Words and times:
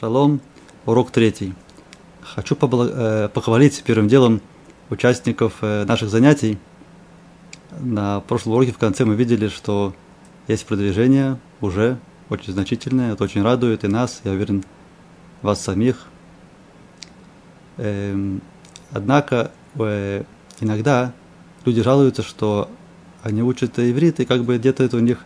Шалом, 0.00 0.40
урок 0.86 1.12
третий. 1.12 1.54
Хочу 2.20 2.56
э, 2.60 3.28
похвалить 3.32 3.80
первым 3.84 4.08
делом 4.08 4.40
участников 4.90 5.58
э, 5.60 5.84
наших 5.84 6.10
занятий. 6.10 6.58
На 7.78 8.18
прошлом 8.18 8.54
уроке 8.54 8.72
в 8.72 8.78
конце 8.78 9.04
мы 9.04 9.14
видели, 9.14 9.46
что 9.46 9.94
есть 10.48 10.66
продвижение 10.66 11.38
уже 11.60 11.98
очень 12.28 12.52
значительное, 12.52 13.12
это 13.12 13.22
очень 13.22 13.42
радует 13.42 13.84
и 13.84 13.86
нас, 13.86 14.20
я 14.24 14.32
уверен, 14.32 14.64
вас 15.42 15.60
самих. 15.60 16.06
Эм, 17.76 18.40
однако 18.90 19.52
э, 19.76 20.24
иногда 20.58 21.12
люди 21.64 21.82
жалуются, 21.82 22.24
что 22.24 22.68
они 23.22 23.42
учат 23.42 23.78
иврит, 23.78 24.18
и 24.18 24.24
как 24.24 24.42
бы 24.42 24.58
где-то 24.58 24.82
это 24.82 24.96
у 24.96 25.00
них 25.00 25.24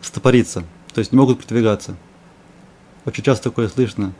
стопорится, 0.00 0.62
то 0.94 1.00
есть 1.00 1.10
не 1.10 1.18
могут 1.18 1.40
продвигаться– 1.40 1.96
очень 3.06 3.22
часто 3.22 3.50
такое 3.50 3.68
слышно. 3.68 4.12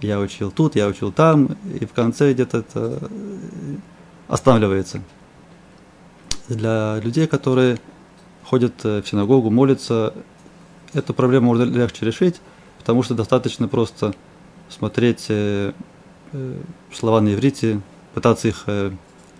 Я 0.00 0.18
учил 0.18 0.50
тут, 0.50 0.74
я 0.74 0.88
учил 0.88 1.12
там, 1.12 1.56
и 1.80 1.86
в 1.86 1.92
конце 1.92 2.32
где-то 2.32 2.58
это 2.58 2.98
э, 3.00 3.76
останавливается. 4.26 5.00
Для 6.48 6.98
людей, 6.98 7.28
которые 7.28 7.78
ходят 8.44 8.74
э, 8.84 9.00
в 9.00 9.08
синагогу, 9.08 9.50
молятся, 9.50 10.12
эту 10.92 11.14
проблему 11.14 11.46
можно 11.46 11.62
легче 11.62 12.04
решить, 12.04 12.40
потому 12.78 13.04
что 13.04 13.14
достаточно 13.14 13.68
просто 13.68 14.12
смотреть 14.68 15.26
э, 15.28 15.72
слова 16.92 17.20
на 17.20 17.34
иврите, 17.34 17.80
пытаться 18.14 18.48
их 18.48 18.66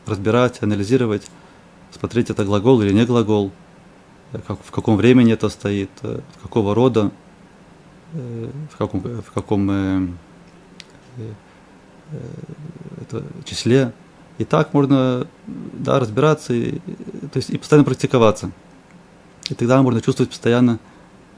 разбирать, 0.06 0.62
анализировать, 0.62 1.26
смотреть, 1.90 2.30
это 2.30 2.44
глагол 2.44 2.82
или 2.82 2.92
не 2.92 3.04
глагол, 3.04 3.50
как, 4.46 4.62
в 4.62 4.70
каком 4.70 4.96
времени 4.96 5.32
это 5.32 5.48
стоит, 5.48 5.90
какого 6.42 6.74
рода, 6.74 7.10
в 8.12 8.76
каком, 8.76 9.00
в 9.00 9.32
каком 9.32 9.70
э, 9.70 10.06
э, 11.18 11.32
это 13.00 13.24
числе. 13.44 13.92
И 14.38 14.44
так 14.44 14.74
можно 14.74 15.26
да, 15.46 16.00
разбираться, 16.00 16.52
и, 16.52 16.78
то 17.32 17.36
есть 17.36 17.50
и 17.50 17.58
постоянно 17.58 17.84
практиковаться. 17.84 18.50
И 19.48 19.54
тогда 19.54 19.82
можно 19.82 20.00
чувствовать 20.00 20.30
постоянно 20.30 20.78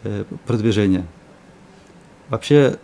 э, 0.02 0.24
продвижение. 0.46 1.06
Вообще, 2.28 2.78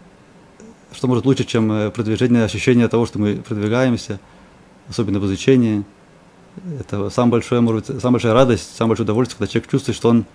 что 0.93 1.07
может 1.07 1.25
лучше, 1.25 1.45
чем 1.45 1.91
продвижение, 1.93 2.45
ощущение 2.45 2.89
того, 2.89 3.07
что 3.07 3.19
мы 3.19 3.37
продвигаемся, 3.37 4.21
особенно 4.89 5.19
в 5.19 5.27
изучении. 5.27 5.85
Это 6.79 7.09
самая 7.11 7.33
большая, 7.33 7.61
может 7.61 7.89
быть, 7.89 8.01
самая 8.01 8.15
большая 8.15 8.35
радость, 8.35 8.77
самое 8.77 8.91
большое 8.91 9.05
удовольствие, 9.05 9.39
когда 9.39 9.53
человек 9.53 9.71
чувствует, 9.71 9.97
что 9.97 10.11
он 10.11 10.27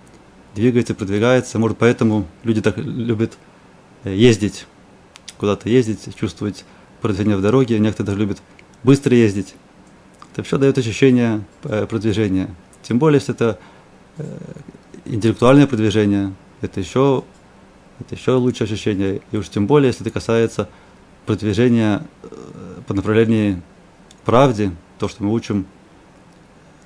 двигается, 0.56 0.94
продвигается. 0.94 1.58
Может, 1.58 1.78
поэтому 1.78 2.26
люди 2.42 2.60
так 2.60 2.78
любят 2.78 3.38
э, 4.02 4.14
ездить, 4.14 4.66
куда-то 5.38 5.68
ездить, 5.68 6.16
чувствовать 6.16 6.64
продвижение 7.00 7.36
в 7.36 7.42
дороге. 7.42 7.78
Некоторые 7.78 8.06
даже 8.06 8.18
любят 8.18 8.42
быстро 8.82 9.14
ездить. 9.14 9.54
Это 10.32 10.42
все 10.42 10.58
дает 10.58 10.76
ощущение 10.78 11.44
э, 11.62 11.86
продвижения. 11.86 12.52
Тем 12.82 12.98
более, 12.98 13.18
если 13.18 13.34
это 13.34 13.58
э, 14.16 14.24
интеллектуальное 15.04 15.66
продвижение, 15.66 16.34
это 16.62 16.80
еще, 16.80 17.22
это 18.00 18.14
еще 18.14 18.32
лучшее 18.32 18.64
ощущение. 18.64 19.20
И 19.30 19.36
уж 19.36 19.50
тем 19.50 19.66
более, 19.66 19.88
если 19.88 20.02
это 20.02 20.10
касается 20.10 20.68
продвижения 21.26 22.06
по 22.86 22.94
направлению 22.94 23.62
правде, 24.24 24.72
то, 24.98 25.08
что 25.08 25.22
мы 25.22 25.32
учим, 25.32 25.66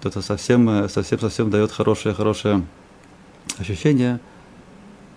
то 0.00 0.08
это 0.08 0.22
совсем, 0.22 0.88
совсем, 0.88 1.20
совсем 1.20 1.50
дает 1.50 1.70
хорошее, 1.70 2.14
хорошее 2.14 2.64
ощущение. 3.60 4.20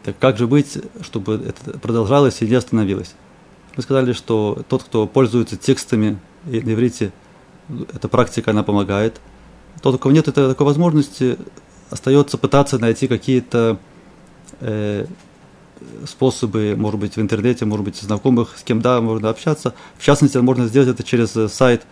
Так 0.03 0.19
как 0.19 0.37
же 0.37 0.47
быть, 0.47 0.77
чтобы 1.01 1.35
это 1.35 1.79
продолжалось 1.79 2.41
и 2.41 2.47
не 2.47 2.55
остановилось? 2.55 3.15
Мы 3.75 3.83
сказали, 3.83 4.13
что 4.13 4.63
тот, 4.67 4.83
кто 4.83 5.07
пользуется 5.07 5.55
текстами 5.55 6.19
на 6.43 6.73
иврите, 6.73 7.11
эта 7.93 8.07
практика, 8.07 8.51
она 8.51 8.63
помогает. 8.63 9.19
Тот, 9.81 9.95
у 9.95 9.97
кого 9.97 10.13
нет 10.13 10.27
этой 10.27 10.49
такой 10.49 10.65
возможности, 10.65 11.37
остается 11.89 12.37
пытаться 12.37 12.77
найти 12.77 13.07
какие-то 13.07 13.79
э, 14.59 15.05
способы, 16.05 16.75
может 16.77 16.99
быть, 16.99 17.15
в 17.15 17.21
интернете, 17.21 17.65
может 17.65 17.85
быть, 17.85 17.95
знакомых, 17.95 18.57
с 18.57 18.63
кем, 18.63 18.81
да, 18.81 18.99
можно 19.01 19.29
общаться. 19.29 19.73
В 19.97 20.03
частности, 20.03 20.37
можно 20.37 20.67
сделать 20.67 20.89
это 20.89 21.03
через 21.03 21.31
сайт 21.51 21.83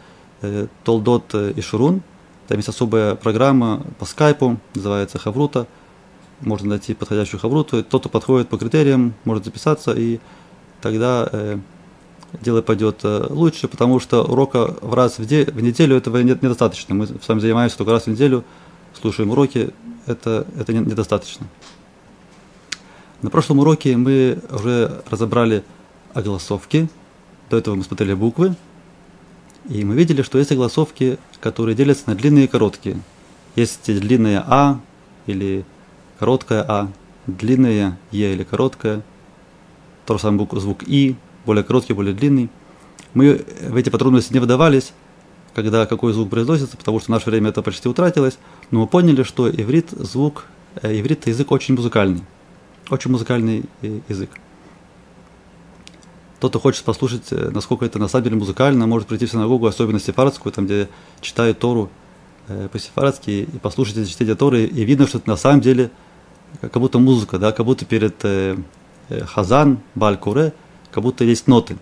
э, 0.41 0.67
Toldot 0.85 1.53
и 1.53 1.61
Шурун. 1.61 2.01
Там 2.47 2.57
есть 2.57 2.69
особая 2.69 3.15
программа 3.15 3.83
по 3.97 4.05
скайпу, 4.05 4.59
называется 4.75 5.17
Хаврута– 5.17 5.65
можно 6.41 6.69
найти 6.69 6.93
подходящую 6.93 7.39
хавруту. 7.39 7.83
Тот, 7.83 8.01
кто 8.01 8.09
подходит 8.09 8.49
по 8.49 8.57
критериям, 8.57 9.13
может 9.25 9.45
записаться, 9.45 9.93
и 9.93 10.19
тогда 10.81 11.27
э, 11.31 11.57
дело 12.41 12.61
пойдет 12.61 12.99
э, 13.03 13.27
лучше, 13.29 13.67
потому 13.67 13.99
что 13.99 14.23
урока 14.23 14.75
в 14.81 14.93
раз 14.93 15.19
в, 15.19 15.25
де- 15.25 15.45
в 15.45 15.61
неделю 15.61 15.95
этого 15.97 16.17
нет, 16.17 16.41
недостаточно. 16.41 16.95
Мы 16.95 17.07
с 17.07 17.27
вами 17.27 17.39
занимаемся 17.39 17.77
только 17.77 17.91
раз 17.91 18.03
в 18.03 18.07
неделю, 18.07 18.43
слушаем 18.99 19.31
уроки, 19.31 19.71
это, 20.05 20.45
это 20.57 20.73
недостаточно. 20.73 21.47
На 23.21 23.29
прошлом 23.29 23.59
уроке 23.59 23.95
мы 23.97 24.39
уже 24.49 25.03
разобрали 25.09 25.63
огласовки, 26.13 26.89
до 27.49 27.57
этого 27.57 27.75
мы 27.75 27.83
смотрели 27.83 28.13
буквы, 28.13 28.55
и 29.69 29.83
мы 29.83 29.93
видели, 29.95 30.23
что 30.23 30.39
есть 30.39 30.51
огласовки, 30.51 31.19
которые 31.39 31.75
делятся 31.75 32.03
на 32.07 32.15
длинные 32.15 32.45
и 32.45 32.47
короткие. 32.47 32.99
Есть 33.55 33.85
длинная 33.85 34.43
А 34.47 34.79
или 35.27 35.65
короткое 36.21 36.63
А, 36.67 36.87
длинное 37.25 37.97
Е 38.11 38.33
или 38.33 38.43
короткое, 38.43 39.01
тот 40.05 40.17
же 40.17 40.21
самый 40.21 40.47
звук 40.59 40.83
И, 40.83 41.15
более 41.47 41.63
короткий, 41.63 41.93
более 41.93 42.13
длинный. 42.13 42.51
Мы 43.15 43.43
в 43.67 43.75
эти 43.75 43.89
подробности 43.89 44.31
не 44.31 44.37
выдавались, 44.37 44.93
когда 45.55 45.87
какой 45.87 46.13
звук 46.13 46.29
произносится, 46.29 46.77
потому 46.77 46.99
что 46.99 47.07
в 47.07 47.09
наше 47.09 47.27
время 47.27 47.49
это 47.49 47.63
почти 47.63 47.89
утратилось, 47.89 48.37
но 48.69 48.81
мы 48.81 48.87
поняли, 48.87 49.23
что 49.23 49.49
иврит 49.49 49.89
звук, 49.89 50.45
э, 50.83 50.99
иврит 50.99 51.25
язык 51.25 51.51
очень 51.51 51.73
музыкальный, 51.73 52.23
очень 52.91 53.09
музыкальный 53.09 53.63
э, 53.81 54.01
язык. 54.07 54.29
Тот, 56.39 56.51
кто 56.51 56.59
хочет 56.59 56.83
послушать, 56.83 57.29
э, 57.31 57.49
насколько 57.51 57.83
это 57.83 57.97
на 57.97 58.07
самом 58.07 58.25
деле 58.25 58.35
музыкально, 58.35 58.85
может 58.85 59.07
прийти 59.07 59.25
в 59.25 59.31
синагогу, 59.31 59.65
особенно 59.65 59.99
сефардскую, 59.99 60.53
там, 60.53 60.65
где 60.67 60.87
читают 61.19 61.57
Тору 61.57 61.89
по-сефардски, 62.71 63.47
и 63.51 63.57
послушать 63.59 63.97
эти 63.97 64.09
чтения 64.09 64.35
Торы, 64.35 64.65
и 64.65 64.83
видно, 64.83 65.07
что 65.07 65.17
это 65.17 65.27
на 65.27 65.35
самом 65.35 65.61
деле– 65.61 65.89
как 66.59 66.73
будто 66.73 66.99
музыка, 66.99 67.37
да, 67.37 67.51
как 67.51 67.65
будто 67.65 67.85
перед 67.85 68.15
э, 68.23 68.57
э, 69.09 69.25
хазан, 69.25 69.79
баль 69.95 70.17
куре, 70.17 70.53
как 70.91 71.03
будто 71.03 71.23
есть 71.23 71.47
ноты. 71.47 71.77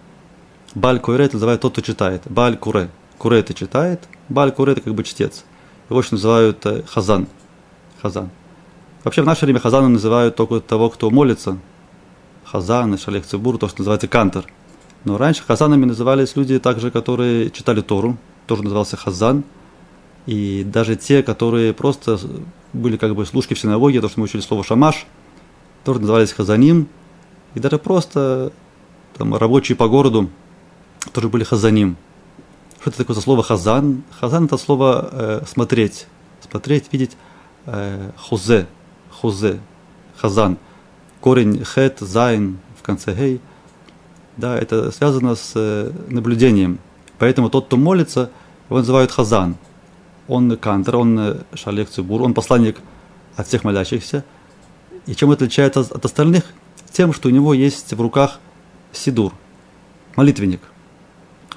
Баль 0.76 1.00
куре 1.00 1.26
это 1.26 1.36
называют 1.36 1.62
тот, 1.62 1.74
кто 1.74 1.82
читает. 1.82 2.24
Баль 2.26 2.58
куре. 2.58 2.90
Куре 3.18 3.40
это 3.40 3.54
читает, 3.54 4.08
баль 4.30 4.52
куре 4.52 4.74
это 4.74 4.82
как 4.82 4.94
бы 4.94 5.04
чтец. 5.04 5.44
Его 5.90 6.00
еще 6.00 6.10
называют 6.12 6.66
э, 6.66 6.84
хазан. 6.84 7.28
Хазан. 8.02 8.30
Вообще 9.04 9.22
в 9.22 9.26
наше 9.26 9.46
время 9.46 9.60
хазаном 9.60 9.94
называют 9.94 10.36
только 10.36 10.60
того, 10.60 10.90
кто 10.90 11.10
молится. 11.10 11.58
Хазан, 12.46 12.98
шалех 12.98 13.26
цибур, 13.26 13.58
то, 13.58 13.68
что 13.68 13.80
называется 13.80 14.08
кантор. 14.08 14.46
Но 15.06 15.18
раньше 15.18 15.44
хазанами 15.44 15.86
назывались 15.86 16.36
люди 16.36 16.60
также, 16.60 16.92
которые 16.92 17.50
читали 17.52 17.82
Тору, 17.82 18.18
тоже 18.48 18.64
назывался 18.64 18.98
хазан. 18.98 19.44
И 20.26 20.64
даже 20.64 20.96
те, 20.96 21.24
которые 21.24 21.74
просто 21.74 22.20
были 22.74 22.98
как 22.98 23.16
бы 23.16 23.26
служки 23.26 23.54
в 23.54 23.60
синагоге, 23.60 24.02
то, 24.02 24.10
что 24.10 24.20
мы 24.20 24.26
учили 24.26 24.42
слово 24.42 24.64
шамаш, 24.64 25.06
тоже 25.84 26.00
назывались 26.02 26.32
חזנים, 26.32 26.88
и 27.56 27.60
даже 27.60 27.78
просто 27.78 28.52
там, 29.18 29.36
рабочие 29.36 29.76
по 29.76 29.88
городу 29.88 30.30
тоже 31.14 31.30
были 31.30 31.44
חזנים. 31.44 31.98
Что 32.80 32.92
это 32.92 33.00
такое 33.00 33.16
за 33.16 33.22
слово 33.22 33.44
חזן? 33.44 34.04
חזן 34.20 34.46
это 34.46 34.58
слово 34.58 35.10
э, 35.12 35.42
смотреть, 35.48 36.08
смотреть, 36.48 36.86
видеть 36.92 37.18
э, 37.66 38.12
חוזה, 38.18 38.68
חוזה, 39.10 39.60
חזן. 40.16 40.58
Корень 41.22 41.64
хет, 41.66 41.98
зайн 42.00 42.60
в 42.78 42.84
конце 42.84 43.14
гей. 43.14 43.42
Да, 44.38 44.58
это 44.58 44.92
связано 44.92 45.36
с 45.36 45.52
э, 45.56 45.92
наблюдением. 46.08 46.80
Поэтому 47.18 47.50
тот, 47.50 47.66
кто 47.66 47.76
молится, 47.76 48.30
его 48.70 48.78
называют 48.78 49.12
חזן– 49.12 49.58
он 50.30 50.56
кантор, 50.58 50.96
он 50.96 51.20
э, 51.20 51.38
שליח 51.56 51.90
ציבור, 51.90 52.22
он 52.22 52.34
посланник 52.34 52.78
от 53.36 53.48
всех 53.48 53.64
молящихся. 53.64 54.24
И 55.08 55.16
чем 55.16 55.32
отличается 55.32 55.82
от 55.82 56.06
остальных? 56.06 56.44
Тем, 56.92 57.14
что 57.14 57.30
у 57.30 57.32
него 57.32 57.54
есть 57.54 57.92
в 57.92 58.00
руках 58.00 58.40
сидур, 58.92 59.34
молитвенник. 60.16 60.62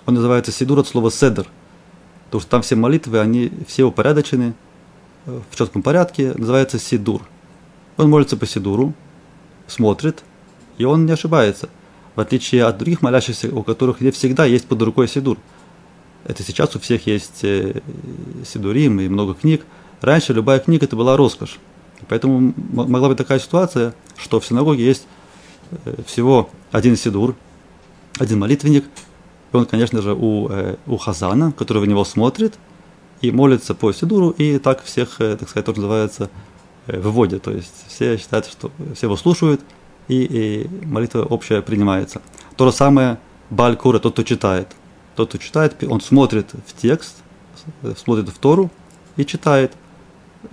Он 0.07 0.15
называется 0.15 0.53
сидур 0.53 0.79
от 0.79 0.89
слова 0.89 1.11
седер, 1.11 1.47
потому 2.25 2.41
что 2.41 2.51
там 2.51 2.63
все 2.63 2.75
молитвы, 2.75 3.21
они 3.21 3.53
все 3.69 3.85
упорядочены 3.85 4.55
э, 5.27 5.41
в 5.51 5.57
четком 5.57 5.83
порядке, 5.83 6.33
называется 6.35 6.79
сидур. 6.79 7.23
Он 7.99 8.09
молится 8.09 8.39
по 8.39 8.47
сидуру, 8.47 8.95
смотрит, 9.67 10.25
и 10.79 10.85
он 10.85 11.05
не 11.05 11.13
ошибается. 11.13 11.69
В 12.17 12.21
отличие 12.21 12.65
от 12.65 12.79
других 12.79 13.03
молящихся, 13.03 13.55
у 13.55 13.63
которых 13.63 14.01
не 14.01 14.11
всегда 14.11 14.47
есть 14.47 14.67
под 14.67 14.81
рукой 14.81 15.09
сидур– 15.09 15.37
это 16.25 16.43
сейчас 16.43 16.75
у 16.77 16.79
всех 16.79 17.07
есть 17.07 17.43
э, 17.43 17.81
сидурим 18.47 19.01
и 19.01 19.09
много 19.09 19.35
книг. 19.35 19.65
Раньше 20.01 20.33
любая 20.33 20.59
книга 20.61 20.87
это 20.87 20.97
была 20.97 21.17
роскошь. 21.17 21.59
Поэтому 22.09 22.55
могла 22.57 23.09
быть 23.09 23.19
такая 23.19 23.39
ситуация, 23.39 23.95
что 24.17 24.41
в 24.41 24.47
синагоге 24.47 24.85
есть 24.85 25.07
э, 25.85 25.95
всего 26.07 26.51
один 26.71 26.97
сидур, 26.97 27.35
один 28.19 28.39
молитвенник, 28.39 28.85
и 29.53 29.57
он, 29.57 29.67
конечно 29.67 30.01
же, 30.01 30.15
у, 30.15 30.49
э, 30.49 30.77
у 30.87 30.97
Хазана, 30.97 31.53
который 31.53 31.83
в 31.83 31.87
него 31.87 32.05
смотрит, 32.05 32.55
и 33.21 33.31
молится 33.31 33.75
по 33.75 33.93
Сидуру, 33.93 34.31
и 34.31 34.59
так 34.59 34.83
всех, 34.83 35.19
так 35.19 35.49
сказать, 35.49 35.65
тоже 35.65 35.81
называется, 35.81 36.29
выводит. 36.89 37.45
То 37.45 37.53
есть 37.53 37.85
все 37.87 38.17
считают, 38.17 38.47
что 38.47 38.73
все 38.97 39.07
его 39.07 39.17
слушают, 39.17 39.61
и, 40.09 40.25
и 40.25 40.85
молитва 40.85 41.23
общая 41.23 41.63
принимается. 41.63 42.21
То 42.57 42.67
же 42.67 42.73
самое 42.73 43.19
Балькура, 43.51 44.01
тот, 44.01 44.15
кто 44.15 44.25
читает. 44.25 44.69
Тот, 45.17 45.29
кто 45.29 45.39
читает, 45.39 45.77
он 45.85 46.01
смотрит 46.01 46.51
в 46.67 46.81
текст, 46.81 47.17
смотрит 47.97 48.29
в 48.29 48.39
Тору 48.39 48.71
и 49.17 49.25
читает. 49.25 49.73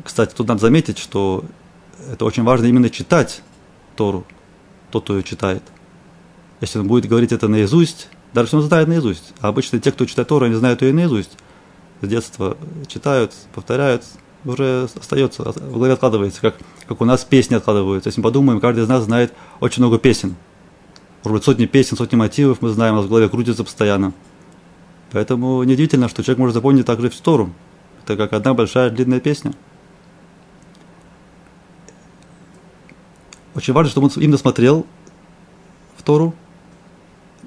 Кстати, 0.03 0.33
тут 0.35 0.47
надо 0.47 0.61
заметить, 0.61 0.97
что 0.97 1.43
это 2.11 2.25
очень 2.25 2.43
важно 2.43 2.65
именно 2.65 2.89
читать 2.89 3.41
Тору, 3.95 4.25
тот, 4.91 5.03
кто 5.03 5.17
ее 5.17 5.23
читает. 5.23 5.63
Если 6.61 6.79
он 6.79 6.87
будет 6.87 7.07
говорить 7.07 7.31
это 7.31 7.47
наизусть, 7.47 8.09
даже 8.33 8.47
если 8.47 8.57
он 8.57 8.63
знает 8.63 8.87
наизусть, 8.87 9.33
а 9.39 9.47
обычно 9.47 9.79
те, 9.79 9.91
кто 9.91 10.05
читает 10.05 10.27
Тору, 10.27 10.45
они 10.45 10.55
знают 10.55 10.81
ее 10.81 10.93
наизусть, 10.93 11.37
с 12.01 12.07
детства 12.07 12.57
читают, 12.87 13.33
повторяют, 13.53 14.03
уже 14.45 14.87
остается, 14.95 15.43
в 15.43 15.73
голове 15.73 15.93
откладывается, 15.93 16.41
как, 16.41 16.55
как 16.87 17.01
у 17.01 17.05
нас 17.05 17.23
песни 17.23 17.55
откладываются. 17.55 18.09
Если 18.09 18.21
мы 18.21 18.23
подумаем, 18.23 18.59
каждый 18.59 18.83
из 18.83 18.87
нас 18.87 19.03
знает 19.03 19.33
очень 19.59 19.81
много 19.83 19.97
песен. 19.97 20.35
Может 21.23 21.33
быть, 21.33 21.43
сотни 21.43 21.65
песен, 21.65 21.97
сотни 21.97 22.15
мотивов 22.15 22.61
мы 22.61 22.69
знаем, 22.69 22.93
у 22.93 22.97
нас 22.97 23.05
в 23.05 23.09
голове 23.09 23.27
крутится 23.27 23.63
постоянно. 23.63 24.13
Поэтому 25.11 25.63
неудивительно, 25.63 26.07
что 26.07 26.23
человек 26.23 26.39
может 26.39 26.53
запомнить 26.53 26.85
также 26.85 27.09
всю 27.09 27.23
Тору. 27.23 27.53
Это 28.03 28.15
как 28.15 28.33
одна 28.33 28.53
большая 28.53 28.89
длинная 28.89 29.19
песня. 29.19 29.53
Очень 33.55 33.73
важно, 33.73 33.89
чтобы 33.89 34.07
он 34.07 34.13
именно 34.21 34.37
смотрел 34.37 34.85
в 35.97 36.03
Тору 36.03 36.33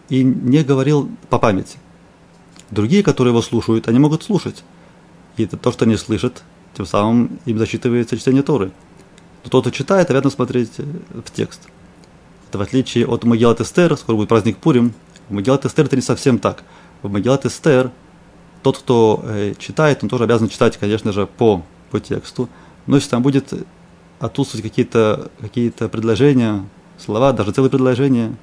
и 0.08 0.22
не 0.22 0.62
говорил 0.62 1.10
по 1.30 1.38
памяти. 1.38 1.78
Другие, 2.70 3.02
которые 3.02 3.32
его 3.32 3.42
слушают, 3.42 3.88
они 3.88 3.98
могут 3.98 4.22
слушать. 4.22 4.64
И 5.36 5.44
это 5.44 5.56
то, 5.56 5.72
что 5.72 5.84
они 5.84 5.96
слышат, 5.96 6.42
тем 6.74 6.86
самым 6.86 7.38
им 7.44 7.58
засчитывается 7.58 8.18
чтение 8.18 8.42
Торы. 8.42 8.72
Но 9.44 9.50
тот, 9.50 9.64
кто 9.64 9.70
читает, 9.70 10.10
обязан 10.10 10.30
смотреть 10.30 10.72
э, 10.78 10.84
в 11.10 11.30
текст. 11.30 11.68
Это 12.48 12.58
в 12.58 12.60
отличие 12.62 13.06
от 13.06 13.24
Магеллат 13.24 13.60
Эстер, 13.60 13.96
скоро 13.96 14.16
будет 14.16 14.28
праздник 14.28 14.58
Пурим, 14.58 14.92
Магеллат 15.28 15.64
Эстер 15.64 15.86
это 15.86 15.96
не 15.96 16.02
совсем 16.02 16.38
так. 16.38 16.64
В 17.02 17.10
Магеллат 17.10 17.46
Эстер 17.46 17.90
тот, 18.62 18.78
кто 18.78 19.20
э, 19.24 19.54
читает, 19.58 20.02
он 20.02 20.08
тоже 20.08 20.24
обязан 20.24 20.48
читать, 20.48 20.76
конечно 20.76 21.12
же, 21.12 21.26
по, 21.26 21.62
по 21.90 22.00
тексту. 22.00 22.48
Но 22.86 22.96
если 22.96 23.10
там 23.10 23.22
будет 23.22 23.52
отсутствовать 24.20 24.62
какие-то 24.62 25.30
какие 25.40 25.70
предложения, 25.70 26.64
слова, 26.98 27.32
даже 27.32 27.52
целые 27.52 27.70
предложения, 27.70 28.36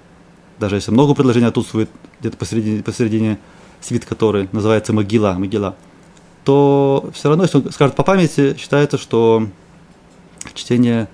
даже 0.59 0.75
если 0.75 0.91
много 0.91 1.13
предложений 1.13 1.47
отсутствует 1.47 1.89
где-то 2.19 2.37
посередине, 2.37 2.83
посередине 2.83 3.39
свит, 3.79 4.05
который 4.05 4.49
называется 4.51 4.91
могила, 4.91 5.33
могила, 5.33 5.75
то 6.43 7.09
все 7.13 7.29
равно, 7.29 7.43
если 7.43 7.59
он 7.59 7.71
скажет 7.71 7.95
по 7.95 8.03
памяти, 8.03 8.57
считается, 8.57 8.97
что 8.97 9.47
чтение 10.53 11.07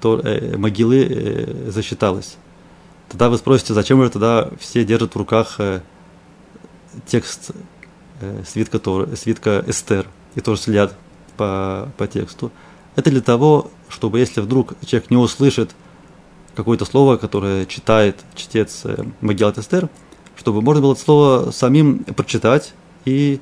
то, 0.00 0.20
э, 0.22 0.56
могилы 0.56 1.06
э, 1.08 1.70
засчиталось. 1.70 2.36
Тогда 3.08 3.28
вы 3.28 3.38
спросите, 3.38 3.74
зачем 3.74 4.02
же 4.02 4.10
тогда 4.10 4.50
все 4.60 4.84
держат 4.84 5.14
в 5.14 5.18
руках 5.18 5.56
э, 5.58 5.80
текст 7.06 7.50
э, 8.20 8.42
свитка, 8.46 8.78
Тор, 8.78 9.08
свитка 9.16 9.64
Эстер 9.66 10.06
и 10.34 10.40
тоже 10.40 10.60
следят 10.60 10.94
по, 11.36 11.90
по 11.96 12.06
тексту. 12.06 12.50
Это 12.96 13.10
для 13.10 13.20
того, 13.20 13.70
чтобы 13.88 14.18
если 14.18 14.40
вдруг 14.40 14.74
человек 14.84 15.10
не 15.10 15.16
услышит 15.16 15.70
какое-то 16.54 16.84
слово, 16.84 17.16
которое 17.16 17.66
читает 17.66 18.16
чтец 18.34 18.80
э, 18.84 19.04
Магилат 19.20 19.58
Эстер, 19.58 19.88
чтобы 20.36 20.62
можно 20.62 20.82
было 20.82 20.92
это 20.94 21.00
слово 21.00 21.50
самим 21.52 22.04
прочитать 22.04 22.74
и 23.04 23.40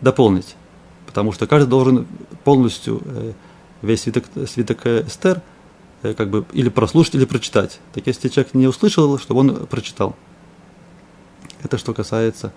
дополнить. 0.00 0.54
Потому 1.06 1.32
что 1.32 1.46
каждый 1.46 1.68
должен 1.68 2.06
полностью 2.44 3.00
э, 3.04 3.32
весь 3.80 4.02
свиток, 4.02 4.24
свиток 4.46 4.86
Эстер 4.86 5.40
э, 6.02 6.12
как 6.12 6.28
бы 6.28 6.44
или 6.52 6.68
прослушать, 6.68 7.14
или 7.14 7.24
прочитать. 7.24 7.80
Так 7.94 8.06
если 8.06 8.28
человек 8.28 8.52
не 8.54 8.66
услышал, 8.66 9.18
чтобы 9.18 9.40
он 9.40 9.66
прочитал. 9.66 10.14
Это 11.62 11.78
что 11.78 11.94
касается 11.94 12.52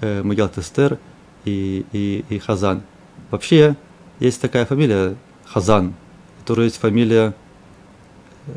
э, 0.00 0.22
Магилат 0.22 0.58
Эстер 0.58 0.98
и, 1.44 1.84
и, 1.92 2.24
и 2.28 2.38
Хазан. 2.38 2.82
Вообще, 3.30 3.76
есть 4.20 4.40
такая 4.40 4.66
фамилия 4.66 5.16
Хазан, 5.44 5.94
которая 6.40 6.66
есть 6.66 6.78
фамилия, 6.78 7.34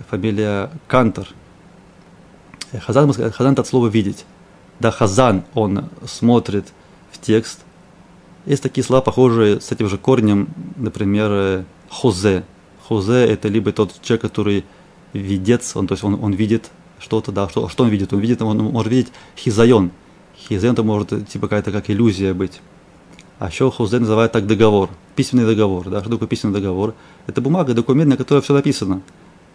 фамилия 0.09 0.69
Кантор. 0.87 1.27
Хазан, 2.85 3.11
Хазан 3.13 3.53
это 3.53 3.61
от 3.61 3.67
слова 3.67 3.87
видеть 3.87 4.25
да, 4.81 4.89
хазан, 4.91 5.43
он 5.53 5.89
смотрит 6.07 6.73
в 7.11 7.21
текст. 7.21 7.59
Есть 8.47 8.63
такие 8.63 8.83
слова, 8.83 9.01
похожие 9.01 9.61
с 9.61 9.71
этим 9.71 9.87
же 9.87 9.99
корнем, 9.99 10.49
например, 10.75 11.29
э, 11.31 11.63
хозе. 11.87 12.43
Хозе– 12.87 13.23
это 13.27 13.47
либо 13.47 13.71
тот 13.71 14.01
человек, 14.01 14.23
который 14.23 14.65
видец, 15.13 15.75
он, 15.75 15.85
то 15.85 15.93
есть 15.93 16.03
он, 16.03 16.15
он 16.21 16.33
видит 16.33 16.71
что-то, 16.97 17.31
да, 17.31 17.47
что, 17.47 17.69
что 17.69 17.83
он 17.83 17.89
видит? 17.91 18.11
Он 18.11 18.19
видит, 18.19 18.41
он 18.41 18.57
может 18.57 18.91
видеть 18.91 19.13
хизайон. 19.37 19.91
Хизайон 20.51 20.73
это 20.73 20.83
может 20.83 21.29
типа 21.29 21.47
какая-то 21.47 21.71
как 21.71 21.89
иллюзия 21.89 22.33
быть. 22.33 22.59
А 23.39 23.47
еще 23.47 23.71
хозе 23.71 23.99
называют 23.99 24.33
так 24.33 24.47
договор, 24.47 24.89
письменный 25.15 25.45
договор. 25.45 25.89
Да? 25.89 26.01
Что 26.01 26.09
такое 26.09 26.27
письменный 26.27 26.59
договор? 26.59 26.93
Это 27.25 27.39
бумага, 27.39 27.73
документ, 27.73 28.09
на 28.09 28.17
которой 28.17 28.41
все 28.41 28.53
написано. 28.53 29.01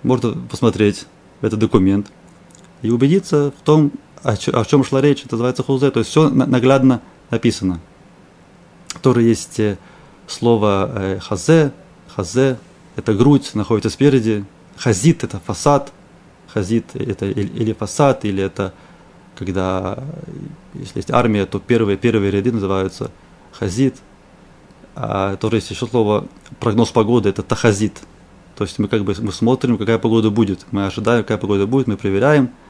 Можно 0.03 0.33
посмотреть 0.33 1.05
этот 1.43 1.59
документ 1.59 2.11
и 2.81 2.91
убедиться 2.91 3.53
в 3.59 3.63
том, 3.63 3.93
о, 4.23 4.37
чем 4.37 4.85
шла 4.85 5.03
речь, 5.03 5.21
это 5.25 5.35
называется 5.35 5.63
хузе, 5.63 5.91
то 5.91 6.01
есть 6.01 6.11
все 6.11 6.31
наглядно 6.31 7.03
написано. 7.31 7.81
Тоже 9.03 9.23
есть 9.23 9.61
э, 9.61 9.77
слово 10.27 10.91
э, 10.95 11.19
хазе, 11.21 11.73
хазе, 12.09 12.59
это 12.97 13.13
грудь, 13.13 13.55
находится 13.55 13.91
спереди, 13.91 14.47
хазит 14.77 15.25
это 15.25 15.41
фасад, 15.41 15.93
хазит 16.49 16.87
это 16.95 17.27
или 17.27 17.73
фасад, 17.75 18.25
или 18.25 18.43
это 18.43 18.73
когда, 19.37 19.99
если 20.75 20.99
есть 20.99 21.11
армия, 21.11 21.47
то 21.47 21.59
первые, 21.59 21.97
первые 21.97 22.31
ряды 22.31 22.53
называются 22.53 23.11
חזית, 23.53 23.97
а 24.95 25.37
тоже 25.37 25.57
есть 25.57 25.71
еще 25.71 25.87
слово 25.87 26.27
прогноз 26.61 26.91
погоды, 26.91 27.29
это 27.29 27.43
תחזית. 27.43 28.01
То 28.57 28.65
есть 28.65 28.79
мы 28.79 28.89
как 28.89 29.05
бы 29.05 29.15
мы 29.21 29.33
смотрим, 29.33 29.77
какая 29.77 29.99
погода 29.99 30.31
будет, 30.31 30.67
мы 30.71 30.87
ожидаем, 30.87 31.23
какая 31.23 31.39
погода 31.39 31.67
будет, 31.67 31.87
мы 31.87 31.97
проверяем– 31.97 32.51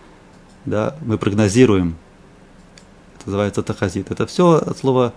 да, 0.66 0.96
мы 1.00 1.16
прогнозируем. 1.16 1.96
Это 3.14 3.26
называется 3.26 3.62
תחזית. 3.62 4.10
Это 4.10 4.26
все 4.26 4.56
от 4.56 4.76
слова 4.76 5.14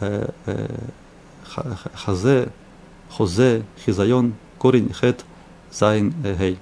э, 0.00 0.28
э, 0.46 0.68
חזה, 1.94 2.50
חוזה, 3.10 3.64
חיזיון, 3.84 4.34
корень, 4.58 4.92
хет, 4.92 5.24
зайн, 5.72 6.14
э, 6.24 6.36
гей. 6.38 6.58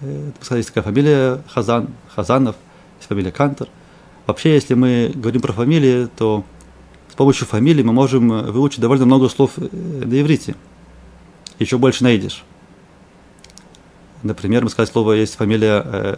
Э, 0.00 0.30
есть 0.50 0.68
такая 0.68 0.84
фамилия 0.84 1.42
Хазан, 1.48 1.88
Хазанов, 2.14 2.54
фамилия 3.06 3.32
Кантер. 3.32 3.68
Вообще, 4.26 4.54
если 4.54 4.74
мы 4.74 5.12
говорим 5.14 5.40
про 5.40 5.52
фамилии, 5.52 6.08
то 6.16 6.44
с 7.10 7.14
помощью 7.14 7.46
фамилии 7.46 7.82
мы 7.82 7.92
можем 7.92 8.28
выучить 8.28 8.80
довольно 8.80 9.06
много 9.06 9.28
слов 9.28 9.52
э, 9.56 9.68
на 9.70 10.20
иврите. 10.20 10.54
Еще 11.58 11.78
больше 11.78 12.04
найдешь. 12.04 12.44
Например, 14.22 14.64
мы 14.64 14.70
сказали 14.70 14.92
слово, 14.92 15.12
есть 15.12 15.36
фамилия 15.36 15.82
э, 15.84 16.16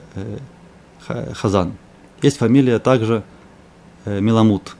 э, 1.09 1.33
Хазан. 1.35 1.75
Есть 2.23 2.39
фамилия 2.39 2.79
также 2.79 3.23
э, 4.05 4.21
Миламут 4.21 4.77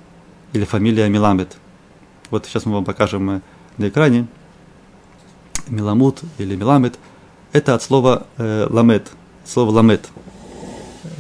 или 0.53 0.65
фамилия 0.65 1.09
Миламет. 1.09 1.57
Вот 2.31 2.47
сейчас 2.47 2.67
мы 2.67 2.73
вам 2.73 2.85
покажем 2.85 3.31
э, 3.31 3.41
на 3.77 3.89
экране. 3.89 4.27
Миламут 5.69 6.23
или 6.39 6.57
Миламет– 6.57 6.99
это 7.53 7.75
от 7.75 7.83
слова 7.83 8.27
э, 8.37 8.67
ламет, 8.69 9.11
слово 9.45 9.71
ламет. 9.71 10.09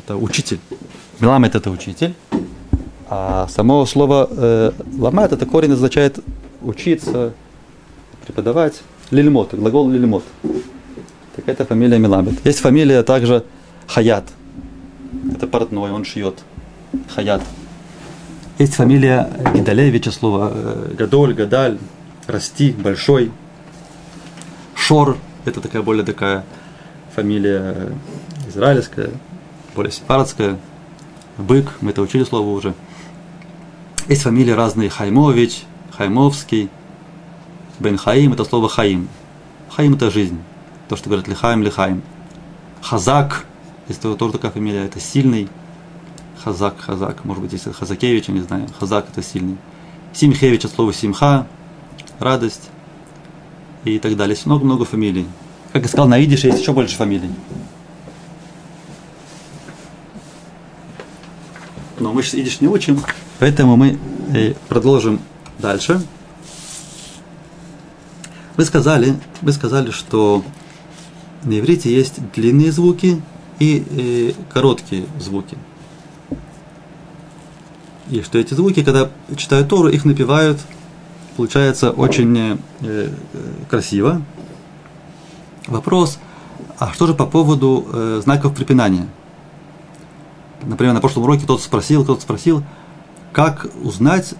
Это 0.09 0.17
учитель. 0.17 0.59
Миламет– 1.21 1.55
это 1.55 1.71
учитель. 1.71 2.15
А 3.11 3.47
само 3.49 3.85
слово 3.85 4.27
э, 4.31 4.73
ламет– 4.97 5.33
это 5.35 5.45
корень 5.45 5.73
означает 5.73 6.19
учиться, 6.62 7.35
преподавать. 8.25 8.81
Лильмот, 9.11 9.53
глагол 9.53 9.91
лильмот. 9.91 10.25
Так 11.37 11.47
это 11.47 11.67
фамилия 11.67 11.99
Миламет. 11.99 12.41
Есть 12.47 12.61
фамилия 12.61 13.03
также 13.03 13.45
Хаят– 13.87 14.25
это 15.35 15.47
портной, 15.47 15.91
он 15.91 16.07
шьет. 16.07 16.38
Хаят. 17.15 17.43
Есть 18.59 18.77
фамилия 18.77 19.29
Гидалевича, 19.55 20.11
слово 20.11 20.50
э, 20.55 20.95
Гадоль, 20.97 21.35
Гадаль, 21.35 21.77
расти, 22.27 22.73
большой. 22.73 23.31
Шор, 24.75 25.19
это 25.45 25.61
такая 25.61 25.83
более 25.83 26.07
такая 26.07 26.47
фамилия 27.15 27.61
э, 27.77 27.93
израильская, 28.49 29.11
более 29.79 29.93
сепаратская. 29.93 30.59
Бык, 31.39 31.71
мы 31.81 31.91
это 31.93 32.03
учили 32.03 32.25
слово 32.25 32.49
уже. 32.51 32.75
Есть 34.09 34.23
фамилии 34.23 34.51
разные, 34.51 34.91
Хаймович, 34.91 35.63
Хаймовский, 35.97 36.69
Бен 37.79 37.97
Хаим, 37.97 38.33
это 38.33 38.45
слово 38.45 38.69
Хаим. 38.69 39.09
Хаим 39.71 39.95
это 39.95 40.11
жизнь. 40.11 40.41
То, 40.89 40.97
что 40.97 41.09
говорят 41.09 41.29
Лихаим, 41.29 41.63
Лихаим. 41.63 42.03
Хазак, 42.83 43.47
есть 43.87 44.01
тоже 44.01 44.33
такая 44.33 44.51
фамилия, 44.51 44.85
это 44.85 44.99
сильный. 44.99 45.49
Хазак, 46.43 46.81
Хазак, 46.81 47.25
может 47.25 47.45
быть, 47.45 47.53
если 47.53 47.71
Хазакевич, 47.71 48.27
я 48.27 48.35
не 48.35 48.41
знаю, 48.41 48.67
Хазак 48.81 49.07
это 49.13 49.23
сильный. 49.23 49.59
Симхевич 50.13 50.65
от 50.65 50.73
слова 50.73 50.93
Симха, 50.93 51.47
радость 52.19 52.71
и 53.85 54.01
так 54.01 54.17
далее. 54.17 54.35
Есть 54.35 54.47
много-много 54.47 54.85
фамилий. 54.85 55.29
Как 55.73 55.83
я 55.83 55.89
сказал, 55.89 56.09
на 56.09 56.25
идише 56.25 56.49
есть 56.49 56.63
еще 56.63 56.73
больше 56.73 56.97
фамилий. 56.97 57.31
Но 62.00 62.12
мы 62.12 62.23
сейчас 62.23 62.35
идиш 62.35 62.61
не 62.61 62.69
учим, 62.69 63.02
поэтому 63.38 63.76
мы 63.76 63.99
э, 64.33 64.55
продолжим 64.69 65.21
дальше. 65.59 66.00
Вы 68.57 68.64
сказали, 68.64 69.17
вы 69.43 69.52
сказали, 69.52 69.90
что 69.90 70.45
на 71.43 71.59
иврите 71.59 71.93
есть 71.93 72.21
длинные 72.35 72.71
звуки 72.71 73.21
и 73.59 73.85
э, 73.90 74.33
короткие 74.52 75.07
звуки. 75.19 75.59
И 78.11 78.23
что 78.23 78.38
эти 78.38 78.55
звуки, 78.55 78.85
когда 78.85 79.11
читают 79.37 79.69
Тору, 79.69 79.88
их 79.88 80.05
напевают, 80.05 80.61
получается 81.37 81.90
очень 81.90 82.61
э, 82.81 83.09
красиво. 83.69 84.23
Вопрос, 85.67 86.19
а 86.78 86.93
что 86.93 87.07
же 87.07 87.14
по 87.14 87.26
поводу 87.26 88.21
знаков 88.23 88.55
препинания? 88.55 89.07
Например, 90.62 90.95
на 90.95 91.00
прошлом 91.00 91.25
уроке 91.25 91.45
кто-то 91.45 91.62
спросил, 91.62 92.05
кто-то 92.05 92.21
спросил, 92.21 92.62
как 93.33 93.67
узнать, 93.83 94.35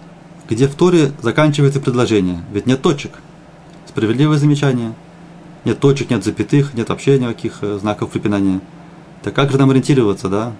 где 0.49 0.67
в 0.67 0.75
Торе 0.75 1.11
заканчивается 1.21 1.79
предложение? 1.79 2.43
Ведь 2.51 2.65
нет 2.65 2.81
точек– 2.81 3.11
Справедливое 3.89 4.37
замечание. 4.37 4.93
Нет 5.65 5.79
точек, 5.79 6.11
нет 6.11 6.23
запятых, 6.23 6.75
нет 6.75 6.87
вообще 6.89 7.17
никаких 7.17 7.63
э, 7.63 7.79
знаков 7.79 8.11
препинания. 8.11 8.61
Так 9.23 9.33
как 9.33 9.51
же 9.51 9.57
нам 9.57 9.71
ориентироваться, 9.71 10.29
да? 10.29 10.53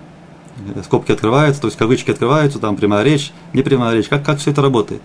Э, 0.75 0.82
скобки 0.84 1.12
открываются, 1.12 1.62
то 1.62 1.68
есть 1.68 1.78
кавычки 1.78 2.10
открываются, 2.10 2.58
там 2.58 2.75
прямая 2.75 3.04
речь, 3.04 3.32
не 3.54 3.62
прямая 3.62 3.96
речь. 3.96 4.08
Как, 4.08 4.25
как 4.25 4.39
все 4.39 4.50
это 4.50 4.63
работает? 4.63 5.04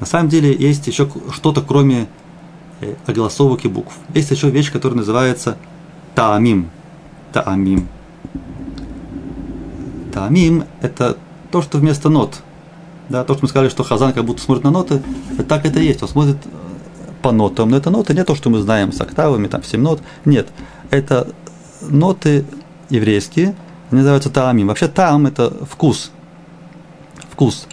На 0.00 0.06
самом 0.06 0.28
деле 0.28 0.52
есть 0.52 0.84
еще 0.88 1.08
что-то, 1.32 1.62
кроме 1.62 2.08
э, 2.80 2.96
огласовок 3.06 3.64
и 3.64 3.68
букв. 3.68 3.94
Есть 4.14 4.32
еще 4.32 4.50
вещь, 4.50 4.72
которая 4.72 4.98
называется 4.98 5.56
таамим. 6.16 6.70
Таамим. 7.32 7.88
Таамим– 10.18 10.64
это 10.82 11.16
то, 11.52 11.62
что 11.62 11.78
вместо 11.78 12.08
нот. 12.08 12.42
Да, 13.08 13.24
то, 13.24 13.34
что 13.34 13.44
мы 13.44 13.48
сказали, 13.48 13.68
что 13.68 13.84
Хазан 13.84 14.12
как 14.12 14.24
будто 14.24 14.42
смотрит 14.42 14.64
на 14.64 14.70
ноты, 14.70 15.00
так 15.48 15.64
это 15.64 15.78
есть. 15.78 16.02
Он 16.02 16.08
смотрит 16.08 16.36
по 17.22 17.30
нотам. 17.30 17.70
Но 17.70 17.76
это 17.76 17.90
ноты 17.90 18.14
не 18.14 18.24
то, 18.24 18.34
что 18.34 18.50
мы 18.50 18.58
знаем 18.60 18.92
с 18.92 19.00
октавами, 19.00 19.46
там 19.46 19.62
7 19.62 19.80
нот. 19.80 20.02
Нет, 20.24 20.48
это 20.90 21.28
ноты 21.80 22.44
еврейские, 22.90 23.54
они 23.90 24.00
называются 24.00 24.28
таамим. 24.28 24.66
Вообще 24.66 24.88
таам– 24.88 25.26
это 25.28 25.52
вкус. 25.64 26.10
Вкус. 27.30 27.66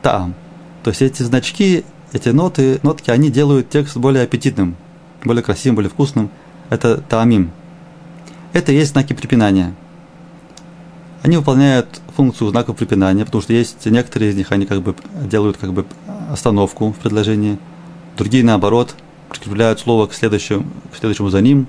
Таам. 0.00 0.34
То 0.82 0.90
есть 0.90 1.02
эти 1.02 1.22
значки, 1.22 1.84
эти 2.12 2.30
ноты, 2.30 2.80
нотки, 2.82 3.10
они 3.10 3.30
делают 3.30 3.68
текст 3.68 3.96
более 3.98 4.24
аппетитным, 4.24 4.76
более 5.24 5.42
красивым, 5.42 5.76
более 5.76 5.90
вкусным. 5.90 6.30
Это 6.70 6.96
таамим. 7.02 7.52
Это 8.54 8.72
и 8.72 8.76
есть 8.76 8.92
знаки 8.92 9.12
препинания. 9.12 9.74
Они 11.22 11.36
выполняют 11.36 12.00
функцию 12.16 12.50
знаков 12.50 12.76
препинания, 12.76 13.24
потому 13.24 13.42
что 13.42 13.52
есть 13.52 13.86
некоторые 13.86 14.32
из 14.32 14.36
них, 14.36 14.50
они 14.50 14.66
как 14.66 14.82
бы 14.82 14.96
делают 15.24 15.56
как 15.56 15.72
бы 15.72 15.86
остановку 16.30 16.90
в 16.90 16.96
предложении– 16.96 17.58
другие, 18.16 18.44
наоборот, 18.44 18.94
прикрепляют 19.28 19.80
слово 19.80 20.06
к 20.06 20.14
следующему, 20.14 20.64
к 20.92 20.96
следующему 20.96 21.30
за 21.30 21.40
ним. 21.40 21.66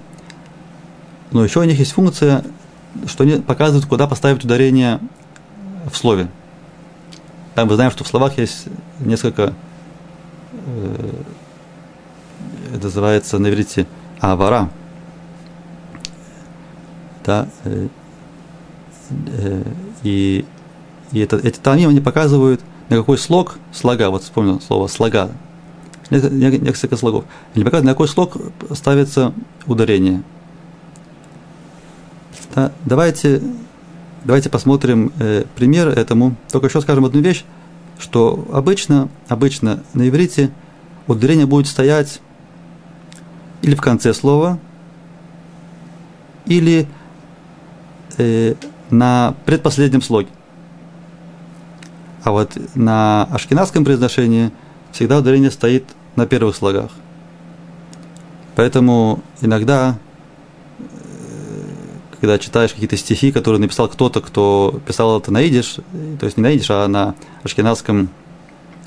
Но 1.31 1.43
еще 1.43 1.59
у 1.59 1.63
них 1.63 1.79
есть 1.79 1.93
функция, 1.93 2.43
что 3.07 3.23
они 3.23 3.41
показывают, 3.41 3.85
куда 3.85 4.07
поставить 4.07 4.43
ударение 4.43 4.99
в 5.91 5.95
слове. 5.95 6.27
Там 7.55 7.67
мы 7.67 7.75
знаем, 7.75 7.91
что 7.91 8.03
в 8.03 8.07
словах 8.07 8.37
есть 8.37 8.65
несколько, 8.99 9.53
э, 10.51 11.13
это 12.75 12.83
называется 12.83 13.39
на 13.39 13.49
авара. 14.19 14.69
Да, 17.25 17.47
э, 17.63 17.87
и, 20.03 20.45
и 21.11 21.19
это, 21.19 21.37
эти 21.37 21.59
тамим, 21.59 21.89
они 21.89 21.99
показывают, 21.99 22.61
на 22.89 22.97
какой 22.97 23.17
слог, 23.17 23.57
слога, 23.71 24.09
вот 24.09 24.23
вспомнил 24.23 24.61
слово 24.61 24.87
слога, 24.87 25.31
несколько 26.09 26.97
слогов. 26.97 27.25
Они 27.55 27.63
показывают, 27.63 27.85
на 27.85 27.93
какой 27.93 28.07
слог 28.07 28.37
ставится 28.71 29.33
ударение. 29.65 30.23
Да, 32.53 32.71
давайте, 32.85 33.41
давайте 34.25 34.49
посмотрим 34.49 35.11
э, 35.19 35.45
пример 35.55 35.87
этому. 35.87 36.35
Только 36.51 36.67
еще 36.67 36.81
скажем 36.81 37.05
одну 37.05 37.21
вещь, 37.21 37.45
что 37.97 38.47
обычно, 38.51 39.09
обычно 39.27 39.83
на 39.93 40.07
иврите 40.07 40.51
ударение 41.07 41.45
будет 41.45 41.67
стоять 41.67 42.21
или 43.63 43.75
в 43.75 43.81
конце 43.81 44.13
слова, 44.13 44.59
или 46.45 46.87
э, 48.17 48.55
на 48.93 49.35
предпоследнем 49.45 50.01
слоге. 50.01 50.29
А 52.23 52.31
вот 52.31 52.51
на 52.75 53.23
ашкенадском 53.25 53.83
произношении 53.83 54.51
всегда 54.91 55.17
ударение 55.17 55.51
стоит 55.51 55.83
на 56.15 56.25
первых 56.25 56.55
слогах. 56.55 56.91
Поэтому 58.55 59.21
иногда, 59.41 59.97
э, 60.79 60.83
когда 62.21 62.37
читаешь 62.37 62.71
какие-то 62.71 62.95
стихи, 62.95 63.31
которые 63.31 63.59
написал 63.59 63.89
кто-то, 63.89 64.21
кто 64.21 64.79
писал 64.85 65.19
это 65.19 65.31
на 65.31 65.41
идиш, 65.41 65.77
то 66.19 66.25
есть 66.25 66.37
не 66.37 66.43
на 66.43 66.51
идиш, 66.53 66.67
а 66.69 66.87
на 66.87 67.15
ашкенадском 67.43 68.09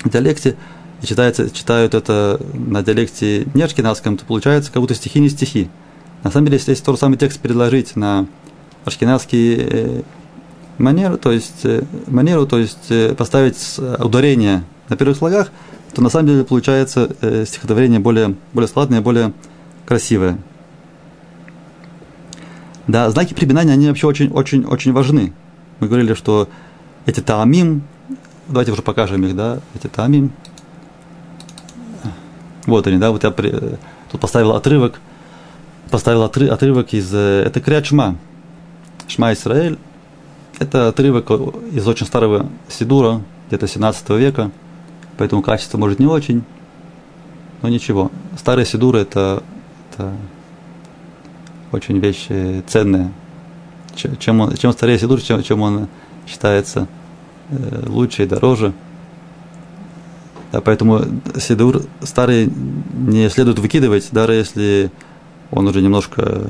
диалекте, 0.05 0.55
и 1.03 1.05
читается, 1.05 1.49
читают 1.51 1.93
это 1.93 2.39
на 2.53 2.81
диалекте 2.81 3.45
не 3.53 3.61
ашкенадском, 3.61 4.17
то 4.17 4.25
получается, 4.25 4.71
как 4.71 4.81
будто 4.81 4.95
стихи 4.95 5.19
не 5.19 5.29
стихи. 5.29 5.69
На 6.23 6.31
самом 6.31 6.47
деле, 6.47 6.57
если 6.57 6.73
тот 6.73 6.99
самый 6.99 7.17
текст 7.17 7.39
переложить 7.39 7.95
на 7.95 8.25
ашкенадский 8.87 9.55
э, 9.59 10.01
манеру, 10.77 11.17
то 11.17 11.31
есть 11.31 11.65
э, 11.65 11.83
манеру, 12.07 12.47
то 12.47 12.57
есть 12.57 12.91
поставить 13.17 13.79
ударение 13.99 14.63
на 14.89 14.95
первых 14.95 15.17
слогах– 15.17 15.51
то 15.97 16.03
на 16.03 16.09
самом 16.09 16.27
деле 16.27 16.43
получается 16.43 17.09
э, 17.21 17.43
стихотворение 17.47 17.99
более, 17.99 18.35
более 18.53 18.67
складное, 18.67 19.01
более 19.01 19.33
красивое. 19.85 20.37
Да, 22.85 23.09
знаки 23.09 23.33
препинания, 23.33 23.73
они 23.73 23.87
вообще 23.87 24.05
очень-очень-очень 24.05 24.93
важны. 24.93 25.33
Мы 25.79 25.87
говорили, 25.87 26.13
что 26.13 26.49
эти 27.07 27.19
таамим, 27.19 27.81
давайте 28.47 28.73
уже 28.73 28.83
покажем 28.83 29.25
их, 29.25 29.35
да, 29.35 29.59
эти 29.73 29.87
таамим. 29.87 30.31
Вот 32.67 32.85
они, 32.85 32.99
да, 32.99 33.09
вот 33.09 33.23
я 33.23 33.31
при, 33.31 33.51
тут 34.11 34.21
поставил 34.21 34.51
отрывок, 34.51 34.99
поставил 35.89 36.21
отры, 36.21 36.47
отрывок 36.47 36.93
из, 36.93 37.11
э, 37.11 37.43
это 37.43 37.59
Криат 37.59 37.85
Шма, 39.07 39.33
Исраэль. 39.33 39.77
Это 40.59 40.87
отрывок 40.87 41.29
из 41.71 41.87
очень 41.87 42.05
старого 42.05 42.49
Сидура, 42.67 43.21
где-то 43.47 43.67
17 43.67 44.09
века– 44.09 44.51
поэтому 45.17 45.41
качество 45.41 45.77
может 45.77 45.99
не 45.99 46.05
очень, 46.05 46.43
но 47.61 47.69
ничего. 47.69 48.11
Старые 48.37 48.65
сидуры 48.65 48.99
это, 48.99 49.43
это 49.91 50.13
очень 51.71 51.99
вещь 51.99 52.27
ценная. 52.67 53.11
Чем, 53.95 54.41
он, 54.41 54.55
чем 54.55 54.71
старее 54.73 54.99
сидур, 54.99 55.19
чем, 55.19 55.41
чем 55.41 55.61
он 55.61 55.87
считается 56.27 56.87
э, 57.49 57.83
лучше 57.87 58.23
и 58.23 58.27
дороже. 58.27 58.73
Да, 60.51 60.61
поэтому 60.61 61.01
сидур 61.39 61.81
старый 62.03 62.47
не 62.93 63.27
следует 63.29 63.57
выкидывать, 63.57 64.09
даже 64.11 64.33
если 64.33 64.91
он 65.49 65.67
уже 65.67 65.81
немножко, 65.81 66.45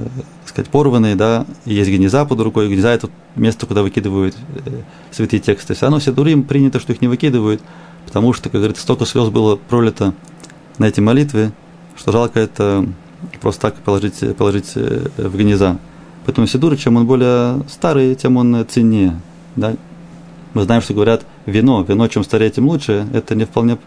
так 0.47 0.53
сказать, 0.53 0.71
порванный, 0.71 1.15
да, 1.15 1.45
есть 1.65 1.89
генеза 1.89 2.23
под 2.23 2.39
рукой, 2.39 2.69
генеза 2.69 2.93
это 2.93 3.09
место, 3.35 3.65
куда 3.65 3.83
выкидывают 3.83 4.33
э, 4.65 4.81
святые 5.11 5.41
тексты. 5.41 5.73
Все 5.73 5.87
равно 5.87 5.99
сидурим 5.99 6.43
принято, 6.43 6.79
что 6.79 6.93
их 6.93 7.01
не 7.01 7.09
выкидывают, 7.09 7.61
потому 8.05 8.31
что, 8.31 8.43
как 8.43 8.61
говорится, 8.61 8.81
столько 8.81 9.05
слез 9.05 9.27
было 9.27 9.57
пролито 9.57 10.13
на 10.77 10.85
эти 10.85 11.01
молитвы, 11.01 11.51
что 11.97 12.13
жалко 12.13 12.39
это 12.39 12.87
просто 13.41 13.63
так 13.63 13.75
положить, 13.75 14.37
положить 14.37 14.71
э, 14.75 15.09
в 15.17 15.35
гнеза. 15.35 15.79
Поэтому 16.25 16.47
Сидур, 16.47 16.77
чем 16.77 16.95
он 16.95 17.05
более 17.05 17.63
старый, 17.67 18.15
тем 18.15 18.37
он 18.37 18.65
ценнее. 18.69 19.19
Да? 19.57 19.75
Мы 20.53 20.63
знаем, 20.63 20.81
что 20.81 20.93
говорят, 20.93 21.25
вино, 21.45 21.83
вино 21.85 22.07
чем 22.07 22.23
старее, 22.23 22.51
тем 22.51 22.67
лучше. 22.69 23.05
Это 23.11 23.35
не 23.35 23.43
вполне 23.43 23.79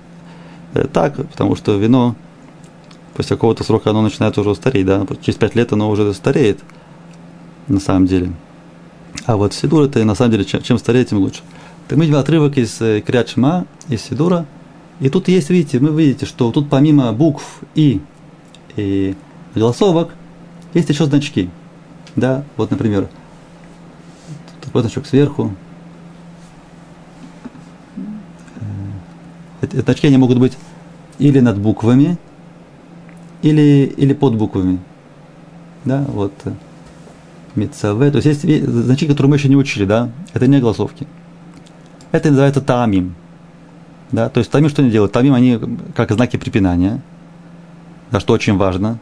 э, 0.75 0.87
так, 0.93 1.17
потому 1.17 1.57
что 1.57 1.79
вино 1.79 2.17
после 3.14 3.37
какого-то 3.37 3.64
срока 3.64 3.90
оно 3.90 4.02
начинает 4.02 4.37
уже 4.38 4.55
стареть, 4.55 4.87
да, 4.87 5.07
через 5.21 5.38
5 5.38 5.55
лет 5.55 5.73
оно 5.73 5.90
уже 5.90 6.12
стареет, 6.14 6.61
на 7.69 7.81
самом 7.81 8.07
деле. 8.07 8.33
А 9.26 9.37
вот 9.37 9.55
Сидур 9.55 9.85
это 9.85 10.05
на 10.05 10.14
самом 10.14 10.33
деле, 10.33 10.45
чем, 10.45 10.62
чем 10.62 10.79
старее, 10.79 11.05
тем 11.05 11.19
лучше. 11.19 11.40
Так 11.88 11.99
мы 11.99 12.05
видим 12.05 12.19
отрывок 12.19 12.57
из 12.57 12.81
э, 12.81 13.00
Крячма, 13.00 13.67
из 13.88 14.02
Сидура. 14.02 14.47
И 15.00 15.09
тут 15.09 15.29
есть, 15.29 15.50
видите, 15.50 15.79
вы 15.79 16.00
видите, 16.00 16.26
что 16.26 16.50
тут 16.52 16.69
помимо 16.69 17.12
букв 17.12 17.61
и, 17.75 18.00
и 18.76 19.17
голосовок, 19.55 20.11
есть 20.75 20.88
еще 20.88 21.07
значки. 21.07 21.50
Да, 22.17 22.45
вот, 22.57 22.71
например, 22.71 23.09
такой 24.61 24.83
значок 24.83 25.07
сверху. 25.07 25.52
Э, 28.57 28.62
Эти 29.62 29.76
значки 29.76 30.07
они 30.07 30.17
могут 30.17 30.38
быть 30.38 30.57
или 31.19 31.40
над 31.40 31.59
буквами, 31.59 32.19
или, 33.42 33.92
или 33.97 34.12
под 34.12 34.37
буквами. 34.37 34.78
Да, 35.85 36.04
вот. 36.09 36.32
Мецаве. 37.54 38.11
То 38.11 38.18
есть 38.18 38.44
есть 38.44 38.64
значки, 38.64 39.06
которые 39.06 39.30
мы 39.30 39.37
еще 39.37 39.49
не 39.49 39.56
учили, 39.56 39.85
да? 39.85 40.11
Это 40.32 40.47
не 40.47 40.61
голосовки. 40.61 41.06
Это 42.12 42.28
называется 42.30 42.61
тамим. 42.61 43.14
Да, 44.12 44.28
то 44.28 44.38
есть 44.38 44.50
тамим 44.50 44.68
что 44.68 44.82
они 44.82 44.90
делают? 44.90 45.12
Тамим 45.12 45.35
они 45.35 45.59
как 45.94 46.11
знаки 46.11 46.37
препинания, 46.37 47.00
да, 48.11 48.18
что 48.18 48.32
очень 48.32 48.56
важно. 48.56 48.99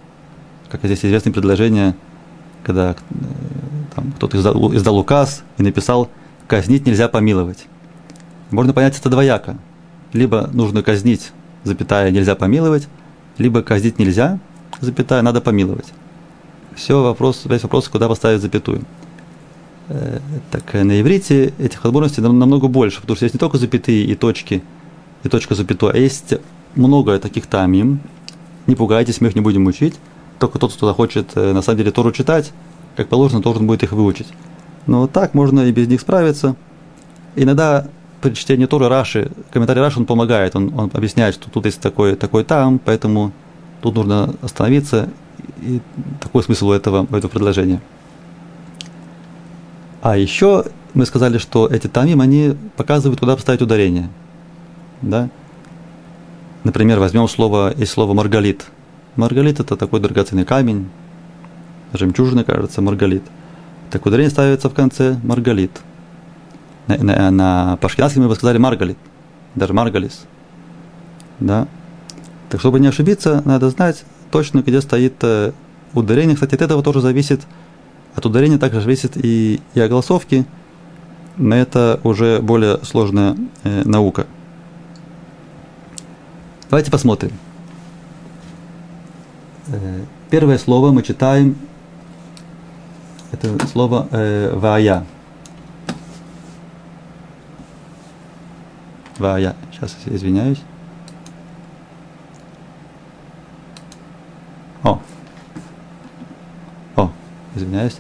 Как 0.69 0.81
здесь 0.85 1.03
известное 1.05 1.33
предложение, 1.33 1.95
когда 2.63 2.91
э, 2.91 2.95
там, 3.95 4.13
кто-то 4.13 4.37
издал, 4.37 4.75
издал 4.75 4.99
указ 4.99 5.43
и 5.57 5.63
написал 5.63 6.11
«казнить 6.47 6.87
нельзя 6.87 7.09
помиловать». 7.09 7.67
Можно 8.51 8.75
понять 8.75 8.99
это 8.99 9.09
двояко. 9.09 9.57
Либо 10.13 10.51
нужно 10.53 10.83
казнить, 10.83 11.33
запятая, 11.65 12.11
нельзя 12.11 12.35
помиловать, 12.35 12.89
либо 13.39 13.63
казнить 13.63 13.99
нельзя, 13.99 14.39
запятая, 14.81 15.23
надо 15.23 15.41
помиловать. 15.41 15.93
Все 16.75 17.03
вопрос, 17.03 17.43
весь 17.45 17.63
вопрос, 17.63 17.89
куда 17.89 18.09
поставить 18.09 18.41
запятую. 18.41 18.83
Э, 19.89 20.21
так 20.51 20.75
на 20.75 21.01
иврите 21.01 21.55
этих 21.59 21.83
возможностей 21.85 22.21
намного 22.21 22.69
больше, 22.69 23.01
потому 23.01 23.17
что 23.17 23.25
есть 23.25 23.35
не 23.35 23.39
только 23.39 23.59
запятые 23.59 24.05
и 24.05 24.15
точки, 24.15 24.63
и 25.23 25.29
точка 25.29 25.55
запятой, 25.55 25.93
а 25.93 25.97
есть 25.97 26.35
много 26.75 27.19
таких 27.19 27.47
тамим. 27.47 28.01
Не 28.67 28.75
пугайтесь, 28.75 29.21
мы 29.21 29.29
их 29.29 29.35
не 29.35 29.41
будем 29.41 29.67
учить. 29.67 29.95
Только 30.39 30.59
тот, 30.59 30.73
кто 30.73 30.87
захочет 30.87 31.31
э, 31.35 31.53
на 31.53 31.63
самом 31.63 31.79
деле 31.79 31.91
Тору 31.91 32.13
читать, 32.13 32.53
как 32.97 33.09
положено, 33.09 33.41
должен 33.41 33.67
будет 33.67 33.83
их 33.83 33.93
выучить. 33.93 34.29
Но 34.87 35.07
так 35.07 35.35
можно 35.35 35.61
и 35.61 35.73
без 35.73 35.89
них 35.89 36.01
справиться. 36.01 36.55
Иногда 37.35 37.89
при 38.21 38.35
чтении 38.35 38.67
Торы 38.67 38.89
Раши, 38.89 39.31
комментарий 39.51 39.81
Раши, 39.81 39.99
он 40.01 40.07
помогает, 40.07 40.57
он, 40.57 40.73
он 40.77 40.91
объясняет, 40.93 41.35
что 41.35 41.51
тут 41.51 41.67
есть 41.67 41.81
такой, 41.81 42.17
такой 42.17 42.45
там, 42.45 42.79
поэтому 42.79 43.33
тут 43.81 43.95
нужно 43.95 44.35
остановиться, 44.43 45.09
и 45.63 45.81
такой 46.21 46.43
смысл 46.43 46.69
у 46.69 46.73
этого, 46.73 47.07
у 47.11 47.15
этого 47.15 47.31
предложения. 47.31 47.81
А 50.03 50.17
еще 50.17 50.65
мы 50.95 51.07
сказали, 51.07 51.39
что 51.39 51.67
эти 51.67 51.87
тамим, 51.87 52.21
они 52.21 52.57
показывают, 52.77 53.21
куда 53.21 53.37
поставить 53.37 53.63
ударение. 53.63 54.09
Да? 55.03 55.29
Например, 56.65 56.99
возьмем 56.99 57.29
слово, 57.29 57.73
есть 57.77 57.93
слово 57.93 58.15
маргалит. 58.15 58.67
Маргалит– 59.17 59.61
это 59.61 59.77
такой 59.77 60.01
драгоценный 60.01 60.45
камень, 60.45 60.89
жемчужина, 61.93 62.45
кажется, 62.45 62.83
маргалит. 62.83 63.23
Так 63.91 64.07
ударение 64.07 64.31
ставится 64.31 64.69
в 64.69 64.75
конце 64.75 65.19
маргалит– 65.23 65.73
на, 66.89 66.97
на, 66.97 67.31
на 67.31 67.77
пашкинаске 67.77 68.21
мы 68.21 68.29
бы 68.29 68.35
сказали 68.35 68.59
маргалит, 68.59 68.99
даже 69.55 69.73
маргалис. 69.73 70.25
Да? 71.39 71.69
Так 72.49 72.61
чтобы 72.61 72.81
не 72.81 72.89
ошибиться, 72.89 73.43
надо 73.45 73.69
знать 73.71 74.05
точно, 74.31 74.61
где 74.61 74.81
стоит 74.81 75.15
э, 75.23 75.53
ударение. 75.95 76.35
Кстати, 76.35 76.55
от 76.55 76.63
этого 76.63 76.83
тоже 76.83 77.01
зависит, 77.01 77.43
от 78.15 78.25
ударения 78.25 78.59
также 78.59 78.81
зависит 78.81 79.17
и, 79.17 79.61
и 79.75 79.81
огласовки, 79.81 80.47
но 81.37 81.55
это 81.55 82.01
уже 82.05 82.41
более 82.41 82.79
сложная 82.85 83.37
э, 83.65 83.83
наука. 83.85 84.27
Давайте 86.71 86.91
посмотрим. 86.91 87.33
Э, 89.69 90.01
первое 90.31 90.59
слово 90.59 90.91
мы 90.91 91.03
читаем, 91.03 91.57
это 93.31 93.67
слово 93.67 94.09
э, 94.11 94.53
«вая». 94.55 95.05
Вая. 99.19 99.55
Сейчас 99.73 99.97
извиняюсь. 100.07 100.61
О. 104.83 105.01
О, 106.97 107.11
извиняюсь. 107.55 107.97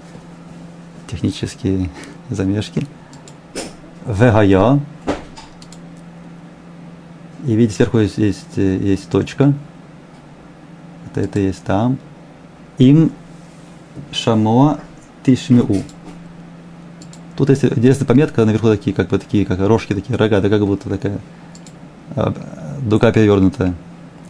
Технические 1.06 1.90
замешки. 2.30 2.86
Вегая. 4.06 4.80
И 7.44 7.54
видите, 7.54 7.76
сверху 7.76 7.98
есть, 7.98 8.18
есть, 8.18 8.56
есть 8.56 9.10
точка. 9.10 9.54
Это, 11.06 11.20
это 11.20 11.40
есть 11.40 11.62
там. 11.64 11.98
Им 12.78 13.12
шамоа 14.12 14.80
тишмеу. 15.24 15.82
Тут 17.38 17.50
есть 17.50 17.64
интересная 17.64 18.04
пометка 18.04 18.44
наверху 18.44 18.66
такие, 18.66 18.92
как 18.92 19.10
бы 19.10 19.18
такие, 19.20 19.46
как 19.46 19.60
рожки, 19.60 19.94
такие 19.94 20.16
рога, 20.16 20.40
да 20.40 20.48
как 20.48 20.66
будто 20.66 20.90
такая 20.90 21.20
а, 22.16 22.34
дуга 22.82 23.12
перевернутая. 23.12 23.76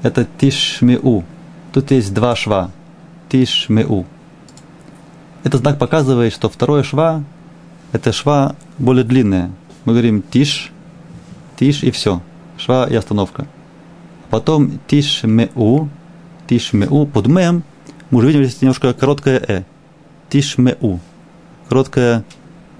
Это 0.03 0.27
тишмеу. 0.39 1.25
Тут 1.73 1.91
есть 1.91 2.13
два 2.13 2.37
шва. 2.37 2.71
Тишмеу. 3.31 4.05
Этот 5.43 5.63
знак 5.63 5.79
показывает, 5.79 6.35
что 6.35 6.51
второе 6.51 6.83
шва, 6.83 7.25
это 7.93 8.13
шва 8.13 8.55
более 8.77 9.05
длинная. 9.05 9.53
Мы 9.87 9.95
говорим 9.95 10.21
тиш, 10.21 10.71
тиш 11.57 11.83
и 11.85 11.91
все. 11.91 12.21
Шва 12.59 12.87
и 12.91 12.95
остановка. 12.95 13.47
Потом 14.29 14.81
тишмеу, 14.87 15.89
тишмеу, 16.47 17.07
под 17.07 17.27
мем, 17.27 17.63
мы 18.11 18.19
уже 18.19 18.29
видим 18.29 18.45
здесь 18.45 18.61
немножко 18.61 18.93
короткое 18.93 19.39
э. 19.39 19.63
Тишмеу. 20.29 21.01
Короткое 21.71 22.23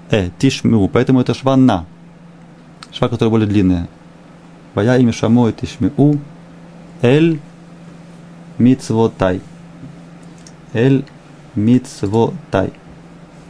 э, 0.09 0.29
тишмю, 0.37 0.87
поэтому 0.87 1.21
это 1.21 1.33
шванна. 1.33 1.85
Шва, 2.91 3.07
которая 3.07 3.29
более 3.29 3.47
длинная. 3.47 3.87
Вая 4.73 4.97
имя 4.99 5.13
шамо 5.13 5.49
и 5.49 5.53
тишмю, 5.53 6.19
эль 7.01 7.39
мицвотай. 8.57 9.41
Эль 10.73 11.05
мицвотай. 11.55 12.73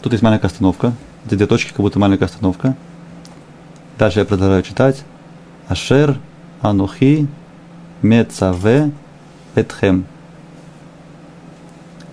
Тут 0.02 0.14
есть 0.14 0.24
маленькая 0.24 0.48
остановка. 0.48 0.94
Эти 1.26 1.36
две 1.36 1.48
точки, 1.48 1.70
как 1.70 1.80
будто 1.80 2.00
маленькая 2.00 2.26
остановка. 2.26 2.76
Дальше 3.98 4.20
я 4.20 4.26
продолжаю 4.26 4.64
читать. 4.64 5.04
Ашер 5.68 6.18
анухи 6.62 7.28
мецаве 8.02 8.92
этхем. 9.56 10.06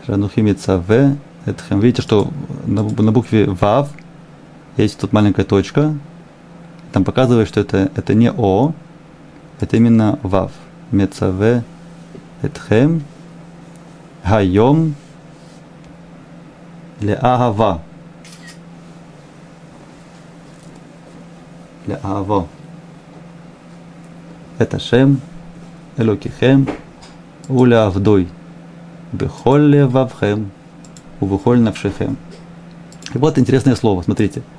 Анухи 0.09 0.41
мецаве 0.41 1.17
этхем. 1.45 1.81
Видите, 1.81 2.03
что 2.03 2.31
на, 2.67 2.83
на 2.83 3.13
букве 3.13 3.47
Вав– 3.47 3.91
есть 4.77 4.99
тут 4.99 5.13
маленькая 5.13 5.45
точка, 5.45 5.95
там 6.93 7.05
показывает, 7.05 7.49
что 7.49 7.61
это, 7.61 7.91
это 7.95 8.15
не 8.15 8.31
О, 8.31 8.73
это 9.61 9.77
именно 9.77 10.19
Вав. 10.23 10.53
Мецаве 10.93 11.65
Этхем 12.43 13.03
Хайом 14.23 14.95
Леагава. 17.01 17.83
Леаво. 21.87 22.49
Это 24.59 24.79
Шем 24.79 25.21
Элокихем 25.97 26.69
Уля 27.49 27.87
Авдой. 27.87 28.29
Бехолле 29.13 29.87
Вавхем 29.87 30.51
Убухоль 31.21 31.61
Навшихем. 31.61 32.17
И 33.15 33.19
вот 33.19 33.39
интересное 33.39 33.77
слово, 33.77 34.03
смотрите– 34.03 34.43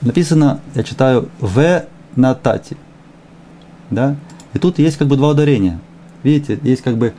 написано, 0.00 0.60
я 0.74 0.82
читаю, 0.82 1.28
в 1.40 1.84
натати. 2.16 2.76
Да? 3.90 4.16
И 4.52 4.58
тут 4.58 4.78
есть 4.78 4.96
как 4.96 5.08
бы 5.08 5.16
два 5.16 5.30
ударения. 5.30 5.78
Видите, 6.22 6.58
есть 6.62 6.82
как 6.82 6.96
бы 6.96 7.14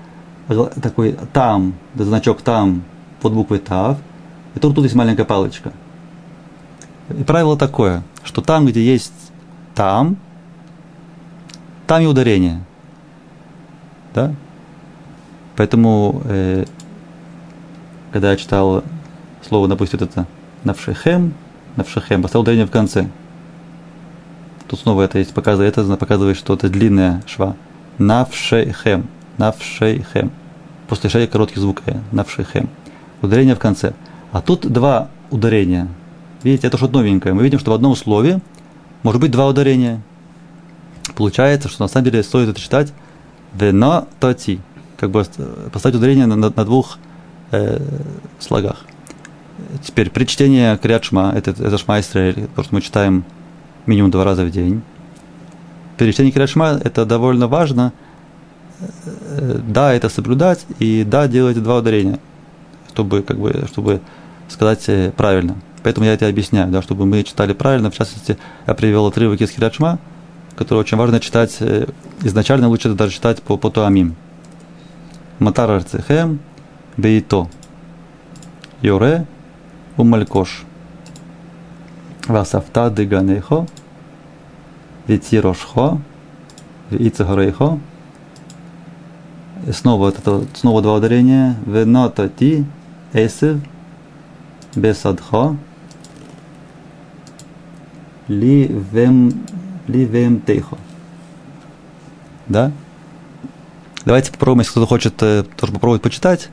такой 0.82 1.15
там, 1.32 1.76
значок 1.96 2.42
там 2.42 2.84
под 3.22 3.34
буквой 3.34 3.60
тав, 3.60 3.98
и 4.56 4.60
тут, 4.60 4.76
тут 4.76 4.84
есть 4.84 4.96
маленькая 4.96 5.26
палочка. 5.26 5.72
И 7.10 7.24
правило 7.24 7.58
такое, 7.58 8.04
что 8.24 8.42
там, 8.42 8.65
где 8.65 8.84
есть 8.84 9.13
там, 9.76 10.18
там 11.88 12.02
и 12.02 12.06
ударение. 12.06 12.63
Да? 14.13 14.34
Поэтому, 15.56 16.22
э, 16.26 16.65
когда 18.12 18.32
я 18.32 18.38
читал 18.38 18.84
слово, 19.48 19.68
допустим, 19.68 20.00
это 20.02 20.26
навшехем, 20.63 21.34
навшахем, 21.75 22.21
поставил 22.21 22.43
ударение 22.43 22.65
в 22.65 22.71
конце. 22.71 23.08
Тут 24.67 24.79
снова 24.79 25.01
это 25.01 25.17
есть 25.17 25.34
показывает, 25.34 25.77
это 25.77 25.97
показывает, 25.97 26.38
что 26.38 26.53
это 26.53 26.69
длинная 26.69 27.23
шва. 27.25 27.55
Навшейхем. 27.97 29.08
Навшейхем. 29.38 30.32
После 30.88 31.10
шеи 31.10 31.25
короткий 31.25 31.60
звук 31.60 31.82
э. 31.86 31.97
Навшейхем. 32.12 32.69
Ударение 33.21 33.55
в 33.55 33.60
конце. 33.60 33.93
А 34.32 34.41
тут 34.41 34.71
два 34.71 35.10
ударения. 35.32 35.88
Видите, 36.43 36.67
это 36.67 36.77
что-то 36.77 36.93
новенькое. 36.93 37.34
Мы 37.34 37.43
видим, 37.43 37.60
что 37.60 37.71
в 37.71 37.73
одном 37.73 37.95
слове 37.95 38.41
может 39.03 39.19
быть 39.19 39.32
два 39.32 39.47
ударения. 39.47 40.01
Получается, 41.15 41.67
что 41.67 41.84
на 41.84 41.88
самом 41.88 42.05
деле 42.05 42.23
стоит 42.23 42.49
это 42.49 42.60
читать 42.60 42.93
вена 43.53 44.08
тати. 44.19 44.60
Как 44.97 45.10
бы 45.10 45.25
поставить 45.71 45.97
ударение 45.97 46.25
на, 46.25 46.36
на, 46.36 46.49
на 46.55 46.65
двух 46.65 46.99
э, 47.51 47.79
слогах. 48.39 48.86
Теперь 49.84 50.10
при 50.10 50.26
чтении 50.26 50.76
Криат 50.78 51.06
Шма, 51.06 51.34
это, 51.36 51.52
это 51.52 51.78
Шма 51.78 52.00
Исраэль, 52.00 52.48
то, 52.56 52.63
что 52.63 52.76
мы 52.76 52.82
читаем 52.82 53.24
минимум 53.86 54.12
два 54.12 54.24
раза 54.24 54.43
в 54.43 54.52
день, 54.52 54.82
при 56.00 56.13
чтении 56.13 56.32
Кирашма 56.32 56.80
это 56.82 57.06
довольно 57.06 57.48
важно. 57.50 57.91
Э, 58.80 59.60
да, 59.67 59.93
это 59.93 60.08
соблюдать, 60.08 60.65
и 60.80 61.04
да, 61.04 61.28
делать 61.28 61.62
два 61.62 61.80
ударения, 61.80 62.19
чтобы, 62.93 63.22
как 63.22 63.38
бы, 63.38 63.65
чтобы 63.67 64.00
сказать 64.48 64.86
э, 64.88 65.12
правильно. 65.12 65.58
Поэтому 65.84 66.06
я 66.06 66.13
это 66.13 66.26
объясняю, 66.26 66.72
да, 66.72 66.82
чтобы 66.82 67.06
мы 67.06 67.22
читали 67.24 67.52
правильно. 67.52 67.91
В 67.91 67.95
частности, 67.95 68.38
я 68.65 68.74
привел 68.76 69.08
отрывок 69.08 69.41
из 69.41 69.52
Кирашма, 69.52 70.00
который 70.56 70.80
очень 70.80 70.98
важно 70.98 71.19
читать. 71.19 71.58
Э, 71.60 71.88
изначально 72.24 72.69
лучше 72.69 72.93
даже 72.93 73.12
читать 73.12 73.41
по, 73.43 73.58
по 73.58 73.69
Туамим. 73.69 74.15
Матар 75.39 75.69
Арцехем, 75.69 76.39
Бейто, 76.95 77.50
Йоре, 78.82 79.26
Умалькош. 80.00 80.64
Васафта 82.28 82.90
Деганехо, 82.90 83.68
Витирошхо, 85.08 86.00
Ицехорейхо. 86.90 87.80
И 89.68 89.72
снова, 89.74 90.10
это, 90.10 90.46
снова 90.54 90.82
два 90.82 90.96
ударения. 90.96 91.58
Венота 91.66 92.30
ти, 92.30 92.64
Эсев, 93.12 93.60
Бесадхо, 94.74 95.58
Ли 98.30 98.68
Вем, 98.68 99.34
Ли 99.88 100.06
Вем 100.06 100.40
Тейхо. 100.40 100.78
Да? 102.48 102.72
Давайте 104.06 104.32
попробуем, 104.32 104.60
если 104.60 104.72
кто-то 104.72 104.88
хочет 104.88 105.18
тоже 105.18 105.74
попробовать 105.74 106.02
почитать. 106.02 106.50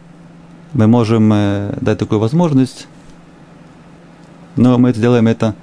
Мы 0.72 0.88
можем 0.88 1.28
дать 1.80 1.98
такую 1.98 2.18
возможность. 2.18 2.88
Но 4.56 4.78
мы 4.78 4.90
это 4.90 5.00
делаем 5.00 5.26
это 5.26 5.54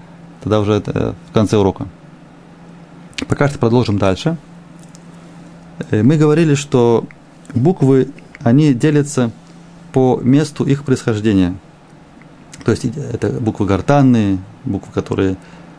тогда 0.43 0.59
уже 0.59 0.73
это 0.73 1.15
в 1.29 1.31
конце 1.31 1.57
урока. 1.57 1.87
Пока 3.27 3.47
что 3.47 3.57
продолжим 3.57 3.97
дальше. 3.97 4.37
Э, 5.89 6.03
мы 6.03 6.17
говорили, 6.17 6.55
что 6.55 7.05
буквы, 7.53 8.09
они 8.41 8.73
делятся 8.73 9.31
по 9.93 10.19
месту 10.21 10.65
их 10.65 10.83
происхождения. 10.83 11.55
То 12.65 12.71
есть 12.71 12.85
это 12.85 13.29
буквы 13.29 13.65
гортанные, 13.65 14.39
буквы, 14.65 14.91
которые 14.93 15.37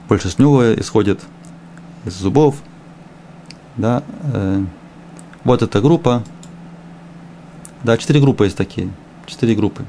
больше 0.09 0.31
с 0.31 0.39
него 0.39 0.75
исходят 0.75 1.21
из 2.07 2.15
зубов. 2.15 2.57
Да, 3.77 4.03
э, 4.33 4.65
вот 5.45 5.63
эта 5.63 5.81
группа. 5.83 6.23
Да, 7.83 7.99
четыре 7.99 8.21
группы 8.21 8.45
есть 8.45 8.57
такие. 8.57 8.89
Четыре 9.27 9.55
группы. 9.55 9.85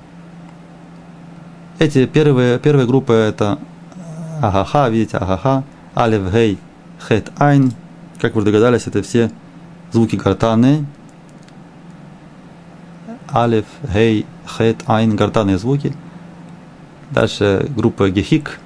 Эти 1.77 2.05
первые, 2.05 2.57
первая 2.57 2.85
группа 2.85 3.11
это 3.11 3.59
Агаха, 4.41 4.87
видите, 4.87 5.17
Агаха, 5.17 5.65
Алев, 5.93 6.31
Гей, 6.31 6.57
Хет, 7.05 7.33
Айн. 7.37 7.73
Как 8.21 8.35
вы 8.35 8.43
догадались, 8.43 8.87
это 8.87 9.03
все 9.03 9.29
звуки 9.91 10.15
гортанные. 10.15 10.85
Алев, 13.27 13.65
Гей, 13.93 14.25
Хет, 14.47 14.83
Айн, 14.85 15.17
гортанные 15.17 15.57
звуки. 15.57 15.93
Дальше 17.11 17.69
группа 17.75 18.09
Гехик, 18.09 18.57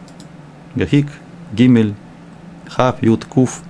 Гехик, 0.75 1.07
Гимель, 1.51 1.95
Хав, 2.67 3.01
Ют, 3.01 3.25
Куф. 3.25 3.61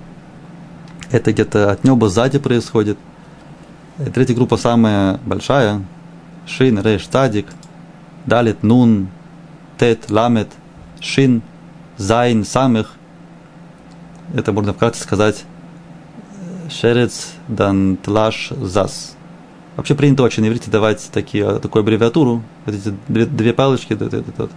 Это 1.12 1.32
где-то 1.32 1.71
от 1.71 1.86
неба 1.86 2.10
сзади 2.10 2.39
происходит. 2.39 2.97
Третья 4.13 4.36
группа 4.36 4.58
самая 4.58 5.17
большая. 5.25 5.82
Шин, 6.45 6.78
Реш, 6.82 7.08
Тадик, 7.08 7.47
Далит, 8.25 8.63
Нун, 8.63 9.08
Тет, 9.80 10.12
Ламет, 10.12 10.50
Шин, 11.00 11.42
Зайн, 11.98 12.44
Самых. 12.44 12.96
Это 14.34 14.52
можно 14.52 14.74
вкратце 14.74 15.02
сказать 15.02 15.46
Шерец, 16.70 17.32
Дан, 17.48 17.98
Тлаш, 17.98 18.50
Зас. 18.50 19.15
Вообще 19.78 19.96
принято 19.96 20.24
очень 20.24 20.44
на 20.44 20.48
иврите 20.48 20.70
давать 20.70 21.10
такие, 21.12 21.60
такую 21.60 21.82
аббревиатуру. 21.82 22.44
Эти 22.65 22.94
две 23.08 23.54
палочки, 23.54 23.94
это, 23.94 24.06
это, 24.06 24.18
это, 24.18 24.50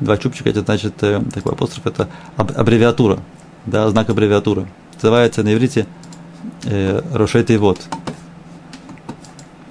два 0.00 0.16
чубчика, 0.16 0.50
это 0.50 0.62
значит 0.62 1.00
э, 1.02 1.22
такой 1.32 1.52
апостроф, 1.52 1.86
это 1.86 2.08
аббревиатура, 2.36 3.20
да, 3.66 3.88
знак 3.88 4.10
аббревиатуры. 4.10 4.66
Называется 4.94 5.44
на 5.44 5.54
иврите 5.54 5.86
э, 6.64 7.00
Рошет 7.12 7.50
и 7.50 7.56
вот. 7.56 7.86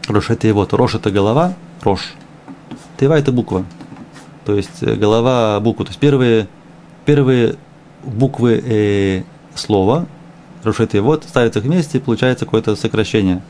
Рош 0.08 0.30
это 0.30 0.48
его. 0.48 0.66
Рош 0.72 0.96
это 0.96 1.12
голова, 1.12 1.54
Рош. 1.82 2.14
Тева 2.98 3.20
это 3.20 3.34
буква. 3.34 3.66
То 4.48 4.56
есть 4.56 4.82
э, 4.82 4.96
голова, 4.96 5.60
буква. 5.60 5.84
То 5.84 5.90
есть 5.90 6.00
первые, 6.00 6.48
первые 7.06 7.58
буквы 8.06 8.64
э, 8.66 9.24
слова, 9.56 10.06
Рош 10.64 10.80
это 10.80 10.96
его, 10.96 11.20
ставятся 11.20 11.60
вместе, 11.60 12.00
получается 12.00 12.46
какое-то 12.46 12.78
сокращение. 12.78 13.44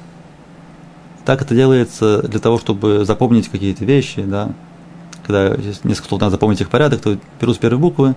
Так 1.24 1.44
это 1.44 1.54
делается 1.54 2.24
для 2.24 2.40
того, 2.40 2.58
чтобы 2.58 3.06
запомнить 3.06 3.48
какие-то 3.48 3.86
вещи, 3.86 4.24
да. 4.24 4.54
Когда 5.24 5.56
несколько 5.84 6.10
слов 6.10 6.20
надо 6.20 6.32
запомнить 6.32 6.62
их 6.62 6.70
порядок, 6.72 7.00
то 7.02 7.16
беру 7.40 7.54
с 7.54 7.58
первой 7.60 7.78
буквы, 7.78 8.16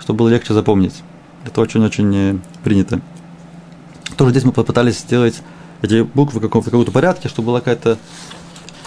чтобы 0.00 0.18
было 0.18 0.30
легче 0.30 0.52
запомнить. 0.52 1.04
Это 1.44 1.60
очень-очень 1.60 2.16
э, 2.16 2.38
принято. 2.64 3.00
Тоже 4.16 4.32
здесь 4.32 4.44
мы 4.44 4.50
попытались 4.50 4.98
сделать 4.98 5.42
эти 5.80 6.02
буквы 6.02 6.40
в 6.40 6.42
каком-то 6.42 6.90
порядке, 6.90 7.28
чтобы 7.28 7.46
была 7.46 7.60
какая-то 7.60 7.98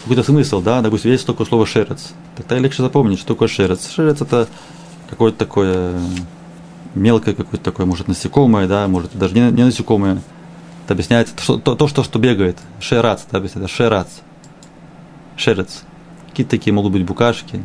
какой-то 0.04 0.24
смысл, 0.24 0.62
да, 0.62 0.82
допустим, 0.82 1.12
есть 1.12 1.26
только 1.26 1.46
слово 1.46 1.66
шерец. 1.66 2.12
Тогда 2.36 2.60
легче 2.60 2.84
запомнить, 2.84 3.20
что 3.20 3.34
такое 3.34 3.48
шерец. 3.48 3.90
Шерец 3.90 4.22
это 4.22 4.48
какое-то 5.10 5.38
такое 5.38 5.94
мелкое, 6.94 7.34
какое-то 7.34 7.64
такое, 7.64 7.86
может, 7.86 8.08
насекомое, 8.08 8.68
да, 8.68 8.88
может, 8.88 9.18
даже 9.18 9.34
не, 9.34 9.50
не 9.52 9.64
насекомое. 9.64 10.22
Это 10.84 10.94
объясняется 10.94 11.34
то, 11.36 11.58
то, 11.58 11.76
то, 11.76 11.88
что, 11.88 12.04
что 12.04 12.20
бегает. 12.20 12.58
Шерац, 12.82 13.22
да, 13.32 13.38
объясняется, 13.38 13.74
шерац. 13.74 14.08
Шерец. 15.38 15.84
Какие-то 16.30 16.52
такие 16.52 16.74
могут 16.74 16.92
быть 16.92 17.06
букашки. 17.06 17.64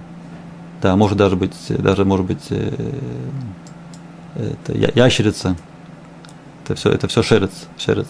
Да, 0.81 0.95
может 0.95 1.19
даже 1.19 1.35
быть, 1.35 1.57
даже 1.69 2.05
может 2.05 2.25
быть 2.25 2.47
э, 2.51 2.93
это 4.37 4.73
ящерица. 4.97 5.57
Это 6.65 6.77
все, 6.77 6.91
это 6.91 7.09
все 7.09 7.25
шерец, 7.25 7.51
шерец 7.77 8.07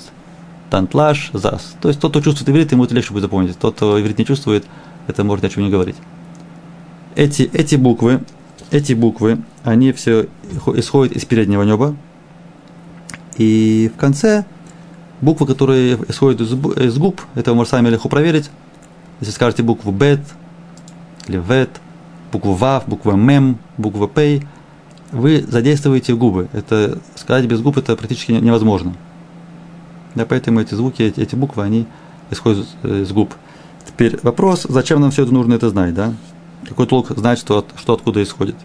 тантлаш, 0.71 1.31
зас. 1.33 1.77
То 1.81 1.89
есть 1.89 2.01
тот, 2.01 2.13
кто 2.13 2.21
чувствует 2.21 2.49
иврит, 2.51 2.73
ему 2.73 2.85
это 2.85 2.95
легче 2.95 3.13
будет 3.13 3.23
запомнить. 3.23 3.59
Тот, 3.59 3.77
кто 3.77 4.01
иврит 4.01 4.19
не 4.19 4.25
чувствует, 4.25 4.65
это 5.07 5.25
может 5.25 5.45
о 5.45 5.49
чем 5.49 5.65
не 5.65 5.71
говорить. 5.71 5.97
Эти, 7.17 7.43
эти 7.53 7.77
буквы, 7.77 8.23
эти 8.71 8.93
буквы, 8.93 9.39
они 9.65 9.93
все 9.93 10.27
исходят 10.75 11.17
из 11.17 11.25
переднего 11.25 11.63
неба. 11.63 11.97
И 13.37 13.91
в 13.95 13.99
конце 13.99 14.45
буквы, 15.21 15.47
которые 15.47 15.99
исходят 16.09 16.41
из, 16.41 16.53
из 16.53 16.99
губ, 16.99 17.21
это 17.35 17.55
можете 17.55 17.77
сами 17.77 17.89
легко 17.89 18.09
проверить. 18.09 18.51
Если 19.21 19.33
скажете 19.33 19.63
букву 19.63 19.91
бет 19.91 20.21
или 21.27 21.39
вет, 21.39 21.71
букву 22.31 22.55
вав, 22.55 22.87
букву 22.87 23.17
мем, 23.17 23.59
букву 23.77 24.07
пей, 24.07 24.47
вы 25.11 25.45
задействуете 25.49 26.15
губы. 26.15 26.49
Это 26.53 26.99
сказать 27.15 27.47
без 27.47 27.61
губ 27.61 27.79
это 27.79 27.97
практически 27.97 28.33
невозможно. 28.33 28.95
Да, 30.19 30.27
поэтому 30.27 30.61
эти 30.61 30.75
звуки, 30.75 31.01
эти, 31.01 31.21
эти 31.21 31.37
буквы, 31.37 31.63
они 31.63 31.87
исходят 32.33 32.67
из 32.83 33.13
губ. 33.13 33.33
Теперь 33.87 34.19
вопрос, 34.25 34.67
зачем 34.69 35.01
нам 35.01 35.13
все 35.13 35.23
это 35.23 35.33
нужно 35.33 35.55
это 35.55 35.71
знать, 35.71 35.95
да? 35.95 36.13
Какой 36.69 36.89
толк 36.89 37.11
знать, 37.17 37.39
что, 37.39 37.65
что 37.77 37.93
откуда 37.93 38.21
исходит? 38.21 38.57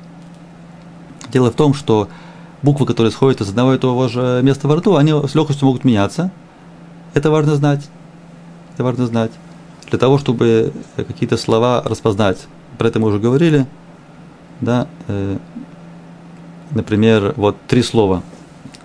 Дело 1.32 1.52
в 1.52 1.54
том, 1.54 1.76
что 1.76 2.10
буквы, 2.64 2.88
которые 2.88 3.12
исходят 3.12 3.40
из 3.42 3.50
одного 3.50 3.76
и 3.76 3.78
того 3.78 4.08
же 4.08 4.42
места 4.42 4.68
во 4.68 4.78
рту, 4.78 4.96
они 4.96 5.12
с 5.12 5.36
легкостью 5.36 5.68
могут 5.68 5.84
меняться. 5.84 6.32
Это 7.14 7.30
важно 7.30 7.56
знать. 7.56 7.88
Это 8.74 8.84
важно 8.84 9.06
знать. 9.06 9.32
Для 9.92 10.00
того, 10.00 10.18
чтобы 10.18 10.74
какие-то 10.96 11.38
слова 11.38 11.84
распознать. 11.86 12.48
Про 12.80 12.88
это 12.88 13.00
мы 13.00 13.10
уже 13.10 13.20
говорили. 13.20 13.68
Да, 14.60 14.88
э, 15.08 15.38
например, 16.72 17.36
вот 17.38 17.58
три 17.68 17.84
слова. 17.84 18.24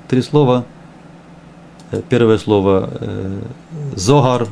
Три 0.06 0.20
слова– 0.20 0.66
Э, 0.77 0.77
первое 2.08 2.38
слово 2.38 2.90
э, 3.00 3.42
Зогар, 3.96 4.48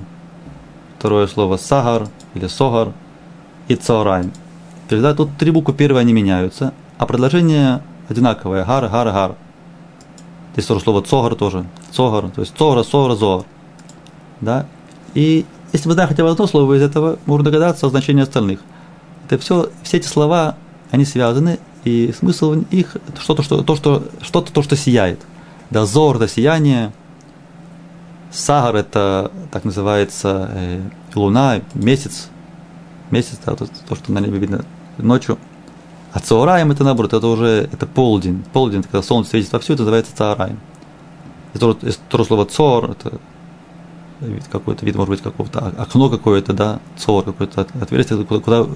второе 0.99 1.27
слово 1.27 1.57
Сагар 1.57 2.09
или 2.35 2.47
Согар 2.47 2.93
и 3.69 3.77
Цорайм. 3.77 4.33
Тогда 4.89 5.15
тут 5.15 5.37
три 5.39 5.51
буквы 5.51 5.75
первые 5.75 6.01
они 6.03 6.13
меняются, 6.13 6.73
а 6.99 7.07
предложение 7.07 7.83
одинаковое. 8.09 8.65
Гар, 8.65 8.89
гар, 8.89 9.13
гар. 9.13 9.35
Здесь 10.53 10.67
тоже 10.67 10.81
слово 10.81 11.03
Цогар 11.03 11.35
тоже. 11.35 11.67
Цогар, 11.91 12.31
то 12.31 12.41
есть 12.41 12.57
Цогра, 12.57 12.83
Согра, 12.83 13.15
Зогар. 13.15 13.47
Да? 14.41 14.67
И 15.15 15.45
если 15.73 15.89
мы 15.89 15.95
знаем 15.95 16.09
хотя 16.09 16.23
бы 16.23 16.31
одно 16.31 16.47
слово 16.47 16.75
из 16.75 16.83
этого, 16.83 17.19
можно 17.27 17.45
догадаться 17.45 17.87
о 17.87 17.91
значении 17.91 18.23
остальных. 18.23 18.61
Это 19.27 19.39
все, 19.39 19.71
все 19.83 19.97
эти 19.99 20.07
слова, 20.07 20.57
они 20.91 21.05
связаны, 21.05 21.59
и 21.85 22.15
смысл 22.17 22.55
их 22.71 22.97
что-то, 23.21 23.43
что, 23.43 23.63
то, 23.63 23.77
что, 23.77 24.05
что-то, 24.23 24.53
то, 24.53 24.63
что 24.63 24.77
сияет. 24.77 25.21
Да, 25.71 25.85
зор, 25.85 26.19
да, 26.19 26.29
сияние– 26.29 26.93
Сагар 28.31 28.77
это 28.77 29.31
так 29.51 29.65
называется 29.65 30.51
э, 30.53 30.81
луна, 31.15 31.61
месяц, 31.75 32.29
месяц, 33.11 33.39
да, 33.45 33.55
то, 33.55 33.67
то, 33.89 33.95
что 33.95 34.13
на 34.13 34.19
небе 34.19 34.39
видно 34.39 34.65
ночью. 34.99 35.39
А 36.13 36.19
צהריים 36.19 36.71
это 36.71 36.83
наоборот, 36.83 37.13
это 37.13 37.27
уже 37.27 37.69
это 37.73 37.87
полдень. 37.87 38.43
Полдень, 38.53 38.83
когда 38.83 39.03
солнце 39.03 39.31
светит 39.31 39.53
вовсю, 39.53 39.75
это 39.75 39.83
называется 39.83 40.17
צהריים. 40.17 40.59
Это, 41.55 41.77
это 41.83 41.99
тоже 42.09 42.25
слово 42.25 42.47
צוהר, 42.47 42.93
это 42.93 43.19
какой-то, 44.51 44.87
вид, 44.87 44.97
может 44.97 45.11
быть, 45.11 45.23
какого-то 45.23 45.75
окно 45.77 46.09
какое-то, 46.09 46.53
да, 46.53 46.81
צוהר, 46.97 47.25
какое-то 47.25 47.67
отверстие, 47.81 48.25
куда, 48.25 48.41
куда 48.41 48.67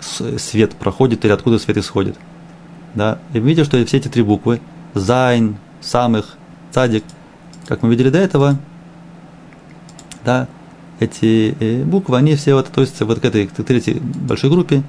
свет 0.00 0.74
проходит 0.74 1.24
или 1.24 1.32
откуда 1.32 1.58
свет 1.58 1.78
исходит. 1.78 2.16
Да? 2.94 3.18
И 3.32 3.38
видите, 3.38 3.64
что 3.64 3.82
все 3.86 3.96
эти 3.96 4.08
три 4.08 4.22
буквы, 4.22 4.60
зайн, 4.94 5.56
самех, 5.80 6.36
цадик, 6.70 7.04
как 7.66 7.82
мы 7.82 7.90
видели 7.90 8.10
до 8.10 8.18
этого, 8.18 8.58
да, 10.24 10.48
эти 11.00 11.56
э, 11.58 11.84
буквы, 11.84 12.16
они 12.16 12.36
все 12.36 12.54
вот 12.54 12.68
относятся 12.68 13.04
вот 13.04 13.20
к 13.20 13.24
этой 13.24 13.46
к 13.46 13.52
третьей 13.52 14.00
большой 14.00 14.50
группе, 14.50 14.82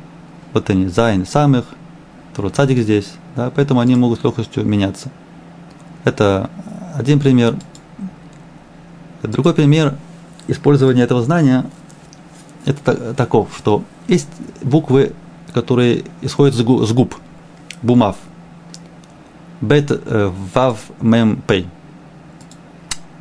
вот 0.54 0.70
они, 0.70 0.88
зайн, 0.88 1.26
самех, 1.26 1.66
второй 2.32 2.52
цадик 2.52 2.80
здесь, 2.80 3.14
да, 3.36 3.52
поэтому 3.54 3.80
они 3.80 3.96
могут 3.96 4.20
с 4.20 4.24
легкостью 4.24 4.66
меняться. 4.66 5.10
Это 6.04 6.50
один 6.96 7.20
пример. 7.20 7.56
Другой 9.24 9.54
пример 9.54 9.96
использования 10.48 11.02
этого 11.02 11.24
знания– 11.24 11.66
это 12.66 13.14
таков, 13.14 13.50
что 13.58 13.84
есть 14.08 14.30
буквы, 14.62 15.14
которые 15.54 16.04
исходят 16.22 16.56
с 16.56 16.62
губ, 16.62 17.16
בומף. 17.82 18.18
Бет, 19.62 19.92
э, 19.92 20.32
вав, 20.54 20.80
мем, 21.02 21.42
пей. 21.48 21.68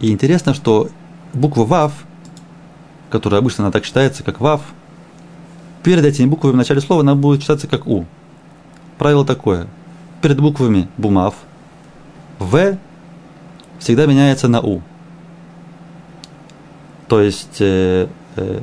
И 0.03 0.11
интересно, 0.11 0.53
что 0.53 0.89
буква 1.33 1.65
вав, 1.65 1.93
которая 3.09 3.41
обычно 3.41 3.65
она 3.65 3.71
так 3.71 3.85
читается, 3.85 4.25
как 4.25 4.41
вав, 4.41 4.61
перед 5.85 6.05
этими 6.05 6.27
буквами 6.27 6.55
в 6.55 6.57
начале 6.57 6.81
слова 6.81 7.03
она 7.03 7.15
будет 7.15 7.41
читаться 7.41 7.69
как 7.69 7.87
у. 7.87 8.05
Правило 8.99 9.25
такое. 9.25 9.69
Перед 10.21 10.41
буквами 10.41 10.89
бумав 10.99 11.35
в 12.41 12.77
всегда 13.79 14.07
меняется 14.07 14.49
на 14.49 14.61
у. 14.61 14.83
То 17.07 17.21
есть 17.21 17.61
э, 17.61 18.09
э, 18.37 18.61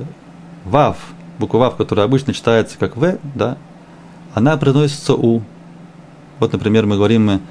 вав, 0.66 0.98
буква 1.40 1.58
вав, 1.58 1.78
которая 1.78 2.06
обычно 2.06 2.34
читается 2.34 2.78
как 2.78 2.98
в, 2.98 3.18
да, 3.34 3.58
она 4.34 4.58
приносится 4.58 5.14
у. 5.14 5.42
Вот, 6.40 6.52
например, 6.52 6.86
мы 6.86 6.98
говорим 6.98 7.42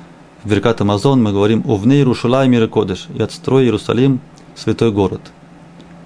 в 0.44 0.48
Беркат 0.48 0.80
Амазон, 0.80 1.22
мы 1.22 1.32
говорим 1.32 1.62
«Увне 1.66 1.96
Иерушалай 1.96 2.48
мир 2.48 2.68
Кодыш» 2.68 3.08
и 3.14 3.20
«Отстрой 3.20 3.64
Иерусалим, 3.64 4.20
святой 4.54 4.92
город». 4.92 5.20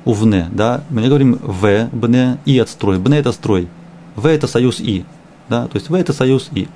Увне, 0.05 0.49
да, 0.51 0.83
мы 0.90 1.03
не 1.03 1.09
говорим 1.09 1.38
«в», 1.42 1.88
«бне» 1.92 2.38
и 2.45 2.59
«отстрой». 2.59 2.99
«Бне»– 2.99 3.18
это 3.18 3.33
«строй». 3.33 3.68
«В»– 4.16 4.27
это 4.29 4.47
союз 4.47 4.81
«и». 4.81 5.05
Да, 5.49 5.66
то 5.66 5.77
есть 5.77 5.90
«в»– 5.90 5.95
это 5.97 6.12
союз 6.12 6.49
«и». 6.53 6.66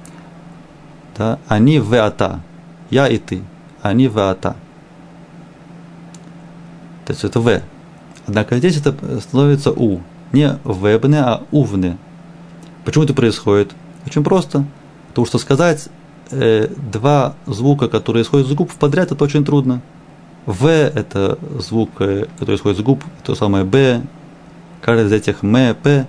Да, 1.16 1.38
они 1.48 1.78
«в» 1.78 1.94
ата, 1.94 2.40
я 2.90 3.08
и 3.08 3.16
ты, 3.18 3.42
они 3.82 4.08
«в» 4.08 4.18
ата. 4.18 4.54
То 7.06 7.12
есть 7.12 7.24
это 7.24 7.40
«в». 7.40 7.62
Однако 8.26 8.58
здесь 8.58 8.76
это 8.76 8.94
становится 9.20 9.72
«у». 9.72 10.00
Не 10.32 10.58
«вебне», 10.62 11.20
а 11.20 11.42
«увне». 11.50 11.96
Почему 12.84 13.04
это 13.04 13.14
происходит? 13.14 13.72
Очень 14.06 14.22
просто. 14.22 14.64
Потому 15.08 15.26
что 15.26 15.38
сказать 15.38 15.88
э, 16.30 16.68
два 16.92 17.34
звука, 17.46 17.88
которые 17.88 18.22
исходят 18.22 18.48
из 18.48 18.54
губ 18.54 18.72
подряд, 18.72 19.12
это 19.12 19.22
очень 19.22 19.44
трудно. 19.44 19.80
В– 20.46 20.66
это 20.68 21.38
звук, 21.58 21.90
э, 22.00 22.26
который 22.38 22.56
исходит 22.56 22.78
из 22.78 22.84
губ, 22.84 23.02
то 23.24 23.34
самое 23.34 23.64
Б, 23.64 24.02
каждый 24.80 25.06
из 25.06 25.12
этих 25.12 25.42
М, 25.42 25.74
П. 25.74 26.06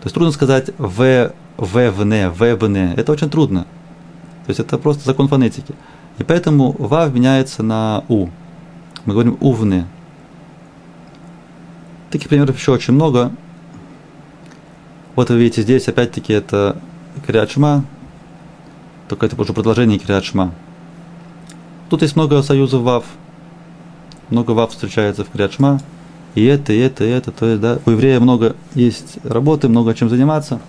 То 0.00 0.04
есть 0.04 0.14
трудно 0.14 0.32
сказать 0.32 0.70
В, 0.78 1.32
В, 1.56 1.90
В, 1.90 2.00
Н, 2.02 2.30
В, 2.30 2.56
В, 2.56 2.64
Н. 2.64 2.76
Это 2.96 3.12
очень 3.12 3.30
трудно. 3.30 3.66
То 4.46 4.50
есть 4.50 4.60
это 4.60 4.78
просто 4.78 5.04
закон 5.04 5.28
фонетики. 5.28 5.74
И 6.18 6.24
поэтому 6.24 6.74
Вав 6.78 7.12
меняется 7.12 7.62
на 7.62 8.04
У. 8.08 8.28
Мы 9.04 9.12
говорим 9.12 9.36
Увны. 9.40 9.86
Таких 12.10 12.28
примеров 12.28 12.56
еще 12.56 12.72
очень 12.72 12.94
много. 12.94 13.30
Вот 15.14 15.30
вы 15.30 15.38
видите 15.38 15.62
здесь, 15.62 15.88
опять-таки, 15.88 16.32
это 16.32 16.76
Криачма, 17.26 17.84
только 19.08 19.26
это 19.26 19.40
уже 19.40 19.52
продолжение 19.52 19.98
Криачма. 19.98 20.52
Тут 21.88 22.02
есть 22.02 22.16
много 22.16 22.42
союзов 22.42 22.82
ВАВ. 22.82 23.04
Много 24.30 24.50
ВАВ 24.52 24.70
встречается 24.70 25.24
в 25.24 25.30
Криачма. 25.30 25.80
И 26.34 26.44
это, 26.44 26.72
и 26.72 26.78
это, 26.78 27.04
и 27.04 27.08
это. 27.08 27.32
То 27.32 27.46
есть, 27.46 27.60
да, 27.60 27.78
у 27.86 27.90
еврея 27.90 28.20
много 28.20 28.54
есть 28.74 29.18
работы, 29.24 29.68
много 29.68 29.94
чем 29.94 30.08
заниматься. 30.08 30.60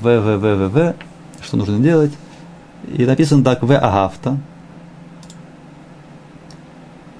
В, 0.00 0.04
В, 0.04 0.38
В, 0.38 0.56
В, 0.56 0.68
В. 0.70 0.94
Что 1.42 1.56
нужно 1.56 1.78
делать? 1.78 2.12
И 2.96 3.04
написано 3.04 3.44
так, 3.44 3.62
В 3.62 3.76
Агафта. 3.76 4.38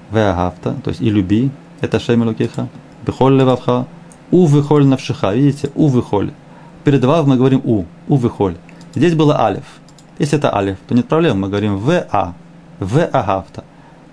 В 0.09 0.17
Агафта, 0.17 0.75
то 0.83 0.89
есть 0.89 1.01
и 1.01 1.09
люби. 1.09 1.51
Это 1.81 1.99
Шемилукиха. 1.99 2.67
Бехоль 3.05 3.37
левавха. 3.37 3.85
У 4.31 4.45
выхоль 4.45 4.85
навшиха. 4.85 5.33
Видите? 5.33 5.69
У 5.75 5.87
выхоль. 5.87 6.31
Перед 6.83 7.03
вав 7.05 7.27
мы 7.27 7.37
говорим 7.37 7.61
у. 7.63 7.85
У 8.07 8.15
выхоль. 8.15 8.55
Здесь 8.95 9.13
было 9.13 9.39
алиф. 9.39 9.63
Если 10.19 10.37
это 10.37 10.55
алиф, 10.55 10.77
то 10.87 10.95
нет 10.95 11.07
проблем, 11.07 11.39
мы 11.41 11.49
говорим 11.49 11.77
ВА, 11.77 12.33
ВАГАВТА. 12.79 13.63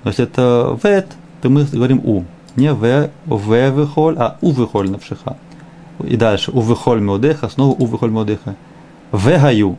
Но 0.02 0.10
если 0.10 0.24
это 0.24 0.78
ВЭТ, 0.82 1.08
то 1.42 1.50
мы 1.50 1.64
говорим 1.64 2.00
У. 2.04 2.24
Не 2.56 2.72
В, 2.72 3.10
В 3.26 3.70
выхоль, 3.70 4.16
а 4.18 4.36
У 4.40 4.50
выхоль 4.50 4.90
на 4.90 4.98
пшиха. 4.98 5.36
И 6.02 6.16
дальше 6.16 6.50
У 6.52 6.60
выхоль 6.60 7.00
меудеха, 7.00 7.48
снова 7.48 7.74
У 7.78 7.86
выхоль 7.86 8.10
меудеха. 8.10 8.56
ВГАЮ. 9.12 9.76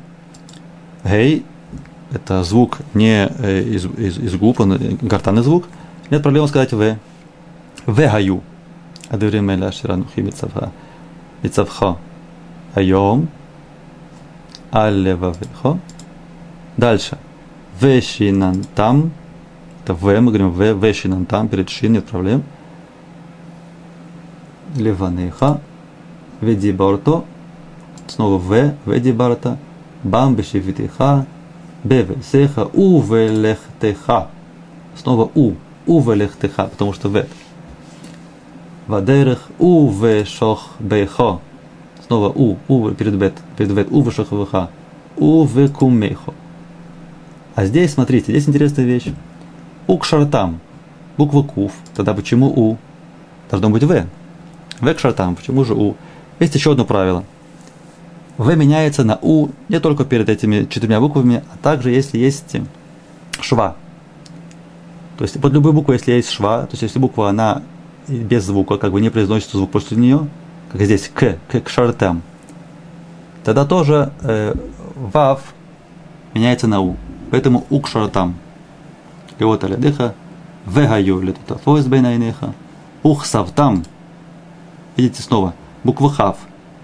Гей– 1.03 1.45
это 2.12 2.43
звук 2.43 2.79
не 2.93 3.27
э, 3.27 3.62
из, 3.62 3.86
из, 3.86 4.17
из 4.19 4.36
губ, 4.36 4.60
он 4.60 4.73
э, 4.73 4.77
гортанный 5.01 5.41
звук. 5.41 5.65
Нет 6.10 6.21
проблем 6.21 6.47
сказать 6.47 6.73
В. 6.73 6.97
ВГАЮ. 7.86 8.41
Адуримеля 9.10 9.67
Аширанухи 9.67 10.19
Мицавха. 10.19 10.71
Мицавха. 11.41 11.97
Айом. 12.75 13.27
Аллевавихо. 14.71 15.79
Дальше. 16.82 17.20
Вешинан 17.80 18.65
там. 18.74 19.12
Это 19.84 19.94
В, 19.94 20.20
мы 20.20 20.32
говорим 20.32 20.50
В, 20.50 20.84
вешинан 20.84 21.28
там, 21.28 21.48
перед 21.48 21.70
шин, 21.70 21.94
нет 21.94 22.08
проблем. 22.08 22.41
Леванеха. 24.76 25.62
Веди 26.41 26.72
барто. 26.72 27.24
Снова 28.08 28.39
В, 28.39 28.74
веди 28.88 29.12
барта. 29.12 29.60
Бам 30.04 30.34
бешевитеха. 30.34 31.28
Бевесеха. 31.84 32.65
Увелехтеха. 32.74 34.30
Снова 34.96 35.30
У. 35.36 35.54
Увелехтеха, 35.86 36.65
потому 36.65 36.94
что 36.94 37.10
В. 37.10 37.28
Вадерых 38.88 39.50
увешох 39.60 40.70
бейхо. 40.80 41.41
Снова 42.08 42.30
У. 42.30 42.58
У 42.67 42.89
перед 42.89 43.15
Бет. 43.17 43.36
Перед 43.56 43.72
Бет. 43.72 43.91
Увешох 43.91 44.32
веха. 44.32 44.72
Увекумейхо. 45.15 46.34
А 47.55 47.65
здесь, 47.65 47.93
смотрите, 47.93 48.31
здесь 48.31 48.47
интересная 48.47 48.85
вещь. 48.85 49.11
У 49.87 49.97
к 49.97 50.05
шартам. 50.05 50.59
Буква 51.17 51.43
кув. 51.43 51.73
Тогда 51.95 52.13
почему 52.13 52.47
у? 52.47 52.77
Должно 53.49 53.69
быть 53.69 53.83
в. 53.83 54.07
В 54.79 54.87
к. 54.99 55.35
Почему 55.35 55.65
же 55.65 55.73
у? 55.73 55.95
Есть 56.39 56.55
еще 56.55 56.71
одно 56.71 56.85
правило. 56.85 57.23
В 58.37 58.55
меняется 58.55 59.03
на 59.03 59.19
у 59.21 59.49
не 59.69 59.79
только 59.79 60.05
перед 60.05 60.29
этими 60.29 60.65
четырьмя 60.65 60.99
буквами, 60.99 61.43
а 61.53 61.57
также 61.57 61.91
если 61.91 62.17
есть 62.17 62.55
шва. 63.41 63.75
То 65.17 65.25
есть 65.25 65.39
под 65.39 65.53
любой 65.53 65.73
буквой, 65.73 65.97
если 65.97 66.13
есть 66.13 66.31
шва, 66.31 66.61
то 66.61 66.71
есть 66.71 66.81
если 66.81 66.97
буква, 66.97 67.29
она 67.29 67.61
без 68.07 68.45
звука, 68.45 68.77
как 68.77 68.91
бы 68.91 69.01
не 69.01 69.09
произносится 69.09 69.57
звук 69.57 69.71
после 69.71 69.97
нее, 69.97 70.27
как 70.71 70.81
здесь 70.81 71.11
к, 71.13 71.37
к, 71.49 71.61
к 71.61 71.69
шартам, 71.69 72.23
тогда 73.43 73.65
тоже 73.65 74.11
э, 74.21 74.55
вав 74.95 75.53
меняется 76.33 76.67
на 76.67 76.79
у. 76.81 76.95
Поэтому 77.32 77.65
у 77.70 77.80
к 77.80 77.88
шартам. 77.88 78.36
И 79.39 79.44
вот 79.44 79.63
алядыха, 79.63 80.13
вегаю 80.65 81.22
летутафоис 81.22 81.88
бейнайнеха, 81.88 82.54
ух 83.02 83.26
савтам. 83.26 83.84
Видите 84.98 85.24
снова, 85.24 85.54
буква 85.84 86.12
хав. 86.12 86.38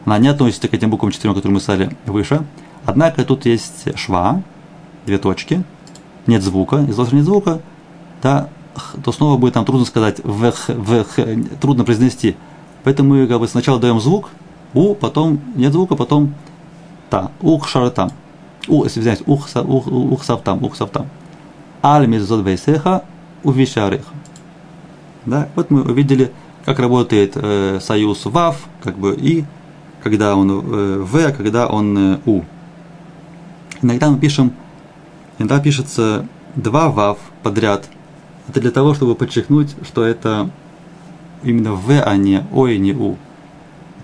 Она 0.06 0.18
не 0.20 0.30
относится 0.30 0.68
к 0.68 0.74
этим 0.74 0.90
буквам 0.90 1.12
четырем, 1.12 1.36
которые 1.36 1.54
мы 1.54 1.60
стали 1.60 1.96
выше. 2.06 2.44
Однако 2.86 3.26
тут 3.26 3.46
есть 3.46 3.98
шва, 3.98 4.42
две 5.06 5.18
точки, 5.18 5.64
нет 6.26 6.42
звука, 6.42 6.78
из-за 6.88 7.04
нет 7.14 7.26
звука, 7.26 7.60
да, 8.24 8.48
то 9.04 9.12
снова 9.12 9.38
будет 9.38 9.56
нам 9.56 9.66
трудно 9.66 9.86
сказать 9.86 10.22
в, 10.24 10.54
в, 10.68 11.06
трудно 11.60 11.84
произнести. 11.84 12.38
Поэтому 12.86 13.16
мы 13.16 13.28
как 13.28 13.40
бы 13.40 13.48
сначала 13.50 13.80
даем 13.80 14.00
звук, 14.00 14.30
у, 14.74 14.96
потом 14.96 15.42
нет 15.56 15.74
звука, 15.74 15.96
потом 15.96 16.34
та, 17.10 17.32
ух 17.42 17.68
шаратам. 17.68 18.12
У, 18.67 18.84
если 18.84 18.99
взять 18.99 19.21
ух, 19.25 19.49
ух, 19.56 19.88
ух 19.88 20.23
савтам, 20.23 20.63
ух 20.63 20.75
савтам. 20.75 21.08
Аль 21.84 22.08
мизот 22.08 22.45
вейсеха 22.45 23.03
увишареха. 23.43 24.12
Да, 25.25 25.49
вот 25.56 25.71
мы 25.71 25.82
увидели, 25.82 26.32
как 26.65 26.80
работает 26.80 27.34
э, 27.36 27.80
союз 27.82 28.25
вав, 28.25 28.58
как 28.84 28.97
бы 28.97 29.15
и, 29.15 29.45
когда 30.03 30.36
он 30.36 30.51
э, 30.51 30.99
в, 31.03 31.15
а 31.17 31.32
когда 31.32 31.67
он 31.67 31.97
э, 31.97 32.19
у. 32.25 32.41
Иногда 33.82 34.10
мы 34.10 34.17
пишем, 34.17 34.53
иногда 35.38 35.60
пишется 35.60 36.25
два 36.56 36.89
вав 36.89 37.19
подряд– 37.43 37.89
это 38.47 38.62
для 38.62 38.71
того, 38.71 38.93
чтобы 38.93 39.15
подчеркнуть, 39.15 39.75
что 39.86 40.06
это 40.06 40.49
именно 41.43 41.73
В, 41.73 42.01
а 42.01 42.15
не 42.15 42.43
О 42.53 42.67
и 42.67 42.77
не 42.77 42.93
У. 42.93 43.17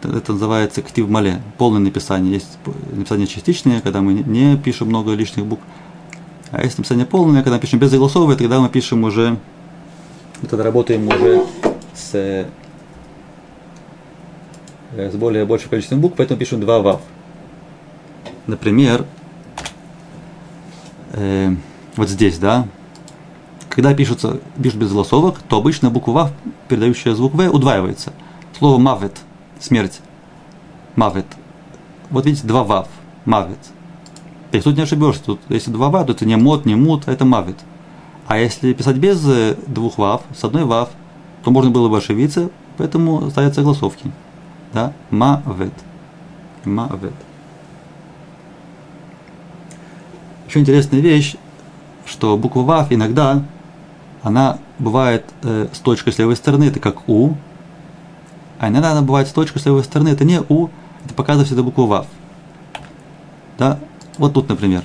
Это, 0.03 0.33
называется 0.33 0.81
ктив 0.81 1.09
мале, 1.09 1.41
полное 1.57 1.79
написание. 1.79 2.33
Есть 2.33 2.57
написание 2.91 3.27
частичное, 3.27 3.81
когда 3.81 4.01
мы 4.01 4.13
не 4.13 4.57
пишем 4.57 4.87
много 4.87 5.13
лишних 5.13 5.45
букв. 5.45 5.63
А 6.51 6.63
есть 6.63 6.77
написание 6.77 7.05
полное, 7.05 7.43
когда 7.43 7.59
пишем 7.59 7.79
безогласовое, 7.79 8.35
тогда 8.35 8.59
мы 8.59 8.69
пишем 8.69 9.03
уже, 9.03 9.37
мы 10.41 10.47
тогда 10.47 10.63
работаем 10.63 11.07
уже 11.07 11.45
с, 11.95 12.13
э, 12.13 12.45
с 14.95 15.15
более 15.15 15.45
большим 15.45 15.69
количеством 15.69 15.99
букв, 15.99 16.15
поэтому 16.17 16.39
пишем 16.39 16.61
два 16.61 16.79
вав. 16.79 17.01
Например, 18.45 19.05
э, 21.13 21.55
вот 21.95 22.09
здесь, 22.09 22.37
да, 22.37 22.67
когда 23.73 23.95
пишутся, 23.95 24.39
пишут 24.61 24.79
без 24.79 24.91
голосовок, 24.91 25.39
то 25.49 25.57
обычно 25.57 25.89
буква 25.89 26.11
Вав, 26.11 26.31
передающая 26.67 27.15
звук 27.15 27.33
В, 27.33 27.49
удваивается. 27.49 28.13
Слово 28.59 28.77
мавет, 28.77 29.17
смерть, 29.59 29.99
мавет. 30.95 31.25
Вот 32.09 32.25
видите, 32.25 32.47
два 32.47 32.63
Вав, 32.63 32.87
мавет. 33.25 33.59
То 34.51 34.57
есть 34.57 34.65
тут 34.65 34.75
не 34.77 34.83
ошибешься, 34.83 35.23
тут 35.23 35.39
если 35.49 35.71
два 35.71 35.89
Вав, 35.89 36.07
то 36.07 36.13
это 36.13 36.25
не 36.25 36.35
мод, 36.35 36.65
не 36.65 36.75
мут, 36.75 37.03
а 37.07 37.11
это 37.11 37.25
мавет. 37.25 37.57
А 38.27 38.37
если 38.37 38.73
писать 38.73 38.97
без 38.97 39.23
э, 39.27 39.55
двух 39.67 39.97
Вав, 39.97 40.21
с 40.35 40.43
одной 40.43 40.65
Вав, 40.65 40.89
то 41.43 41.51
можно 41.51 41.71
было 41.71 41.89
бы 41.89 41.97
ошибиться, 41.97 42.49
поэтому 42.77 43.29
ставятся 43.29 43.61
голосовки. 43.61 44.11
Да, 44.73 44.93
мавет. 45.09 45.73
Мавет. 46.65 47.13
Еще 50.47 50.59
интересная 50.59 50.99
вещь, 50.99 51.35
что 52.05 52.37
буква 52.37 52.61
ВАВ 52.61 52.91
иногда 52.91 53.43
она 54.21 54.59
бывает 54.77 55.25
э, 55.41 55.67
с 55.73 55.79
точкой 55.79 56.13
с 56.13 56.19
левой 56.19 56.35
стороны, 56.35 56.65
это 56.65 56.79
как 56.79 57.09
У, 57.09 57.33
а 58.63 58.69
иногда 58.69 58.91
она 58.91 59.01
бывает 59.01 59.27
с 59.27 59.33
точкой 59.33 59.59
с 59.59 59.65
левой 59.65 59.83
стороны, 59.83 60.07
это 60.07 60.23
не 60.23 60.39
У, 60.39 60.69
это 61.03 61.13
показывает 61.13 61.47
всегда 61.47 61.63
букву 61.63 61.85
ВАВ. 61.85 62.07
Да? 63.57 63.77
Вот 64.17 64.33
тут, 64.33 64.47
например. 64.47 64.83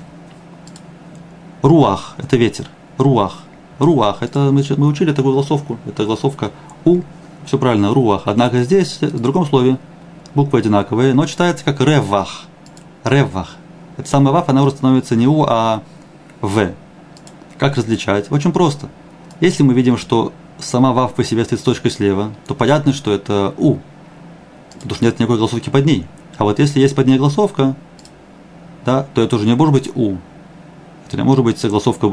Руах– 1.62 2.16
это 2.18 2.36
ветер. 2.36 2.66
Руах. 2.96 3.44
Руах– 3.78 4.16
это 4.22 4.50
мы, 4.50 4.64
мы 4.76 4.88
учили 4.88 5.12
такую 5.12 5.34
голосовку. 5.34 5.78
Это 5.86 6.04
голосовка 6.04 6.50
У. 6.84 7.02
Все 7.46 7.56
правильно, 7.56 7.94
руах. 7.94 8.22
Однако 8.24 8.64
здесь, 8.64 8.98
в 9.00 9.20
другом 9.20 9.46
слове, 9.46 9.78
буквы 10.34 10.58
одинаковые, 10.58 11.14
но 11.14 11.24
читается 11.26 11.64
как 11.64 11.80
ревах. 11.80 12.46
Ревах. 13.04 13.54
Это 13.96 14.08
самое 14.08 14.34
вав, 14.34 14.48
она 14.48 14.64
уже 14.64 14.74
становится 14.74 15.14
не 15.14 15.28
У, 15.28 15.44
а 15.44 15.84
В. 16.40 16.72
Как 17.58 17.76
различать? 17.76 18.32
Очень 18.32 18.50
просто. 18.50 18.88
Если 19.38 19.62
мы 19.62 19.72
видим, 19.72 19.96
что 19.96 20.32
сама 20.58 20.92
вав 20.92 21.14
по 21.14 21.24
себе 21.24 21.44
стоит 21.44 21.60
с 21.60 21.64
точкой 21.64 21.90
слева, 21.90 22.32
то 22.46 22.54
понятно, 22.54 22.92
что 22.92 23.12
это 23.12 23.54
у, 23.58 23.78
потому 24.74 24.94
что 24.94 25.04
нет 25.04 25.18
никакой 25.18 25.36
голосовки 25.38 25.70
под 25.70 25.84
ней. 25.86 26.06
А 26.36 26.44
вот 26.44 26.58
если 26.58 26.80
есть 26.80 26.94
под 26.94 27.06
ней 27.06 27.18
голосовка, 27.18 27.76
да, 28.84 29.06
то 29.14 29.22
это 29.22 29.36
уже 29.36 29.46
не 29.46 29.54
может 29.54 29.72
быть 29.72 29.90
у. 29.94 30.16
Это 31.06 31.16
не 31.16 31.22
может 31.22 31.44
быть 31.44 31.58
согласовка 31.58 32.10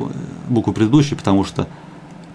буквы 0.48 0.74
предыдущей, 0.74 1.16
потому 1.16 1.44
что 1.44 1.68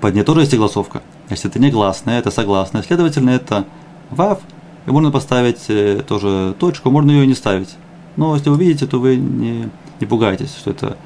под 0.00 0.14
ней 0.14 0.22
тоже 0.22 0.40
есть 0.40 0.52
согласовка. 0.52 1.02
Если 1.28 1.48
это 1.48 1.58
не 1.58 1.70
гласная, 1.70 2.18
это 2.18 2.30
согласная, 2.30 2.82
следовательно, 2.82 3.30
это 3.30 3.64
вав, 4.10 4.40
и 4.86 4.90
можно 4.90 5.10
поставить 5.10 5.64
э, 5.68 6.02
тоже 6.06 6.54
точку, 6.58 6.90
можно 6.90 7.10
ее 7.10 7.26
не 7.26 7.34
ставить. 7.34 7.76
Но 8.16 8.34
если 8.34 8.50
вы 8.50 8.58
видите, 8.58 8.86
то 8.86 8.98
вы 8.98 9.16
не, 9.16 9.70
не 10.00 10.06
пугаетесь, 10.06 10.54
что 10.56 10.70
это 10.70 10.96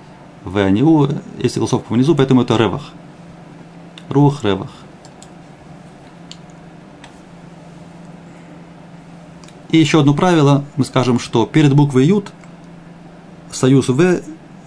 в, 0.44 0.56
а 0.58 0.70
не 0.70 0.82
у, 0.82 1.08
есть 1.38 1.56
голосовка 1.56 1.92
внизу, 1.92 2.14
поэтому 2.14 2.42
это 2.42 2.56
ревах. 2.56 2.90
Рух 4.08 4.44
ревах. 4.44 4.70
И 9.74 9.76
еще 9.76 9.98
одно 9.98 10.14
правило, 10.14 10.64
мы 10.76 10.84
скажем, 10.84 11.18
что 11.18 11.46
перед 11.46 11.74
буквой 11.74 12.06
Ют 12.06 12.30
союз 13.50 13.88
В 13.88 14.20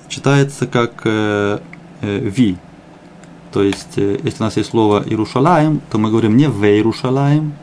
читается 0.09 0.67
как 0.67 0.99
э, 1.05 1.59
э, 2.01 2.19
Ви. 2.19 2.57
То 3.53 3.63
есть, 3.63 3.93
э, 3.97 4.19
если 4.21 4.43
у 4.43 4.43
нас 4.43 4.57
есть 4.57 4.71
слово 4.71 5.01
Иерушалаем, 5.05 5.79
то 5.89 5.97
мы 5.97 6.11
говорим 6.11 6.35
не 6.35 6.49
В 6.49 6.61
Иерушалаем, 6.61 7.53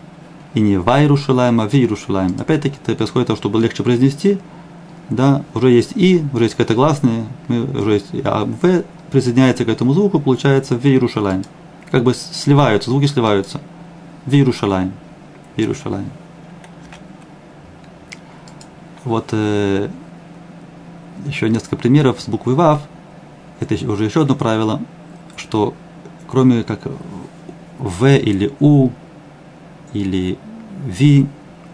и 0.54 0.60
не 0.60 0.78
В 0.78 0.88
Иерушалаем, 0.88 1.60
а 1.60 1.68
В 1.68 1.74
Иерушалаем. 1.74 2.34
Опять-таки, 2.40 2.76
это 2.82 2.94
происходит 2.94 3.26
того, 3.26 3.36
чтобы 3.36 3.60
легче 3.60 3.82
произнести. 3.82 4.38
Да, 5.10 5.44
уже 5.52 5.68
есть 5.68 5.92
И, 5.96 6.24
уже 6.32 6.44
есть 6.44 6.54
какая-то 6.54 6.74
гласная, 6.74 7.26
уже 7.50 7.92
есть, 7.92 8.06
а 8.24 8.46
В 8.46 8.84
присоединяется 9.10 9.66
к 9.66 9.68
этому 9.68 9.92
звуку, 9.92 10.18
получается 10.18 10.78
В 10.78 10.86
Иерушалаем 10.86 11.42
как 11.90 12.04
бы 12.04 12.14
сливаются, 12.14 12.88
звуки 12.88 13.04
сливаются. 13.04 13.60
В 14.24 14.32
Иерушалайм. 14.32 14.92
В 15.56 15.60
Иерушалайм. 15.60 16.08
Вот 19.04 19.28
э, 19.32 19.88
еще 21.26 21.48
несколько 21.48 21.76
примеров 21.76 22.20
с 22.20 22.28
буквой 22.28 22.54
ВАВ. 22.54 22.82
Это 23.60 23.74
уже 23.90 24.04
еще 24.04 24.22
одно 24.22 24.34
правило, 24.34 24.80
что 25.36 25.74
кроме 26.28 26.64
как 26.64 26.80
В 27.78 28.06
или 28.16 28.52
У 28.60 28.90
или 29.92 30.38
Ви, 30.86 31.26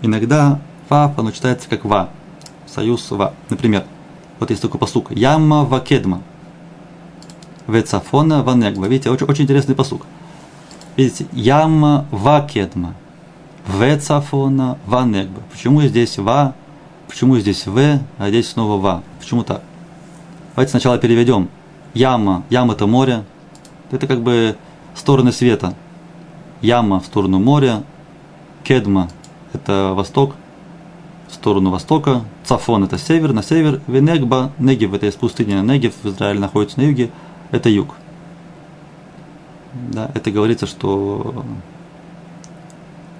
иногда 0.02 0.60
ВАВ, 0.88 1.18
оно 1.18 1.30
читается 1.30 1.68
как 1.68 1.84
ВА. 1.84 2.10
Союз 2.66 3.10
ВА. 3.10 3.32
Например, 3.48 3.84
вот 4.38 4.50
есть 4.50 4.62
такой 4.62 4.78
посук. 4.78 5.10
Яма 5.10 5.64
вакедма. 5.64 6.22
Вецафона 7.66 8.42
ванегба. 8.42 8.86
Видите, 8.86 9.10
очень, 9.10 9.26
очень 9.26 9.44
интересный 9.44 9.74
посук. 9.74 10.06
Видите, 10.96 11.26
яма 11.32 12.06
вакедма. 12.10 12.94
Вецафона 13.66 14.78
ванегба. 14.86 15.42
Почему 15.50 15.82
здесь 15.82 16.18
ва, 16.18 16.54
почему 17.10 17.36
здесь 17.38 17.66
в, 17.66 18.00
а 18.18 18.28
здесь 18.28 18.48
снова 18.48 18.80
ва? 18.80 19.02
Почему 19.18 19.42
так? 19.42 19.62
Давайте 20.54 20.70
сначала 20.70 20.96
переведем. 20.96 21.48
Яма, 21.92 22.44
яма 22.50 22.74
это 22.74 22.86
море. 22.86 23.24
Это 23.90 24.06
как 24.06 24.22
бы 24.22 24.56
стороны 24.94 25.32
света. 25.32 25.74
Яма 26.62 27.00
в 27.00 27.06
сторону 27.06 27.38
моря, 27.38 27.82
кедма– 28.62 29.08
это 29.52 29.92
восток, 29.94 30.36
в 31.28 31.34
сторону 31.34 31.70
востока, 31.70 32.22
Цафон– 32.44 32.84
это 32.84 32.98
север, 32.98 33.32
на 33.32 33.42
север, 33.42 33.80
Венегба, 33.86 34.52
Негев– 34.58 34.92
это 34.94 35.06
из 35.06 35.14
пустыни, 35.14 35.54
Негев 35.54 35.94
в 36.02 36.08
Израиле 36.08 36.38
находится 36.38 36.78
на 36.78 36.84
юге– 36.84 37.10
это 37.50 37.68
юг. 37.70 37.94
Да, 39.72 40.10
это 40.14 40.30
говорится, 40.30 40.66
что 40.66 41.44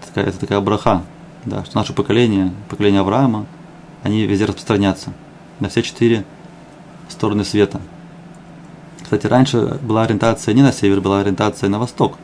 это 0.00 0.09
такая, 0.09 0.26
это 0.26 0.38
такая 0.38 0.61
браха, 0.61 1.03
да, 1.46 1.64
что 1.64 1.79
наше 1.79 1.94
поколение, 1.94 2.53
поколение 2.68 3.00
Авраама, 3.00 3.46
они 4.02 4.24
везде 4.26 4.44
распространятся 4.44 5.12
на 5.60 5.68
все 5.68 5.82
четыре 5.82 6.24
стороны 7.08 7.44
света. 7.44 7.80
Кстати, 9.02 9.26
раньше 9.26 9.78
была 9.82 10.04
ориентация 10.04 10.54
не 10.54 10.62
на 10.62 10.72
север, 10.72 11.00
была 11.00 11.20
ориентация 11.20 11.68
на 11.68 11.78
восток. 11.78 12.16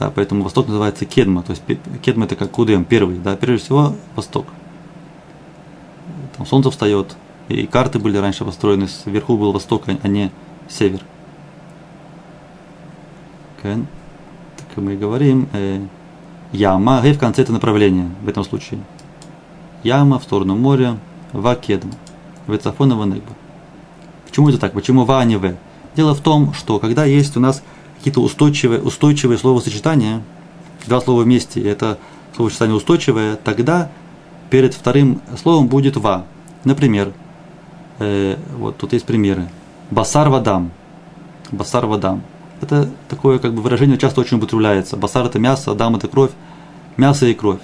Да, 0.00 0.10
поэтому 0.10 0.42
восток 0.42 0.66
называется 0.66 1.04
кедма. 1.04 1.42
То 1.42 1.50
есть 1.50 1.62
кедма 2.02 2.24
это 2.24 2.36
как 2.36 2.50
кудем, 2.50 2.84
первый. 2.84 3.18
Да, 3.18 3.36
прежде 3.36 3.64
всего 3.64 3.94
восток. 4.16 4.46
Там 6.36 6.46
солнце 6.46 6.70
встает. 6.70 7.16
И 7.48 7.66
карты 7.66 7.98
были 7.98 8.16
раньше 8.16 8.44
построены, 8.44 8.88
сверху 8.88 9.36
был 9.36 9.52
восток, 9.52 9.84
а 9.86 10.08
не 10.08 10.30
север. 10.68 11.00
Okay. 13.62 13.84
Так 14.56 14.76
мы 14.76 14.96
говорим, 14.96 15.48
э, 15.52 15.86
яма, 16.52 17.00
г 17.02 17.12
в 17.12 17.18
конце 17.18 17.42
это 17.42 17.52
направление 17.52 18.10
в 18.22 18.28
этом 18.28 18.44
случае. 18.44 18.80
Яма 19.84 20.18
в 20.18 20.24
сторону 20.24 20.56
моря, 20.56 20.98
вакедм, 21.32 21.90
вецафона 22.46 22.96
ванегба. 22.96 23.34
Почему 24.26 24.48
это 24.48 24.58
так? 24.58 24.72
Почему 24.72 25.04
ва, 25.04 25.20
а 25.20 25.24
не 25.24 25.36
в? 25.36 25.54
Дело 25.94 26.14
в 26.14 26.20
том, 26.20 26.54
что 26.54 26.78
когда 26.78 27.04
есть 27.04 27.36
у 27.36 27.40
нас 27.40 27.62
какие-то 27.98 28.20
устойчивые, 28.20 28.80
устойчивые 28.80 29.38
словосочетания, 29.38 30.22
два 30.86 31.00
слова 31.00 31.22
вместе, 31.22 31.62
это 31.62 31.98
словосочетание 32.34 32.76
устойчивое, 32.76 33.36
тогда 33.36 33.90
перед 34.48 34.72
вторым 34.72 35.20
словом 35.40 35.68
будет 35.68 35.96
ва. 35.96 36.24
Например, 36.64 37.12
э, 37.98 38.36
вот 38.56 38.78
тут 38.78 38.94
есть 38.94 39.04
примеры. 39.04 39.48
Басар 39.90 40.30
вадам. 40.30 40.72
Басар 41.52 41.84
вадам. 41.84 42.22
Это 42.62 42.88
такое 43.08 43.38
как 43.38 43.52
бы 43.52 43.60
выражение 43.60 43.98
часто 43.98 44.22
очень 44.22 44.38
употребляется. 44.38 44.96
Басар 44.96 45.26
это 45.26 45.38
мясо, 45.38 45.72
адам 45.72 45.96
это 45.96 46.08
кровь. 46.08 46.30
Мясо 46.96 47.26
и 47.26 47.34
кровь. 47.34 47.60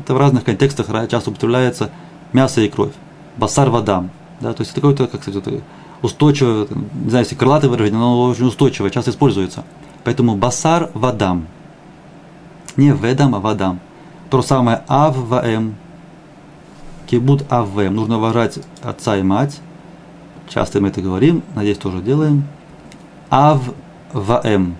Это 0.00 0.14
в 0.14 0.18
разных 0.18 0.44
контекстах 0.44 0.86
часто 1.08 1.30
употребляется 1.30 1.90
мясо 2.32 2.60
и 2.60 2.68
кровь. 2.68 2.92
Басар 3.36 3.70
вадам. 3.70 4.10
Да, 4.40 4.52
то 4.54 4.62
есть 4.62 4.72
это 4.72 4.80
какое-то, 4.80 5.06
как 5.06 5.22
сказать, 5.22 5.62
устойчивое, 6.02 6.66
не 7.04 7.10
знаю, 7.10 7.24
если 7.24 7.34
крылатое 7.34 7.70
выражение, 7.70 8.00
но 8.00 8.28
очень 8.28 8.46
устойчивое, 8.46 8.90
часто 8.90 9.10
используется. 9.10 9.64
Поэтому 10.02 10.34
басар 10.36 10.90
вадам. 10.94 11.46
Не 12.76 12.92
ведам, 12.92 13.34
а 13.34 13.40
вадам. 13.40 13.80
То 14.30 14.40
же 14.40 14.46
самое 14.46 14.82
ав 14.88 15.16
ваэм. 15.16 15.74
Кибуд 17.06 17.44
авэм. 17.50 17.94
Нужно 17.94 18.16
уважать 18.16 18.58
отца 18.82 19.16
и 19.18 19.22
мать. 19.22 19.60
Часто 20.48 20.80
мы 20.80 20.88
это 20.88 21.02
говорим, 21.02 21.42
надеюсь, 21.54 21.78
тоже 21.78 22.00
делаем. 22.00 22.44
Ав 23.28 23.60
ваэм. 24.12 24.76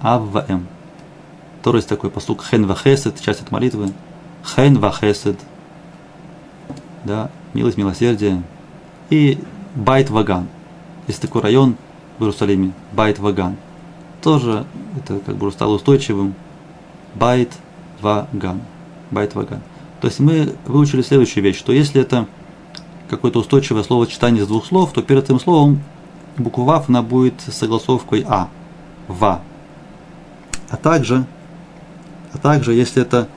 Авваэм. 0.00 0.68
Тоже 1.62 1.78
есть 1.78 1.88
такой 1.88 2.10
послуг 2.10 2.44
Хен 2.44 2.66
Вахесед, 2.66 3.18
часть 3.22 3.40
от 3.40 3.50
молитвы. 3.50 3.90
Хен 4.44 4.78
Вахесед. 4.78 5.38
Да, 7.04 7.30
милость, 7.54 7.76
милосердие. 7.76 8.42
И 9.10 9.38
Байт 9.74 10.10
Ваган. 10.10 10.48
Есть 11.06 11.20
такой 11.20 11.42
район 11.42 11.76
в 12.18 12.22
Иерусалиме, 12.22 12.72
Байт 12.92 13.18
Ваган. 13.18 13.56
Тоже 14.22 14.64
это 14.96 15.18
как 15.20 15.36
бы 15.36 15.50
стало 15.50 15.74
устойчивым. 15.74 16.34
Байт 17.14 17.52
Ваган. 18.00 18.60
Байт 19.10 19.34
Ваган. 19.34 19.60
То 20.00 20.08
есть 20.08 20.20
мы 20.20 20.54
выучили 20.66 21.02
следующую 21.02 21.42
вещь, 21.42 21.58
что 21.58 21.72
если 21.72 22.00
это 22.00 22.26
какое-то 23.08 23.40
устойчивое 23.40 23.82
словосочетание 23.82 24.42
из 24.42 24.48
двух 24.48 24.66
слов, 24.66 24.92
то 24.92 25.02
перед 25.02 25.24
этим 25.24 25.40
словом 25.40 25.82
буква 26.36 26.62
ВАВ 26.62 26.88
она 26.88 27.02
будет 27.02 27.40
согласовкой 27.40 28.24
А. 28.28 28.48
ВА. 29.08 29.40
А 30.70 30.76
также, 30.76 31.26
а 32.32 32.38
также 32.38 32.74
если 32.74 33.02
это 33.02 33.28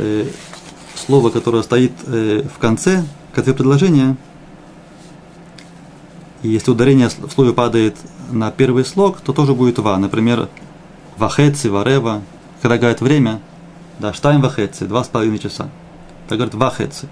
э, 0.00 0.26
слово, 0.94 1.30
которое 1.30 1.62
стоит 1.62 1.92
э, 2.06 2.42
в 2.54 2.58
конце, 2.58 3.04
в 3.32 3.34
конце 3.34 3.54
предложения, 3.54 4.16
и 6.42 6.48
если 6.48 6.70
ударение 6.70 7.08
в 7.08 7.30
слове 7.30 7.52
падает 7.52 7.96
на 8.30 8.50
первый 8.50 8.84
слог, 8.84 9.20
то 9.20 9.32
тоже 9.32 9.54
будет 9.54 9.78
ва. 9.78 9.96
Например, 9.98 10.48
вахеци, 11.18 11.68
варева. 11.68 12.22
Когда 12.62 12.78
говорят 12.78 13.00
время, 13.00 13.40
да, 13.98 14.12
штайм 14.12 14.40
вахеци, 14.40 14.86
два 14.86 15.04
с 15.04 15.08
половиной 15.08 15.38
часа. 15.38 15.68
Так 16.28 16.38
говорят 16.38 16.54
вахеци. 16.54 17.08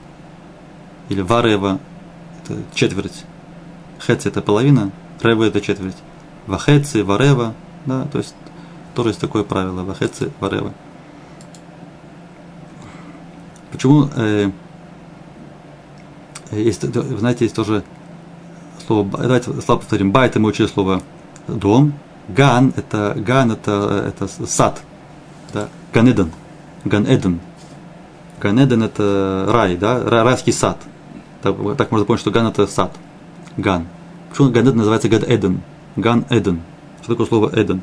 Или 1.09 1.21
варева, 1.21 1.79
это 2.45 2.59
четверть. 2.75 3.25
Хеци 4.01 4.29
это 4.29 4.41
половина, 4.43 4.93
рева 5.21 5.45
это 5.45 5.61
четверть. 5.61 5.97
Вахеци, 6.47 7.03
варева, 7.03 7.55
да, 7.85 8.07
то 8.07 8.19
есть 8.19 8.35
тоже 8.95 9.11
есть 9.11 9.21
такое 9.21 9.43
правило, 9.43 9.83
вахеци, 9.83 10.31
варева. 10.41 10.73
Почему 13.73 14.09
э, 14.17 14.51
есть, 16.53 16.83
вы 16.85 17.19
знаете, 17.19 17.45
есть 17.45 17.55
тоже 17.55 17.85
слово, 18.87 19.07
давайте 19.19 19.53
слабо 19.61 19.81
повторим, 19.81 20.13
байт 20.13 20.37
мы 20.37 20.49
учили 20.49 20.67
слово 20.67 21.03
дом, 21.47 21.93
ган 22.29 22.73
это 22.77 23.15
ган 23.17 23.53
это, 23.53 24.05
это 24.09 24.47
сад, 24.47 24.81
да, 25.53 25.69
ганеден, 25.93 26.33
ганеден, 26.85 27.41
ганеден 28.41 28.83
это 28.83 29.47
рай, 29.49 29.77
да, 29.77 30.03
райский 30.05 30.53
сад. 30.53 30.79
Так, 31.43 31.55
так 31.77 31.91
можно 31.93 32.05
понять, 32.05 32.21
что 32.21 32.31
ган 32.31 32.47
это 32.47 32.67
сад, 32.67 32.97
ган. 33.57 33.87
Почему 34.31 34.51
ганеден 34.51 34.79
называется 34.79 35.09
гад 35.09 35.25
эден, 35.29 35.61
ган 35.97 36.25
эден? 36.31 36.63
Что 37.03 37.13
такое 37.13 37.27
слово 37.27 37.51
эден? 37.55 37.83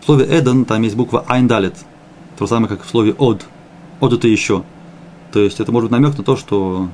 В 0.00 0.04
слове 0.04 0.26
эден 0.26 0.64
там 0.64 0.82
есть 0.82 0.96
буква 0.96 1.24
айндалет, 1.28 1.76
то 2.38 2.44
же 2.44 2.48
самое, 2.48 2.68
как 2.68 2.84
в 2.84 2.88
слове 2.88 3.12
од. 3.18 3.44
Од 4.00 4.12
это 4.12 4.28
еще. 4.28 4.64
То 5.34 5.40
есть 5.40 5.58
это 5.58 5.72
может 5.72 5.90
быть 5.90 6.00
намек 6.00 6.16
на 6.16 6.22
то, 6.22 6.36
что 6.36 6.88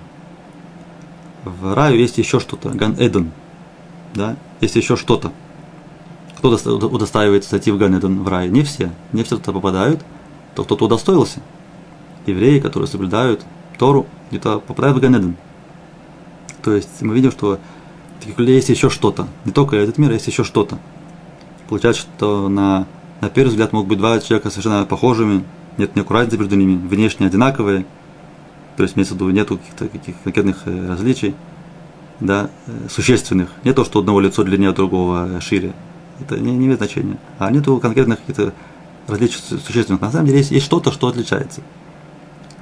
в 1.45 1.75
раю 1.75 1.99
есть 1.99 2.17
еще 2.17 2.41
что-то, 2.41 2.71
Ган 2.71 2.97
Эден, 2.99 3.33
да, 4.15 4.39
есть 4.63 4.77
еще 4.77 4.97
что-то. 4.97 5.31
Кто 6.39 6.49
удостаивается 6.49 7.51
зайти 7.51 7.71
в 7.71 7.77
Ганедон 7.77 8.23
в 8.23 8.29
рай? 8.29 8.49
Не 8.49 8.63
все. 8.63 8.93
Не 9.13 9.25
все 9.25 9.37
туда 9.37 9.53
попадают, 9.53 10.01
то 10.55 10.65
кто-то 10.65 10.87
удостоился. 10.87 11.43
Евреи, 12.25 12.61
которые 12.61 12.87
соблюдают 12.87 13.45
Тору, 13.79 14.07
где-то 14.31 14.61
попадают 14.61 14.97
в 14.97 15.01
Ганедон. 15.03 15.37
То 16.63 16.73
есть 16.73 17.03
мы 17.03 17.15
видим, 17.15 17.33
что 17.33 17.59
таких 18.21 18.39
людей 18.39 18.55
есть 18.55 18.71
еще 18.71 18.89
что-то. 18.89 19.29
Не 19.45 19.53
только 19.53 19.77
этот 19.77 19.99
мир, 19.99 20.13
а 20.13 20.15
есть 20.15 20.29
еще 20.29 20.45
что-то. 20.45 20.79
Получается, 21.69 22.01
что 22.01 22.49
на, 22.49 22.87
на 23.21 23.29
первый 23.29 23.51
взгляд 23.51 23.75
могут 23.75 23.91
быть 23.91 23.99
два 23.99 24.19
человека 24.19 24.49
совершенно 24.49 24.87
похожими, 24.87 25.45
нет 25.77 25.93
разницы 26.11 26.39
между 26.39 26.57
ними, 26.57 26.77
внешне 26.89 27.27
одинаковые, 27.27 27.85
то 28.81 28.85
есть 28.85 28.97
имеется 28.97 29.13
в 29.13 29.19
виду 29.19 29.29
нету 29.29 29.59
каких-то 29.59 29.89
каких 29.89 30.15
конкретных 30.23 30.63
э, 30.65 30.89
различий 30.89 31.35
да, 32.19 32.49
э, 32.67 32.89
существенных. 32.89 33.51
Не 33.63 33.75
то, 33.75 33.85
что 33.85 33.99
одного 33.99 34.21
лицо 34.21 34.43
длиннее 34.43 34.73
другого 34.73 35.39
шире. 35.43 35.75
Это 36.19 36.39
не, 36.39 36.53
не 36.53 36.65
имеет 36.65 36.79
значения. 36.79 37.19
А 37.39 37.51
нету 37.51 37.77
конкретных 37.79 38.21
каких-то 38.21 38.55
различий 39.07 39.39
существенных. 39.39 40.01
На 40.01 40.11
самом 40.11 40.27
деле 40.27 40.39
есть, 40.39 40.51
есть 40.51 40.65
что-то, 40.65 40.93
что 40.93 41.09
отличается. 41.09 41.61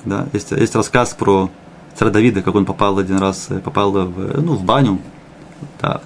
Да? 0.04 0.26
Есть, 0.32 0.50
есть 0.50 0.74
рассказ 0.74 1.14
про 1.14 1.50
царя 1.94 2.10
Давида, 2.10 2.42
как 2.42 2.56
он 2.56 2.64
попал 2.64 2.98
один 2.98 3.18
раз, 3.18 3.46
э, 3.50 3.60
попал 3.60 3.92
в, 3.92 4.40
ну, 4.40 4.54
в 4.54 4.64
баню, 4.64 4.98
да, 5.80 6.00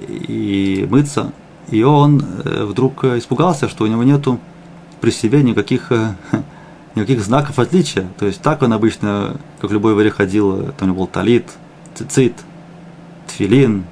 и 0.00 0.84
мыться. 0.90 1.32
И 1.70 1.84
он 1.84 2.24
э, 2.44 2.64
вдруг 2.64 3.04
испугался, 3.04 3.68
что 3.68 3.84
у 3.84 3.86
него 3.86 4.02
нету 4.02 4.40
при 5.00 5.10
себе 5.10 5.44
никаких, 5.44 5.92
никаких 6.98 7.22
знаков 7.22 7.58
отличия. 7.58 8.06
То 8.18 8.26
есть 8.26 8.40
так 8.40 8.62
он 8.62 8.72
обычно, 8.72 9.36
как 9.60 9.70
любой 9.70 9.92
еврей 9.92 10.10
ходил, 10.10 10.72
там 10.72 10.88
у 10.88 10.92
него 10.92 10.96
был 10.98 11.06
талит, 11.06 11.46
цицит, 11.94 12.34
тфилин, 13.26 13.84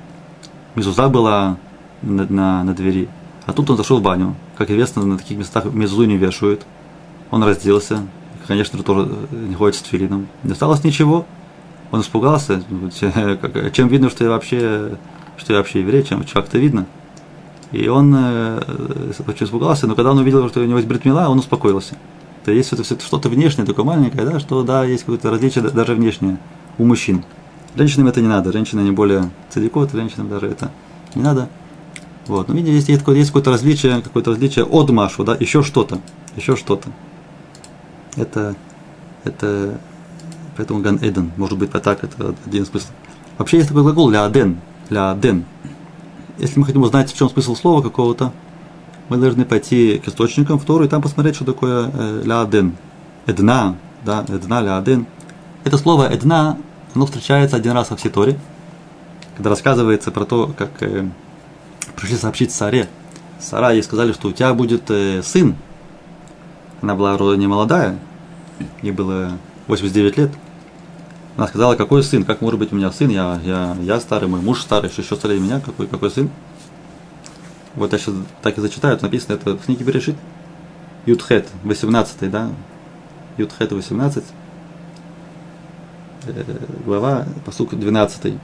мезуза 0.75 1.09
была 1.09 1.57
на, 2.03 2.27
на, 2.29 2.65
на 2.65 2.75
двери. 2.75 3.09
А 3.47 3.53
тут 3.53 3.71
он 3.71 3.77
зашел 3.77 3.99
в 3.99 4.03
баню. 4.03 4.35
Как 4.57 4.71
известно, 4.71 5.05
на 5.05 5.19
таких 5.19 5.39
местах 5.39 5.67
мезузу 5.67 6.05
не 6.05 6.17
вешают. 6.17 6.67
Он 7.31 7.43
разделся. 7.43 8.07
Конечно, 8.47 8.83
тоже 8.83 9.11
не 9.31 9.55
ходит 9.55 9.77
с 9.77 9.83
тфилином. 9.83 10.29
Не 10.43 10.53
осталось 10.53 10.85
ничего. 10.85 11.27
Он 11.91 12.01
испугался. 12.01 12.63
Чем 13.73 13.89
видно, 13.89 14.11
что 14.11 14.25
я 14.25 14.31
вообще, 14.31 14.97
что 15.37 15.53
я 15.53 15.59
вообще 15.59 15.81
еврей, 15.81 16.03
чем 16.03 16.25
как-то 16.25 16.59
видно. 16.59 16.87
И 17.73 17.89
он 17.89 18.15
э, 18.17 18.63
очень 19.27 19.47
испугался, 19.47 19.87
но 19.87 19.95
когда 19.95 20.13
он 20.13 20.19
увидел, 20.19 20.49
что 20.49 20.61
у 20.61 20.65
него 20.65 20.79
есть 20.79 20.89
бритмила, 20.89 21.29
он 21.29 21.39
успокоился. 21.39 21.97
То 22.47 22.53
есть 22.53 22.73
это 22.73 22.85
что-то 22.85 23.29
внешнее, 23.29 23.67
такое 23.67 23.85
маленькое, 23.85 24.25
да, 24.25 24.39
что 24.39 24.63
да, 24.63 24.85
есть 24.85 25.03
какое-то 25.03 25.33
различие 25.33 25.65
даже 25.65 25.97
внешнее 25.97 26.39
у 26.79 26.85
мужчин. 26.85 27.25
Женщинам 27.75 28.07
это 28.07 28.21
не 28.21 28.29
надо, 28.29 28.53
женщины 28.53 28.83
они 28.83 28.93
более 28.93 29.31
целикот, 29.51 29.91
женщинам 29.91 30.29
даже 30.29 30.47
это 30.47 30.71
не 31.17 31.23
надо. 31.23 31.49
Вот. 32.29 32.47
Но 32.47 32.55
видите, 32.55 32.73
есть, 32.73 32.89
есть, 32.89 33.03
есть 33.05 33.31
какое-то 33.31 33.51
различие, 33.51 34.01
какое-то 34.01 34.31
различие 34.31 34.65
от 34.65 34.89
Машу, 34.91 35.25
да, 35.25 35.37
еще 35.41 35.65
что-то, 35.65 35.99
еще 36.37 36.55
что-то. 36.55 36.89
Это, 38.15 38.55
это, 39.25 39.81
поэтому 40.57 40.81
Ган 40.83 41.01
Эден, 41.03 41.33
может 41.37 41.59
быть, 41.59 41.73
так, 41.73 42.05
это 42.05 42.33
один 42.47 42.65
смысл. 42.65 42.87
Вообще 43.39 43.57
есть 43.57 43.71
такой 43.71 43.83
глагол 43.83 44.09
ля 44.09 44.25
аден, 44.25 44.61
ля 44.89 45.11
аден. 45.11 45.47
Если 46.39 46.61
мы 46.61 46.67
хотим 46.67 46.83
узнать, 46.83 47.13
в 47.13 47.19
чем 47.19 47.29
смысл 47.29 47.57
слова 47.57 47.83
какого-то, 47.83 48.33
мы 49.09 49.17
должны 49.19 49.45
пойти 49.45 49.99
к 50.05 50.09
источникам 50.09 50.59
в 50.59 50.65
Тору 50.65 50.85
и 50.85 50.89
там 50.89 51.03
посмотреть, 51.03 51.37
что 51.37 51.45
такое 51.45 51.91
э, 51.93 52.23
ля 52.25 52.41
аден. 52.41 52.77
Эдна, 53.27 53.77
да, 54.05 54.25
эдна, 54.29 54.61
ля 54.61 54.79
аден. 54.79 55.07
Это 55.65 55.79
слово 55.79 56.09
эдна 56.13 56.59
оно 56.97 57.05
встречается 57.05 57.57
один 57.57 57.73
раз 57.73 57.91
во 57.91 57.97
всей 57.97 58.09
Торе, 58.09 58.39
когда 59.37 59.51
рассказывается 59.51 60.11
про 60.11 60.25
то, 60.25 60.51
как 60.57 60.83
э, 60.83 61.07
пришли 61.95 62.17
сообщить 62.17 62.53
Саре. 62.53 62.89
Сара 63.39 63.73
ей 63.73 63.83
сказали, 63.83 64.15
что 64.15 64.29
у 64.29 64.33
тебя 64.33 64.55
будет 64.55 64.91
э, 64.91 65.23
сын. 65.23 65.57
Она 66.81 66.95
была 66.95 67.15
вроде 67.15 67.39
не 67.39 67.47
молодая, 67.47 67.99
ей 68.81 68.93
было 68.93 69.33
89 69.67 70.17
лет. 70.17 70.31
Она 71.37 71.49
сказала, 71.49 71.77
какой 71.77 72.03
сын, 72.03 72.25
как 72.25 72.41
может 72.41 72.59
быть 72.59 72.73
у 72.73 72.77
меня 72.77 72.91
сын, 72.91 73.11
я, 73.11 73.39
я, 73.45 73.77
я 73.83 74.01
старый, 74.01 74.27
мой 74.27 74.41
муж 74.41 74.63
старый, 74.63 74.91
еще 74.97 75.17
старее 75.17 75.39
меня, 75.39 75.61
какой, 75.61 75.87
какой 75.87 76.11
сын. 76.11 76.31
Вот 77.77 77.93
я 77.93 77.99
сейчас 77.99 78.15
так 78.43 78.57
и 78.57 78.61
зачитаю, 78.61 78.99
написано 79.01 79.35
это 79.35 79.55
в 79.57 79.65
книге 79.65 79.85
Берешит. 79.85 80.17
Ютхет, 81.05 81.47
18, 81.63 82.31
да? 82.31 82.51
Ютхет 83.37 83.71
18. 83.71 84.25
Э, 86.27 86.43
глава, 86.85 87.27
посук 87.45 87.75
12. 87.79 88.35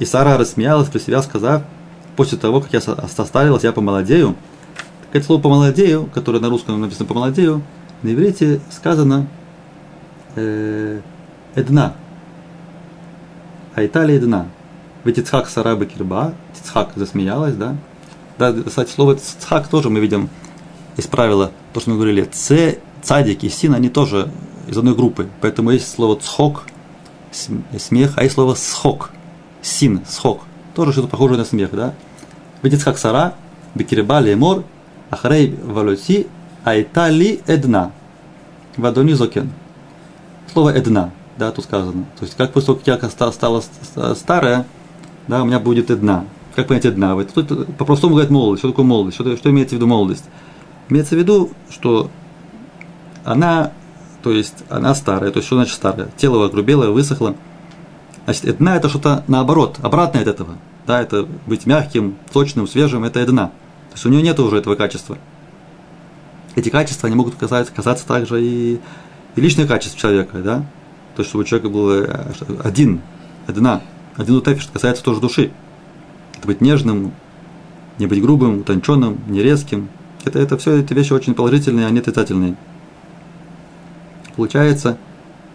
И 0.00 0.04
Сара 0.04 0.36
рассмеялась 0.36 0.88
про 0.88 0.98
себя, 0.98 1.22
сказав, 1.22 1.62
после 2.16 2.36
того, 2.36 2.60
как 2.60 2.72
я 2.72 2.80
состарилась, 2.80 3.62
я 3.62 3.72
помолодею. 3.72 4.34
Так 5.06 5.16
это 5.16 5.26
слово 5.26 5.40
помолодею, 5.40 6.10
которое 6.12 6.40
на 6.40 6.50
русском 6.50 6.80
написано 6.80 7.06
помолодею, 7.06 7.62
на 8.02 8.12
иврите 8.12 8.60
сказано 8.70 9.28
э, 10.34 11.00
эдна. 11.54 11.94
А 13.76 13.86
Италия 13.86 14.16
эдна. 14.16 14.48
Ведь 15.04 15.18
Ицхак 15.18 15.48
Сараба 15.48 15.86
Кирба, 15.86 16.34
Ицхак 16.54 16.92
засмеялась, 16.96 17.54
да? 17.54 17.76
Да, 18.38 18.52
кстати, 18.52 18.90
слово 18.90 19.12
Ицхак 19.14 19.68
тоже 19.68 19.90
мы 19.90 20.00
видим 20.00 20.28
из 20.96 21.06
правила, 21.06 21.52
то, 21.72 21.80
что 21.80 21.90
мы 21.90 21.96
говорили, 21.96 22.24
Ц, 22.24 22.78
Цадик 23.02 23.44
и 23.44 23.48
Син, 23.48 23.74
они 23.74 23.88
тоже 23.88 24.30
из 24.66 24.76
одной 24.76 24.94
группы. 24.94 25.28
Поэтому 25.40 25.70
есть 25.70 25.90
слово 25.92 26.16
Цхок, 26.20 26.64
смех, 27.32 28.12
а 28.16 28.22
есть 28.22 28.34
слово 28.34 28.54
схок, 28.54 29.10
син, 29.60 30.02
схок, 30.08 30.42
тоже 30.74 30.92
что-то 30.92 31.08
похожее 31.08 31.38
на 31.38 31.44
смех, 31.44 31.70
да? 31.72 31.94
Ведицхак 32.62 32.96
сара, 32.96 33.34
бекиреба 33.74 34.20
лемор, 34.20 34.62
ахрей 35.10 35.58
валути, 35.64 36.28
айтали 36.62 37.42
эдна, 37.46 37.90
вадони 38.76 39.14
зокен. 39.14 39.50
Слово 40.52 40.70
эдна, 40.74 41.10
да, 41.36 41.50
тут 41.50 41.64
сказано. 41.64 42.04
То 42.18 42.24
есть, 42.24 42.36
как 42.36 42.52
после 42.52 42.74
того, 42.74 42.80
как 42.84 43.02
я 43.02 43.10
стала 43.10 43.62
старая, 44.14 44.64
да, 45.26 45.42
у 45.42 45.44
меня 45.44 45.58
будет 45.58 45.90
эдна. 45.90 46.24
Как 46.54 46.68
понять 46.68 46.84
эдна? 46.84 47.22
Тут 47.24 47.76
по-простому 47.76 48.14
говорят 48.14 48.30
молодость. 48.30 48.60
Что 48.60 48.68
такое 48.68 48.84
молодость? 48.84 49.16
Что, 49.16 49.36
что 49.36 49.50
имеется 49.50 49.74
в 49.74 49.78
виду 49.78 49.86
молодость? 49.86 50.24
Имеется 50.88 51.16
в 51.16 51.18
виду, 51.18 51.50
что 51.70 52.10
она, 53.24 53.72
то 54.22 54.30
есть 54.30 54.64
она 54.68 54.94
старая, 54.94 55.30
то 55.30 55.38
есть 55.38 55.46
что 55.46 55.56
значит 55.56 55.74
старая? 55.74 56.08
Тело 56.16 56.44
огрубелое, 56.44 56.90
высохло. 56.90 57.34
Значит, 58.24 58.44
эдна 58.44 58.76
это 58.76 58.88
что-то 58.88 59.24
наоборот, 59.26 59.78
обратное 59.82 60.22
от 60.22 60.28
этого. 60.28 60.56
Да, 60.86 61.00
это 61.00 61.26
быть 61.46 61.66
мягким, 61.66 62.16
сочным, 62.32 62.68
свежим, 62.68 63.04
это 63.04 63.20
эдна. 63.20 63.48
То 63.90 63.94
есть 63.94 64.06
у 64.06 64.08
нее 64.10 64.22
нет 64.22 64.38
уже 64.38 64.58
этого 64.58 64.74
качества. 64.74 65.18
Эти 66.54 66.68
качества, 66.68 67.08
они 67.08 67.16
могут 67.16 67.34
касаться, 67.34 67.72
касаться 67.72 68.06
также 68.06 68.44
и, 68.44 68.80
и 69.34 69.40
личных 69.40 69.66
качеств 69.66 69.98
человека, 69.98 70.38
да. 70.38 70.58
То, 71.16 71.20
есть, 71.20 71.30
чтобы 71.30 71.42
у 71.42 71.46
человека 71.46 71.68
был 71.68 71.90
э, 71.90 72.32
один, 72.62 73.00
одна, 73.46 73.82
один 74.16 74.36
утефиш, 74.36 74.68
касается 74.72 75.02
тоже 75.02 75.20
души. 75.20 75.52
Это 76.44 76.48
быть 76.48 76.60
нежным, 76.60 77.14
не 77.98 78.06
быть 78.06 78.20
грубым, 78.20 78.58
утонченным, 78.58 79.18
не 79.28 79.42
резким. 79.42 79.88
Это, 80.26 80.38
это 80.38 80.58
все 80.58 80.78
эти 80.78 80.92
вещи 80.92 81.14
очень 81.14 81.32
положительные, 81.32 81.86
а 81.86 81.90
не 81.90 82.00
отрицательные. 82.00 82.56
Получается, 84.36 84.98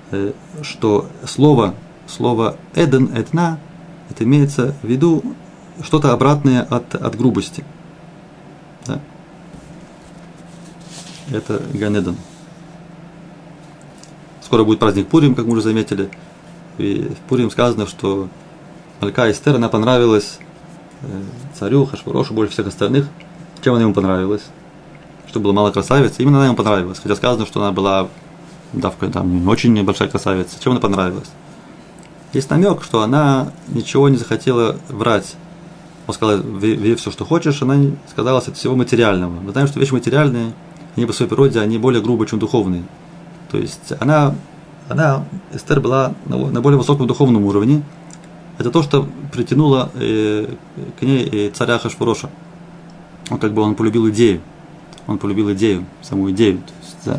э, 0.09 0.31
что 0.63 1.07
слово, 1.27 1.75
слово 2.07 2.57
«эден», 2.73 3.15
«эдна» 3.15 3.59
это 4.09 4.23
имеется 4.23 4.73
в 4.81 4.87
виду 4.87 5.23
что-то 5.83 6.11
обратное 6.11 6.63
от, 6.63 6.95
от 6.95 7.15
грубости. 7.15 7.63
Да? 8.87 8.99
Это 11.31 11.61
Ганедон. 11.71 12.15
Скоро 14.41 14.63
будет 14.63 14.79
праздник 14.79 15.07
Пурим, 15.07 15.35
как 15.35 15.45
мы 15.45 15.51
уже 15.51 15.61
заметили. 15.61 16.09
И 16.79 17.11
в 17.15 17.29
Пурим 17.29 17.51
сказано, 17.51 17.85
что 17.85 18.27
Малька 19.01 19.29
Эстер, 19.29 19.53
она 19.57 19.69
понравилась 19.69 20.39
царю 21.57 21.85
Хашварошу 21.85 22.33
больше 22.33 22.53
всех 22.53 22.67
остальных. 22.67 23.07
Чем 23.61 23.73
она 23.73 23.83
ему 23.83 23.93
понравилась? 23.93 24.43
Что 25.27 25.39
было 25.39 25.51
мало 25.51 25.71
красавиц. 25.71 26.15
Именно 26.17 26.37
она 26.37 26.45
ему 26.47 26.55
понравилась. 26.55 26.99
Хотя 27.01 27.15
сказано, 27.15 27.45
что 27.45 27.61
она 27.61 27.71
была 27.71 28.07
да, 28.73 28.91
там, 29.11 29.47
очень 29.47 29.73
небольшая 29.73 30.09
красавица. 30.09 30.59
Чем 30.59 30.73
она 30.73 30.81
понравилась? 30.81 31.29
Есть 32.33 32.49
намек, 32.49 32.83
что 32.83 33.01
она 33.01 33.51
ничего 33.67 34.09
не 34.09 34.17
захотела 34.17 34.77
врать. 34.89 35.35
Он 36.07 36.13
сказал, 36.13 36.39
вери 36.39 36.95
все, 36.95 37.11
что 37.11 37.25
хочешь, 37.25 37.61
она 37.61 37.77
сказала 38.09 38.39
от 38.39 38.55
всего 38.55 38.75
материального. 38.75 39.39
Мы 39.39 39.51
знаем, 39.51 39.67
что 39.67 39.79
вещи 39.79 39.93
материальные, 39.93 40.53
они 40.95 41.05
по 41.05 41.13
своей 41.13 41.29
природе, 41.29 41.59
они 41.59 41.77
более 41.77 42.01
грубые, 42.01 42.27
чем 42.27 42.39
духовные. 42.39 42.83
То 43.51 43.57
есть 43.57 43.93
она, 43.99 44.35
она 44.87 45.25
Эстер 45.51 45.79
была 45.79 46.13
на, 46.25 46.37
на 46.37 46.61
более 46.61 46.77
высоком 46.77 47.07
духовном 47.07 47.45
уровне. 47.45 47.83
Это 48.59 48.71
то, 48.71 48.83
что 48.83 49.07
притянуло 49.31 49.89
э, 49.95 50.53
к 50.99 51.01
ней 51.01 51.27
э, 51.31 51.49
царя 51.49 51.79
Хашфуроша. 51.79 52.29
Он 53.31 53.39
как 53.39 53.53
бы 53.53 53.61
он 53.61 53.73
полюбил 53.73 54.09
идею. 54.09 54.41
Он 55.07 55.17
полюбил 55.17 55.53
идею, 55.53 55.85
саму 56.01 56.29
идею. 56.31 56.57
То 56.57 56.73
есть, 56.83 56.97
да, 57.05 57.15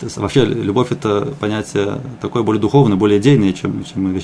то 0.00 0.06
есть, 0.06 0.16
вообще 0.16 0.44
любовь 0.44 0.90
это 0.90 1.32
понятие 1.38 2.00
такое 2.20 2.42
более 2.42 2.60
духовное, 2.60 2.96
более 2.96 3.20
идейное, 3.20 3.52
чем, 3.52 3.84
чем, 3.84 4.20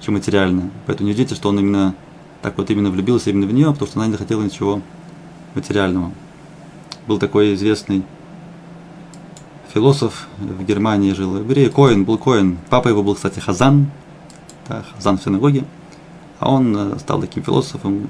чем 0.00 0.14
материальное. 0.14 0.70
Поэтому 0.86 1.08
не 1.08 1.12
удивительно, 1.12 1.36
что 1.36 1.50
он 1.50 1.58
именно 1.60 1.94
так 2.40 2.56
вот 2.56 2.70
именно 2.70 2.90
влюбился 2.90 3.28
именно 3.28 3.46
в 3.46 3.52
нее, 3.52 3.70
потому 3.70 3.86
что 3.86 3.98
она 3.98 4.06
не 4.06 4.12
захотела 4.12 4.42
ничего 4.42 4.80
материального. 5.54 6.10
Был 7.06 7.18
такой 7.18 7.52
известный 7.52 8.02
философ 9.74 10.26
в 10.38 10.64
Германии 10.64 11.12
жил, 11.12 11.36
еврей, 11.36 11.68
Коин, 11.68 12.04
был 12.04 12.16
Коин. 12.16 12.56
Папа 12.70 12.88
его 12.88 13.02
был, 13.02 13.14
кстати, 13.14 13.40
Хазан, 13.40 13.90
да, 14.68 14.82
Хазан 14.94 15.18
в 15.18 15.22
синагоге. 15.22 15.64
А 16.38 16.52
он 16.52 16.76
э, 16.76 16.98
стал 16.98 17.20
таким 17.20 17.42
философом, 17.42 18.06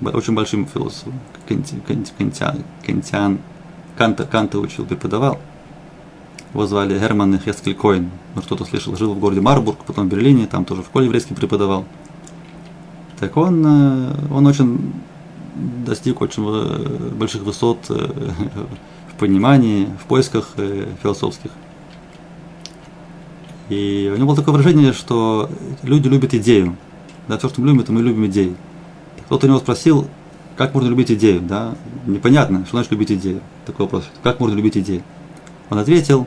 очень 0.00 0.34
большим 0.34 0.66
философом, 0.66 1.14
кантиан, 1.48 2.62
кантиан, 2.86 3.38
Канта, 3.96 4.24
Канта 4.24 4.58
учил, 4.58 4.84
преподавал. 4.84 5.38
Его 6.52 6.66
звали 6.66 6.98
Герман 6.98 7.38
Хескель 7.38 7.74
Коин. 7.74 8.10
Может, 8.34 8.46
кто-то 8.46 8.64
слышал, 8.64 8.96
жил 8.96 9.14
в 9.14 9.18
городе 9.18 9.40
Марбург, 9.40 9.78
потом 9.86 10.08
в 10.08 10.10
Берлине, 10.10 10.46
там 10.46 10.64
тоже 10.64 10.82
в 10.82 10.86
школе 10.86 11.06
еврейский 11.06 11.34
преподавал. 11.34 11.84
Так 13.18 13.36
он, 13.36 13.64
э, 13.66 14.14
он 14.32 14.46
очень 14.46 14.92
достиг 15.84 16.20
очень 16.20 16.44
э, 16.46 17.10
больших 17.16 17.42
высот 17.42 17.78
в 17.88 19.18
понимании, 19.18 19.88
в 20.00 20.06
поисках 20.06 20.54
философских. 21.02 21.50
И 23.68 24.10
у 24.12 24.16
него 24.16 24.28
было 24.28 24.36
такое 24.36 24.52
выражение, 24.52 24.92
что 24.92 25.48
люди 25.82 26.06
любят 26.06 26.34
идею. 26.34 26.76
Да, 27.28 27.38
все, 27.38 27.48
что 27.48 27.60
мы 27.60 27.68
любим, 27.68 27.80
это 27.80 27.92
мы 27.92 28.02
любим 28.02 28.26
идеи. 28.26 28.54
Кто-то 29.26 29.46
у 29.46 29.48
него 29.48 29.58
спросил, 29.58 30.08
как 30.56 30.74
можно 30.74 30.88
любить 30.88 31.10
идею, 31.10 31.40
да? 31.40 31.74
Непонятно, 32.06 32.64
что 32.64 32.76
значит 32.76 32.92
любить 32.92 33.10
идею. 33.12 33.40
Такой 33.66 33.86
вопрос. 33.86 34.04
Как 34.22 34.40
можно 34.40 34.54
любить 34.54 34.76
идею? 34.76 35.02
Он 35.70 35.78
ответил, 35.78 36.26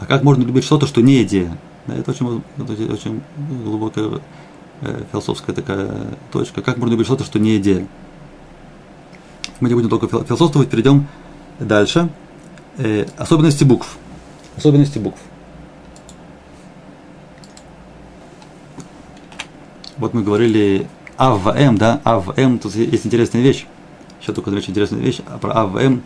а 0.00 0.06
как 0.06 0.24
можно 0.24 0.42
любить 0.42 0.64
что-то, 0.64 0.86
что 0.86 1.00
не 1.00 1.22
идея? 1.22 1.56
Да, 1.86 1.94
это 1.94 2.10
очень, 2.10 2.42
это 2.58 2.92
очень 2.92 3.22
глубокая 3.64 4.20
э, 4.80 5.04
философская 5.10 5.54
такая 5.54 5.90
точка. 6.32 6.60
Как 6.60 6.76
можно 6.76 6.92
любить 6.92 7.06
что-то, 7.06 7.24
что 7.24 7.38
не 7.38 7.56
идея? 7.58 7.86
Мы 9.60 9.68
не 9.68 9.74
будем 9.74 9.88
только 9.88 10.08
философствовать, 10.08 10.68
перейдем 10.68 11.06
дальше. 11.60 12.08
Э, 12.78 13.06
особенности 13.16 13.64
букв. 13.64 13.96
Особенности 14.56 14.98
букв. 14.98 15.20
Вот 19.98 20.14
мы 20.14 20.22
говорили 20.22 20.88
А 21.16 21.34
в 21.34 21.48
М, 21.48 21.76
да, 21.76 22.00
А 22.04 22.18
в 22.18 22.32
М, 22.38 22.58
тут 22.58 22.74
есть 22.74 23.06
интересная 23.06 23.42
вещь. 23.42 23.66
Еще 24.20 24.32
только 24.32 24.48
очень 24.48 24.70
интересная 24.70 25.00
вещь 25.00 25.20
про 25.40 25.52
А 25.52 25.66
в 25.66 25.76
М. 25.76 26.02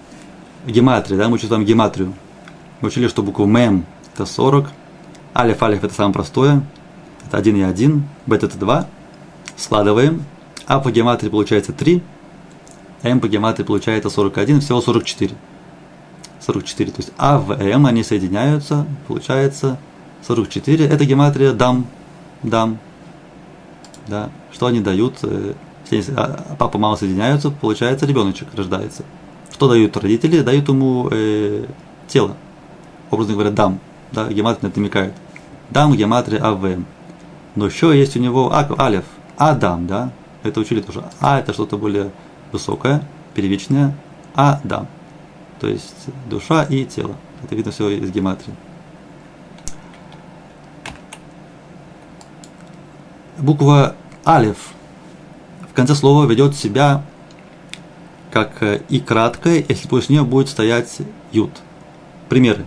Гематрия, 0.66 1.16
да, 1.16 1.28
мы 1.28 1.34
учим 1.34 1.64
гематрию. 1.64 2.12
Мы 2.80 2.89
учили, 2.89 3.09
что 3.09 3.22
буква 3.22 3.45
М 3.45 3.87
это 4.14 4.26
40, 4.26 4.70
Алиф, 5.34 5.62
Алиф 5.62 5.84
это 5.84 5.95
самое 5.95 6.14
простое, 6.14 6.62
это 7.26 7.37
1 7.37 7.57
и 7.57 7.62
1, 7.62 8.05
Бет 8.26 8.43
это 8.43 8.59
2. 8.59 8.87
Складываем. 9.57 10.24
А 10.66 10.80
по 10.80 10.91
гематрии 10.91 11.28
получается 11.28 11.72
3, 11.72 12.03
М 13.03 13.20
по 13.20 13.28
гематрии 13.28 13.64
получается 13.64 14.11
41, 14.11 14.61
всего 14.61 14.80
44. 14.80 15.37
44, 16.41 16.91
то 16.91 16.97
есть 16.99 17.12
А 17.16 17.39
в 17.39 17.53
М 17.53 17.87
они 17.87 18.03
соединяются, 18.03 18.87
получается 19.07 19.78
44. 20.26 20.87
Это 20.87 21.05
гематрия 21.05 21.53
дам, 21.53 21.87
дам. 22.43 22.78
Да. 24.09 24.30
Что 24.52 24.66
они 24.66 24.80
дают? 24.80 25.18
Э, 25.22 25.54
а, 26.16 26.57
папа, 26.59 26.78
мама 26.78 26.96
соединяются, 26.96 27.50
получается 27.50 28.07
ребеночек 28.07 28.48
рождается. 28.54 29.04
Что 29.52 29.68
дают 29.68 29.96
родители? 29.96 30.40
Дают 30.40 30.68
ему 30.68 31.09
э, 31.11 31.66
тело 32.09 32.36
образно 33.11 33.34
говоря, 33.34 33.50
дам, 33.50 33.78
да, 34.12 34.28
гематрия 34.28 34.72
намекает. 34.74 35.14
Дам, 35.70 35.94
гематрия, 35.94 36.42
АВ. 36.42 36.78
Но 37.54 37.66
еще 37.66 37.98
есть 37.98 38.16
у 38.16 38.20
него 38.20 38.52
а, 38.52 38.68
алев, 38.78 39.04
Адам, 39.36 39.86
да, 39.86 40.12
это 40.42 40.61
учили 40.61 40.80
тоже. 40.80 41.04
А 41.20 41.38
это 41.38 41.52
что-то 41.52 41.78
более 41.78 42.11
высокое, 42.52 43.02
первичное, 43.34 43.96
Адам. 44.34 44.86
То 45.61 45.66
есть 45.66 46.07
душа 46.28 46.64
и 46.64 46.84
тело. 46.84 47.16
Это 47.42 47.54
видно 47.54 47.72
все 47.72 47.88
из 47.88 48.11
гематрии. 48.11 48.54
Буква 53.39 53.95
Алев 54.24 54.57
в 55.70 55.74
конце 55.74 55.95
слова 55.95 56.24
ведет 56.24 56.55
себя 56.57 57.03
как 58.30 58.62
и 58.89 59.01
краткое, 59.01 59.64
если 59.68 59.89
после 59.89 60.16
нее 60.16 60.24
будет 60.24 60.49
стоять 60.49 60.99
ют. 61.32 61.51
Примеры. 62.28 62.66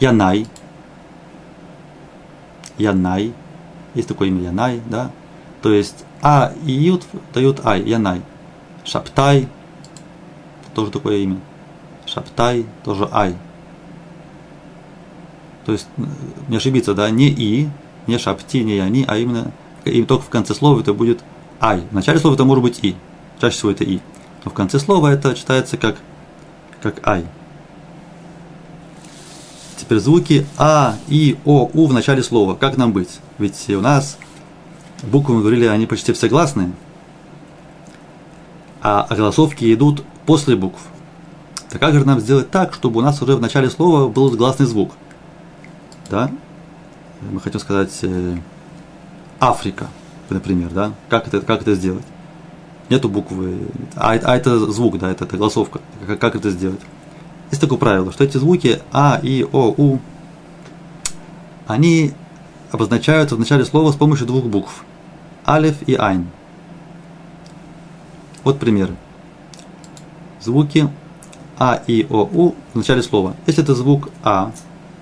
Янай. 0.00 0.46
Янай. 2.78 3.32
Есть 3.94 4.08
такое 4.08 4.28
имя 4.28 4.42
Янай, 4.42 4.80
да? 4.88 5.10
То 5.62 5.72
есть 5.72 6.04
А 6.20 6.52
и 6.64 6.72
Ют 6.72 7.04
дают 7.32 7.64
Ай, 7.64 7.82
Янай. 7.82 8.22
Шаптай, 8.84 9.48
тоже 10.74 10.90
такое 10.90 11.18
имя. 11.18 11.38
Шаптай, 12.06 12.66
тоже 12.84 13.08
Ай. 13.12 13.34
То 15.64 15.72
есть, 15.72 15.88
не 16.48 16.56
ошибиться, 16.56 16.94
да, 16.94 17.08
не 17.10 17.28
И, 17.28 17.68
не 18.06 18.18
Шапти, 18.18 18.62
не 18.62 18.76
Яни, 18.76 19.04
а 19.08 19.16
именно, 19.16 19.52
и 19.90 20.04
только 20.04 20.24
в 20.24 20.28
конце 20.28 20.54
слова 20.54 20.80
это 20.80 20.92
будет 20.92 21.22
Ай. 21.60 21.82
В 21.90 21.94
начале 21.94 22.18
слова 22.18 22.34
это 22.34 22.44
может 22.44 22.62
быть 22.62 22.80
И. 22.82 22.96
Чаще 23.40 23.56
всего 23.56 23.70
это 23.70 23.84
И. 23.84 24.00
Но 24.44 24.50
в 24.50 24.54
конце 24.54 24.78
слова 24.78 25.08
это 25.12 25.34
читается 25.34 25.76
как, 25.76 25.96
как 26.82 27.06
Ай. 27.06 27.24
Теперь 29.76 29.98
звуки 29.98 30.46
А, 30.56 30.96
И, 31.08 31.38
О, 31.44 31.70
У 31.72 31.86
в 31.86 31.92
начале 31.92 32.22
слова. 32.22 32.54
Как 32.54 32.76
нам 32.76 32.92
быть? 32.92 33.20
Ведь 33.38 33.68
у 33.70 33.80
нас 33.80 34.18
буквы, 35.02 35.34
мы 35.34 35.40
говорили, 35.40 35.66
они 35.66 35.86
почти 35.86 36.12
все 36.12 36.28
гласные. 36.28 36.72
А 38.82 39.02
огласовки 39.02 39.72
идут 39.72 40.02
после 40.26 40.56
букв. 40.56 40.80
Так 41.70 41.80
как 41.80 41.94
же 41.94 42.04
нам 42.04 42.20
сделать 42.20 42.50
так, 42.50 42.74
чтобы 42.74 43.00
у 43.00 43.02
нас 43.02 43.20
уже 43.20 43.36
в 43.36 43.40
начале 43.40 43.70
слова 43.70 44.08
был 44.08 44.30
гласный 44.30 44.66
звук? 44.66 44.92
Да? 46.10 46.30
Мы 47.30 47.40
хотим 47.40 47.60
сказать 47.60 47.98
э, 48.02 48.36
Африка, 49.48 49.88
например, 50.30 50.70
да? 50.70 50.92
Как 51.08 51.28
это, 51.28 51.40
как 51.40 51.62
это 51.62 51.74
сделать? 51.74 52.04
Нету 52.90 53.08
буквы, 53.08 53.58
а, 53.96 54.12
а 54.12 54.36
это 54.36 54.58
звук, 54.70 54.98
да, 54.98 55.10
это, 55.10 55.24
это 55.24 55.36
голосовка. 55.36 55.80
Как, 56.06 56.18
как 56.18 56.36
это 56.36 56.50
сделать? 56.50 56.80
есть 57.54 57.60
такое 57.60 57.78
правило, 57.78 58.12
что 58.12 58.24
эти 58.24 58.36
звуки 58.36 58.80
А, 58.92 59.20
И, 59.22 59.44
О, 59.44 59.74
У, 59.76 60.00
они 61.66 62.12
обозначаются 62.70 63.36
в 63.36 63.38
начале 63.38 63.64
слова 63.64 63.92
с 63.92 63.96
помощью 63.96 64.26
двух 64.26 64.44
букв. 64.44 64.84
Алиф 65.46 65.76
и 65.86 65.94
Айн. 65.94 66.26
Вот 68.42 68.58
примеры. 68.58 68.96
Звуки 70.40 70.88
А, 71.58 71.80
И, 71.86 72.06
О, 72.10 72.28
У 72.32 72.54
в 72.72 72.76
начале 72.76 73.02
слова. 73.02 73.36
Если 73.46 73.62
это 73.62 73.74
звук 73.74 74.10
А, 74.22 74.50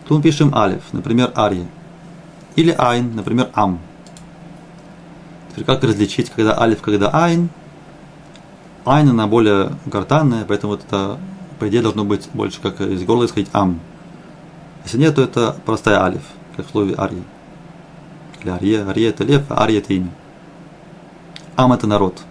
то 0.07 0.15
мы 0.15 0.23
пишем 0.23 0.55
Алиф, 0.55 0.83
например, 0.93 1.33
Ария. 1.35 1.67
Или 2.55 2.75
Айн, 2.77 3.17
например, 3.17 3.49
Ам. 3.55 3.81
Теперь 5.53 5.65
как 5.65 5.85
различить, 5.85 6.31
когда 6.31 6.59
Алиф, 6.59 6.81
когда 6.81 7.11
Айн? 7.11 7.51
Айн, 8.85 9.11
она 9.11 9.27
более 9.27 9.73
гортанная, 9.85 10.45
поэтому 10.47 10.73
вот 10.73 10.85
это, 10.87 11.19
по 11.59 11.69
идее, 11.69 11.83
должно 11.83 12.05
быть 12.05 12.29
больше 12.33 12.61
как 12.61 12.81
из 12.81 13.05
горла 13.05 13.27
исходить 13.27 13.51
Ам. 13.53 13.79
Если 14.85 14.99
нет, 14.99 15.15
то 15.15 15.23
это 15.23 15.55
простая 15.65 16.03
Алиф, 16.03 16.23
как 16.57 16.67
в 16.67 16.71
слове 16.71 16.95
Ария. 16.99 17.23
Или 18.43 18.51
Ария, 18.51 18.89
Ария 18.89 19.11
это 19.11 19.25
лев, 19.25 19.45
а 19.51 19.63
Ария 19.63 19.79
это 19.79 19.93
имя. 19.93 20.09
Ам 21.55 21.73
это 21.75 21.87
народ. 21.87 22.23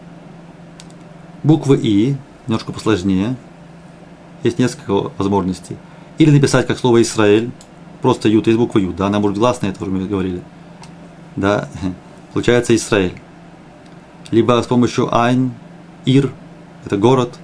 Буквы 1.44 1.78
И, 1.78 2.16
немножко 2.48 2.72
посложнее. 2.72 3.36
Есть 4.44 4.58
несколько 4.58 5.12
возможностей. 5.18 5.78
Или 6.18 6.32
написать 6.32 6.66
как 6.66 6.80
слово 6.80 7.02
Израиль, 7.04 7.52
просто 8.02 8.28
ют, 8.28 8.48
есть 8.48 8.58
буква 8.60 8.80
ют, 8.80 8.96
да, 8.96 9.08
она 9.08 9.20
может 9.20 9.38
гласная, 9.38 9.70
это 9.70 9.84
уже 9.84 9.92
мы 9.92 10.06
говорили. 10.08 10.42
Да, 11.36 11.70
получается 12.34 12.76
Израиль. 12.76 13.14
Либо 14.32 14.62
с 14.62 14.68
помощью 14.68 15.14
айн, 15.14 15.54
ир, 16.06 16.32
это 16.86 16.98
город, 16.98 17.38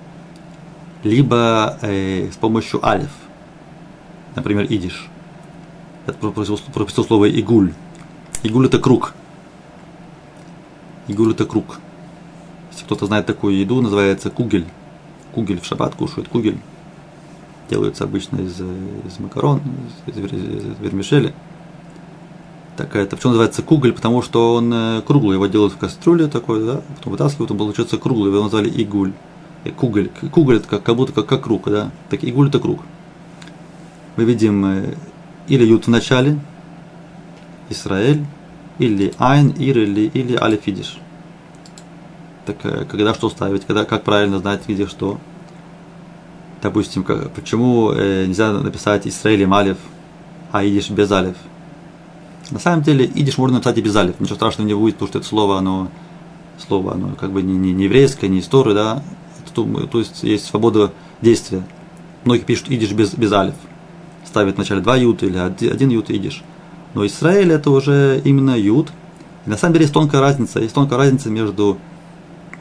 либо 1.03 1.77
э, 1.81 2.29
с 2.31 2.37
помощью 2.37 2.85
алиф, 2.85 3.11
например, 4.35 4.65
идиш. 4.65 5.07
Это 6.05 6.17
прописал 6.17 7.03
слово 7.03 7.25
игуль. 7.25 7.73
Игуль 8.43 8.67
это 8.67 8.79
круг. 8.79 9.13
Игуль 11.07 11.31
это 11.31 11.45
круг. 11.45 11.79
Если 12.71 12.85
кто-то 12.85 13.07
знает 13.07 13.25
такую 13.25 13.57
еду, 13.57 13.81
называется 13.81 14.29
кугель. 14.29 14.65
Кугель 15.33 15.59
в 15.59 15.65
шаббат 15.65 15.95
кушают 15.95 16.29
кугель 16.29 16.59
делаются 17.69 18.03
обычно 18.03 18.37
из, 18.37 18.59
из 18.59 19.19
макарон, 19.19 19.61
из, 20.05 20.17
из, 20.17 20.33
из 20.33 20.79
вермишели. 20.79 21.33
Такая, 22.77 23.03
это 23.03 23.15
почему 23.15 23.31
называется 23.31 23.63
куголь, 23.63 23.91
потому 23.91 24.21
что 24.21 24.53
он 24.53 24.71
э, 24.71 25.01
круглый, 25.01 25.35
его 25.35 25.47
делают 25.47 25.73
в 25.73 25.77
кастрюле 25.77 26.27
такой, 26.27 26.63
да, 26.63 26.81
потом 26.95 27.11
вытаскивают, 27.11 27.49
он 27.49 27.57
получается 27.57 27.97
круглый, 27.97 28.31
его 28.31 28.43
назвали 28.43 28.69
игуль. 28.69 29.13
И 29.63 29.71
куголь, 29.71 30.11
куголь 30.31 30.57
это 30.57 30.67
как, 30.67 30.83
как 30.83 30.95
будто 30.95 31.11
как, 31.11 31.25
как 31.25 31.43
круг, 31.43 31.67
да, 31.69 31.89
так 32.11 32.23
игуль 32.23 32.49
это 32.49 32.59
круг. 32.59 32.81
Мы 34.15 34.25
видим 34.25 34.63
э, 34.63 34.95
или 35.47 35.65
ют 35.65 35.87
в 35.87 35.89
начале, 35.89 36.39
Израиль, 37.69 38.23
или 38.77 39.11
айн, 39.17 39.49
ир, 39.49 39.79
или, 39.79 40.01
или 40.13 40.35
алифидиш. 40.35 40.99
Так 42.45 42.57
э, 42.63 42.85
когда 42.85 43.15
что 43.15 43.29
ставить, 43.31 43.65
когда, 43.65 43.85
как 43.85 44.03
правильно 44.03 44.37
знать, 44.37 44.61
где 44.67 44.85
что 44.85 45.17
допустим, 46.61 47.03
почему 47.35 47.91
э, 47.91 48.25
нельзя 48.25 48.51
написать 48.51 49.07
Исраилем 49.07 49.53
Алиф, 49.53 49.77
а 50.51 50.63
идиш 50.63 50.89
без 50.89 51.11
Алиф? 51.11 51.37
На 52.51 52.59
самом 52.59 52.83
деле, 52.83 53.05
идиш 53.05 53.37
можно 53.37 53.57
написать 53.57 53.77
и 53.77 53.81
без 53.81 53.95
Алиф, 53.95 54.19
ничего 54.19 54.35
страшного 54.35 54.67
не 54.67 54.73
будет, 54.73 54.95
потому 54.95 55.09
что 55.09 55.19
это 55.19 55.27
слово, 55.27 55.57
оно, 55.57 55.89
слово, 56.65 56.93
оно 56.93 57.15
как 57.19 57.31
бы 57.31 57.41
не, 57.41 57.57
не, 57.57 57.73
не 57.73 57.85
еврейское, 57.85 58.27
не 58.29 58.39
история, 58.39 58.73
да, 58.73 59.03
то, 59.53 59.65
то 59.87 59.99
есть 59.99 60.23
есть 60.23 60.45
свобода 60.45 60.91
действия. 61.21 61.63
Многие 62.23 62.43
пишут 62.43 62.69
идиш 62.69 62.91
без, 62.91 63.13
без 63.13 63.31
Алиф, 63.33 63.55
ставят 64.25 64.55
вначале 64.55 64.81
два 64.81 64.95
ют 64.95 65.23
или 65.23 65.37
один 65.37 65.89
ют 65.89 66.09
идиш. 66.09 66.43
Но 66.93 67.05
Израиль 67.05 67.51
это 67.51 67.71
уже 67.71 68.21
именно 68.23 68.55
ют. 68.55 68.89
И 69.45 69.49
на 69.49 69.57
самом 69.57 69.73
деле 69.73 69.83
есть 69.83 69.93
тонкая 69.93 70.21
разница, 70.21 70.59
есть 70.59 70.73
тонкая 70.73 70.97
разница 70.97 71.29
между 71.29 71.77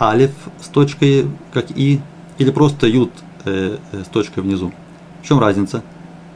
алиф 0.00 0.32
с 0.60 0.68
точкой, 0.68 1.26
как 1.52 1.70
и, 1.70 2.00
или 2.38 2.50
просто 2.50 2.86
ют 2.86 3.10
э, 3.44 3.78
с 3.92 4.08
точкой 4.08 4.40
внизу. 4.40 4.72
В 5.22 5.26
чем 5.26 5.38
разница? 5.38 5.82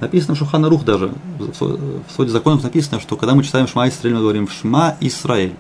Написано, 0.01 0.35
что 0.35 0.47
Ханарух 0.47 0.85
даже, 0.85 1.13
в 1.39 2.13
своде 2.15 2.31
законов 2.31 2.63
написано, 2.63 3.01
что 3.01 3.17
когда 3.17 3.35
мы 3.35 3.45
читаем 3.45 3.69
Шма 3.69 3.89
Исраиль, 3.89 4.15
мы 4.15 4.21
говорим 4.21 4.49
Шма 4.49 4.97
Исраиль. 5.01 5.55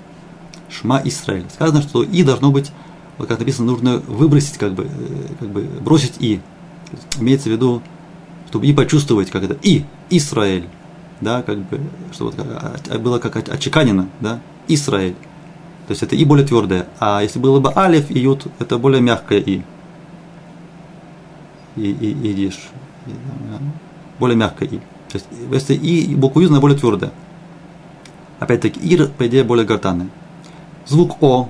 Шма 0.70 1.03
Исраиль. 1.05 1.45
Сказано, 1.53 1.82
что 1.82 2.03
И 2.03 2.22
должно 2.22 2.51
быть, 2.51 2.72
вот 3.18 3.28
как 3.28 3.38
написано, 3.38 3.70
нужно 3.70 3.99
выбросить, 3.99 4.57
как 4.57 4.72
бы, 4.72 4.88
как 5.38 5.49
бы 5.51 5.62
бросить 5.62 6.14
И. 6.20 6.41
Имеется 7.18 7.49
в 7.49 7.53
виду, 7.53 7.82
чтобы 8.49 8.66
И 8.66 8.72
почувствовать, 8.72 9.30
как 9.30 9.43
это 9.43 9.57
И, 9.62 9.84
Исраиль. 10.09 10.68
Да, 11.20 11.43
как 11.43 11.59
бы, 11.59 11.80
чтобы 12.12 12.32
вот, 12.32 12.99
было 12.99 13.18
как 13.18 13.36
очеканено, 13.36 14.09
да, 14.20 14.41
Исраиль. 14.68 15.14
То 15.86 15.91
есть 15.91 16.03
это 16.03 16.16
И 16.16 16.24
более 16.24 16.47
твердое. 16.47 16.86
А 16.99 17.22
если 17.22 17.38
было 17.38 17.61
бы 17.61 17.72
Алиф 17.76 18.11
и 18.11 18.20
Ют, 18.20 18.47
это 18.59 18.78
более 18.78 19.03
мягкое 19.03 19.41
И 19.41 19.62
и, 21.76 21.91
и, 21.91 22.11
и 22.11 22.32
идиш. 22.32 22.68
Более 24.21 24.37
мягкое 24.37 24.66
и. 24.66 24.79
То 24.79 25.14
есть, 25.14 25.27
если 25.51 25.75
и 25.75 26.14
буква 26.14 26.41
ю, 26.41 26.49
она 26.49 26.61
более 26.61 26.79
твердая. 26.79 27.11
Опять-таки, 28.39 28.79
ир, 28.81 29.09
по 29.09 29.27
идее, 29.27 29.43
более 29.43 29.66
гортанный. 29.66 30.11
Звук 30.87 31.21
о. 31.21 31.49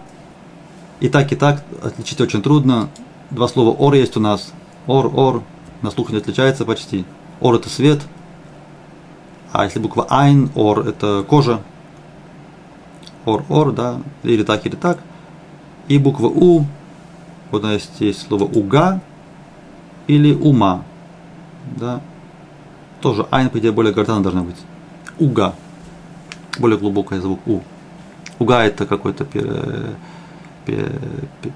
И 1.01 1.09
так, 1.09 1.31
и 1.33 1.37
так 1.37 1.63
отличить 1.83 2.21
очень 2.21 2.43
трудно. 2.43 2.89
Два 3.31 3.49
слова 3.49 3.71
ор 3.71 3.95
есть 3.95 4.17
у 4.17 4.21
нас. 4.21 4.53
Ор, 4.87 5.11
ор. 5.15 5.43
На 5.83 5.91
слух 5.91 6.11
не 6.11 6.19
отличается 6.19 6.65
почти. 6.65 7.05
Ор 7.41 7.57
это 7.57 7.69
свет. 7.69 8.01
А 9.53 9.65
если 9.65 9.79
буква 9.79 10.07
айн, 10.09 10.51
ор 10.55 10.87
это 10.87 11.25
кожа. 11.29 11.61
Ор, 13.25 13.45
ор, 13.49 13.73
да. 13.73 14.01
Или 14.23 14.43
так, 14.43 14.65
или 14.67 14.77
так. 14.77 14.99
И 15.89 15.99
буква 15.99 16.29
у. 16.29 16.65
Вот 17.51 17.65
у 17.65 17.67
нас 17.67 17.89
есть 17.99 18.27
слово 18.27 18.45
уга, 18.45 19.01
или 20.07 20.33
ума. 20.33 20.85
Да? 21.77 22.01
Тоже 23.01 23.27
айн, 23.31 23.49
по 23.49 23.59
идее, 23.59 23.73
более 23.73 23.95
гортана 23.95 24.23
должна 24.23 24.43
быть. 24.43 24.57
Уга. 25.19 25.55
Более 26.59 26.79
глубокий 26.79 27.17
звук 27.19 27.41
у. 27.47 27.61
Уга 28.39 28.63
это 28.65 28.87
какой-то 28.87 29.25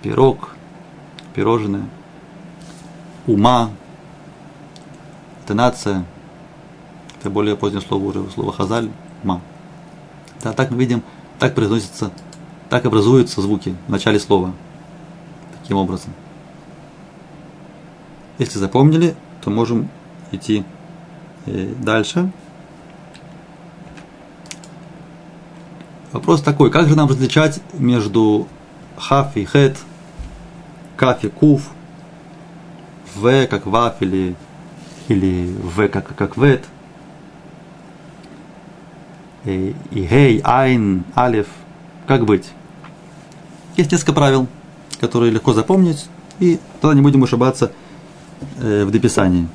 пирог, 0.02 0.50
пирожное. 1.34 1.88
Ума. 3.26 3.70
Это 5.44 5.54
нация. 5.54 6.04
Это 7.20 7.30
более 7.30 7.56
позднее 7.56 7.82
слово 7.82 8.04
уже, 8.04 8.30
слово 8.30 8.52
хазаль. 8.52 8.90
Ума. 9.22 9.40
Да, 10.42 10.52
так 10.52 10.70
мы 10.70 10.78
видим, 10.78 11.02
так 11.38 11.54
произносится, 11.54 12.10
так 12.68 12.84
образуются 12.84 13.40
звуки 13.40 13.74
в 13.86 13.90
начале 13.90 14.18
слова. 14.18 14.52
Таким 15.60 15.76
образом. 15.78 16.12
Если 18.38 18.58
запомнили, 18.58 19.14
то 19.42 19.50
можем 19.50 19.88
идти 20.32 20.64
э, 21.46 21.72
дальше. 21.78 22.30
Вопрос 26.12 26.42
такой, 26.42 26.70
как 26.70 26.88
же 26.88 26.94
нам 26.94 27.08
различать 27.08 27.60
между 27.72 28.46
хав 28.96 29.36
и 29.36 29.44
хет, 29.44 29.76
каф 30.96 31.24
и 31.24 31.28
куф, 31.28 31.62
в 33.14 33.46
как 33.46 33.66
ваф 33.66 33.96
или, 34.00 34.36
или 35.08 35.52
в 35.62 35.88
как, 35.88 36.14
как 36.14 36.36
вет, 36.36 36.64
и, 39.44 39.74
и 39.90 40.06
гей, 40.06 40.40
айн, 40.44 41.04
алиф, 41.16 41.48
как 42.06 42.24
быть? 42.24 42.50
Есть 43.76 43.90
несколько 43.90 44.12
правил, 44.12 44.46
которые 45.00 45.32
легко 45.32 45.52
запомнить, 45.52 46.06
и 46.38 46.60
тогда 46.80 46.94
не 46.94 47.02
будем 47.02 47.24
ошибаться– 47.24 47.72
Э, 48.58 48.84
в 48.84 48.90
дописании 48.90 49.48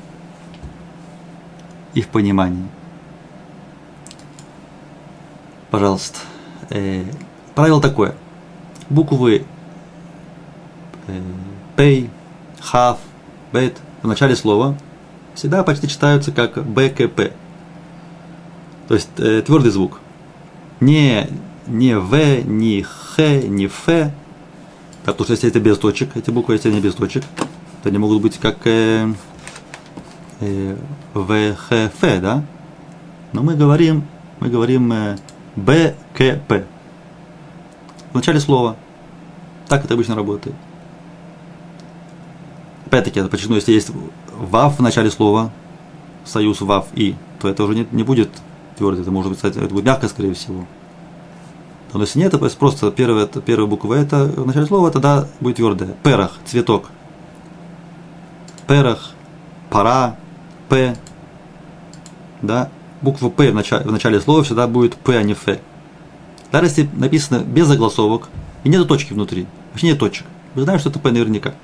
и 1.94 2.02
в 2.02 2.08
понимании. 2.08 2.66
Пожалуйста. 5.70 6.18
Э, 6.70 7.04
правило 7.54 7.80
такое. 7.80 8.14
Буквы 8.88 9.44
пей, 11.76 12.10
хав, 12.60 12.98
бет 13.52 13.76
в 14.02 14.06
начале 14.06 14.36
слова 14.36 14.76
всегда 15.34 15.62
почти 15.62 15.88
читаются 15.88 16.32
как 16.32 16.62
БКП. 16.64 17.32
То 18.88 18.94
есть 18.94 19.08
э, 19.18 19.42
твердый 19.42 19.70
звук. 19.70 20.00
Не, 20.80 21.28
не 21.66 21.96
В, 21.98 22.42
не 22.44 22.82
Х, 22.82 23.22
не 23.22 23.66
Ф. 23.66 23.84
Да, 23.86 24.12
потому 25.04 25.24
что 25.24 25.32
если 25.32 25.48
это 25.48 25.60
без 25.60 25.78
точек, 25.78 26.16
эти 26.16 26.30
буквы, 26.30 26.54
если 26.54 26.68
они 26.68 26.80
без 26.80 26.94
точек, 26.94 27.24
то 27.82 27.88
они 27.88 27.98
могут 27.98 28.20
быть 28.20 28.38
как 28.38 28.58
э, 28.66 29.12
э, 30.40 30.76
ВХФ, 31.14 32.00
да? 32.20 32.42
Но 33.32 33.42
мы 33.42 33.54
говорим, 33.54 34.04
мы 34.40 34.48
говорим 34.48 34.92
э, 34.92 35.16
БКП. 35.56 36.64
В 38.12 38.14
начале 38.14 38.40
слова. 38.40 38.76
Так 39.68 39.84
это 39.84 39.94
обычно 39.94 40.16
работает. 40.16 40.56
Опять-таки, 42.86 43.22
подчеркну, 43.22 43.54
если 43.54 43.72
есть 43.72 43.90
вав 44.36 44.78
в 44.78 44.82
начале 44.82 45.10
слова, 45.10 45.52
союз 46.24 46.60
вав 46.60 46.86
и, 46.94 47.14
то 47.40 47.48
это 47.48 47.62
уже 47.62 47.74
не, 47.74 47.86
не 47.92 48.02
будет 48.02 48.30
твердый, 48.76 49.02
это 49.02 49.10
может 49.10 49.30
быть, 49.30 49.38
кстати, 49.38 49.58
это 49.58 49.72
будет 49.72 49.84
мягко, 49.84 50.08
скорее 50.08 50.34
всего. 50.34 50.66
Но 51.92 52.00
если 52.00 52.18
нет, 52.18 52.32
то 52.32 52.44
есть 52.44 52.56
просто 52.56 52.90
первая, 52.90 53.26
первая 53.26 53.68
буква 53.68 53.94
это 53.94 54.24
в 54.24 54.46
начале 54.46 54.66
слова, 54.66 54.90
тогда 54.90 55.26
будет 55.40 55.56
твердая. 55.56 55.94
פרח, 56.02 56.32
цветок. 56.46 56.90
פרח, 58.66 59.10
пора, 59.70 60.16
п. 60.70 60.96
Да? 62.40 62.70
Буква 63.02 63.28
П 63.28 63.50
в 63.50 63.54
начале, 63.54 63.84
в 63.84 63.92
начале 63.92 64.20
слова 64.20 64.42
всегда 64.42 64.66
будет 64.66 64.94
П, 64.94 65.16
а 65.18 65.22
не 65.22 65.32
Ф. 65.32 65.58
Даже 66.52 66.66
если 66.66 66.88
написано 66.94 67.40
без 67.40 67.66
загласовок 67.66 68.28
и 68.64 68.68
нету 68.68 68.86
точки 68.86 69.12
внутри, 69.12 69.46
вообще 69.72 69.88
нет 69.88 69.98
точек, 69.98 70.26
вы 70.54 70.62
знаете, 70.62 70.80
что 70.80 70.90
это 70.90 70.98
П 70.98 71.10
наверняка. 71.10 71.54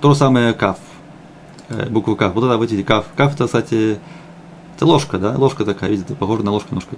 То 0.00 0.12
же 0.12 0.18
самое 0.18 0.54
каф, 0.54 0.78
э, 1.68 1.88
буква 1.90 2.14
каф. 2.14 2.34
Вот 2.34 2.44
это 2.44 2.56
вот 2.56 2.70
эти 2.70 2.82
каф. 2.82 3.06
Каф 3.16 3.34
это, 3.34 3.46
кстати, 3.46 3.98
это 4.76 4.86
ложка, 4.86 5.18
да, 5.18 5.36
ложка 5.36 5.64
такая, 5.64 5.90
видите, 5.90 6.14
похожа 6.14 6.42
на 6.42 6.52
ложку 6.52 6.68
немножко. 6.70 6.96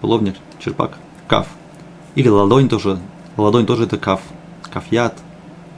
Половник, 0.00 0.36
черпак, 0.58 0.98
каф. 1.28 1.48
Или 2.14 2.28
ладонь 2.28 2.68
тоже, 2.68 2.98
ладонь 3.36 3.66
тоже 3.66 3.84
это 3.84 3.98
каф, 3.98 4.20
кафьят. 4.70 5.14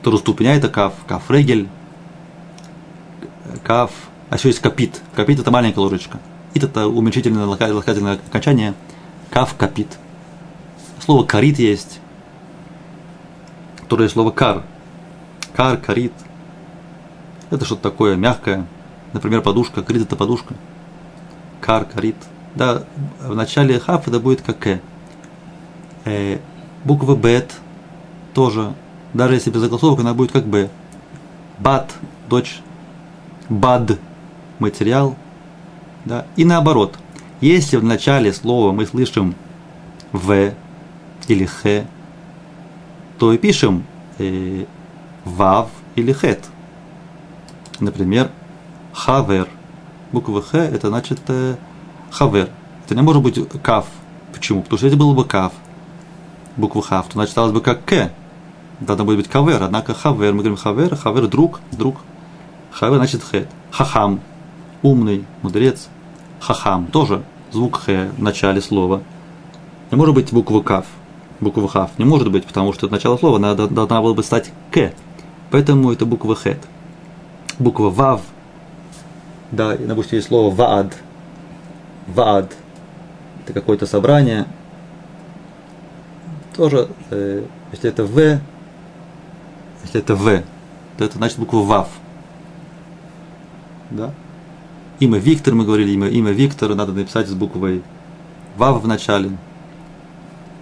Тоже 0.02 0.18
ступня 0.18 0.54
это 0.54 0.68
каф, 0.68 0.94
каф 1.06 1.30
регель, 1.30 1.68
каф. 3.64 3.90
А 4.30 4.36
еще 4.36 4.48
есть 4.48 4.60
капит. 4.60 5.00
Капит 5.14 5.38
это 5.40 5.50
маленькая 5.50 5.80
ложечка. 5.80 6.18
Ит 6.54 6.64
это 6.64 6.86
уменьшительное 6.86 7.46
ласкательное 7.46 8.18
окончание. 8.28 8.74
Каф 9.30 9.54
капит. 9.56 9.98
Слово 11.00 11.24
карит 11.24 11.58
есть. 11.58 12.00
Которое 13.80 14.08
слово 14.08 14.30
кар. 14.30 14.64
Кар, 15.54 15.78
карит. 15.78 16.12
Это 17.50 17.64
что-то 17.64 17.82
такое 17.82 18.16
мягкое. 18.16 18.66
Например, 19.12 19.40
подушка. 19.40 19.82
Карит 19.82 20.02
это 20.02 20.16
подушка. 20.16 20.54
Кар, 21.60 21.84
карит. 21.84 22.16
Да, 22.54 22.84
в 23.20 23.34
начале 23.34 23.78
хаф 23.78 24.08
это 24.08 24.20
будет 24.20 24.42
как 24.42 24.66
э. 24.66 24.80
э 26.04 26.38
буква 26.84 27.14
бет 27.14 27.52
тоже. 28.34 28.74
Даже 29.14 29.34
если 29.34 29.50
без 29.50 29.60
заголовка, 29.60 30.02
она 30.02 30.12
будет 30.14 30.32
как 30.32 30.46
б. 30.46 30.68
Бат, 31.58 31.92
дочь. 32.28 32.60
Бад, 33.48 33.98
материал. 34.58 35.16
Да? 36.04 36.26
И 36.36 36.44
наоборот. 36.44 36.98
Если 37.40 37.76
в 37.76 37.84
начале 37.84 38.32
слова 38.32 38.72
мы 38.72 38.84
слышим 38.84 39.34
в 40.12 40.52
или 41.28 41.44
х, 41.44 41.84
то 43.18 43.32
и 43.32 43.38
пишем 43.38 43.84
э, 44.18 44.64
вав 45.24 45.70
или 45.94 46.12
хет. 46.12 46.44
Например, 47.80 48.30
חבר. 48.92 49.48
Буква 50.10 50.42
х 50.42 50.58
это 50.58 50.88
значит 50.88 51.20
э, 51.28 51.56
חבר. 52.10 52.48
Это 52.84 52.94
не 52.94 53.02
может 53.02 53.22
быть 53.22 53.38
каф. 53.62 53.86
Почему? 54.32 54.62
Потому 54.62 54.78
что 54.78 54.86
если 54.86 54.98
было 54.98 55.14
бы 55.14 55.24
каф, 55.24 55.52
буква 56.56 56.82
хав, 56.82 57.06
то 57.08 57.26
сталось 57.26 57.52
бы 57.52 57.60
как 57.60 57.84
к. 57.84 58.10
Тогда 58.86 59.04
будет 59.04 59.18
быть 59.18 59.28
кавер, 59.28 59.62
однако 59.62 59.94
חבר, 59.94 60.32
мы 60.32 60.38
говорим 60.38 60.56
חבר, 60.56 60.96
חבר 60.96 61.26
друг, 61.26 61.60
друг. 61.72 61.98
חבר 62.70 62.96
значит 62.96 63.22
хет. 63.22 63.48
חכם, 63.70 64.20
умный, 64.82 65.24
мудрец. 65.42 65.88
Хахам, 66.40 66.86
тоже 66.86 67.22
звук 67.52 67.76
х 67.76 68.10
в 68.16 68.22
начале 68.22 68.60
слова. 68.60 69.02
Не 69.90 69.96
может 69.96 70.14
быть 70.14 70.32
буква 70.32 70.60
каф 70.62 70.86
буква 71.40 71.68
хав. 71.68 71.90
Не 71.98 72.04
может 72.04 72.30
быть, 72.30 72.46
потому 72.46 72.72
что 72.72 72.88
начало 72.88 73.16
слова 73.16 73.38
надо, 73.38 73.68
должна 73.68 74.00
была 74.00 74.14
бы 74.14 74.22
стать 74.22 74.50
к. 74.70 74.92
Поэтому 75.50 75.92
это 75.92 76.04
буква 76.06 76.34
хет. 76.34 76.58
Буква 77.58 77.90
вав. 77.90 78.22
Да, 79.50 79.74
и, 79.74 79.84
допустим, 79.84 80.16
есть 80.16 80.28
слово 80.28 80.54
ваад. 80.54 80.94
Ваад. 82.06 82.52
Это 83.44 83.52
какое-то 83.52 83.86
собрание. 83.86 84.46
Тоже, 86.54 86.88
э, 87.10 87.44
если 87.72 87.88
это 87.88 88.04
в, 88.04 88.18
если 89.84 90.00
это 90.00 90.14
в, 90.16 90.42
то 90.98 91.04
это 91.04 91.16
значит 91.16 91.38
буква 91.38 91.58
вав. 91.58 91.88
Да? 93.90 94.12
Имя 95.00 95.18
Виктор, 95.18 95.54
мы 95.54 95.64
говорили, 95.64 95.92
имя, 95.92 96.08
имя 96.08 96.32
Виктора 96.32 96.74
надо 96.74 96.92
написать 96.92 97.28
с 97.28 97.34
буквой 97.34 97.82
вав 98.56 98.82
в 98.82 98.86
начале. 98.86 99.30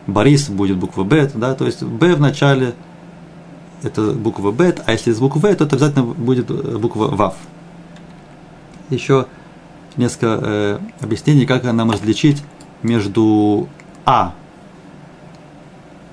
Борис 0.07 0.49
будет 0.49 0.76
буква 0.76 1.05
Б, 1.05 1.30
да, 1.34 1.55
то 1.55 1.66
есть 1.66 1.82
Б 1.82 2.14
в 2.14 2.20
начале 2.20 2.74
это 3.82 4.12
буква 4.12 4.51
Б, 4.51 4.74
а 4.84 4.93
если 4.93 5.12
с 5.12 5.18
буквы 5.18 5.41
В, 5.41 5.55
то 5.55 5.64
это 5.64 5.76
обязательно 5.76 6.05
будет 6.05 6.51
э, 6.51 6.78
буква 6.78 7.07
ВАВ. 7.09 7.37
Еще 8.91 9.26
несколько 9.97 10.39
э, 10.43 10.78
объяснений, 11.01 11.47
как 11.47 11.64
нам 11.64 11.91
различить 11.91 12.43
между 12.82 13.68
А. 14.05 14.34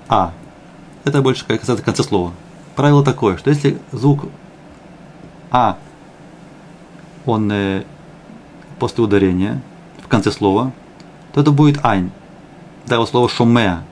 А. 0.08 0.34
Это 1.04 1.22
больше 1.22 1.46
касается 1.46 1.84
конца 1.84 2.04
слова. 2.04 2.32
Правило 2.76 3.04
такое, 3.04 3.38
что 3.38 3.50
если 3.50 3.78
звук 3.92 4.26
А, 5.52 5.78
он 7.26 7.52
э, 7.52 7.84
после 8.84 9.04
ударения 9.04 9.62
в 10.04 10.08
конце 10.08 10.32
слова, 10.32 10.74
то 11.34 11.42
это 11.42 11.52
будет 11.52 11.80
айн 11.84 12.12
да, 12.86 13.00
вот 13.00 13.10
слово 13.10 13.30
шомеа. 13.30 13.84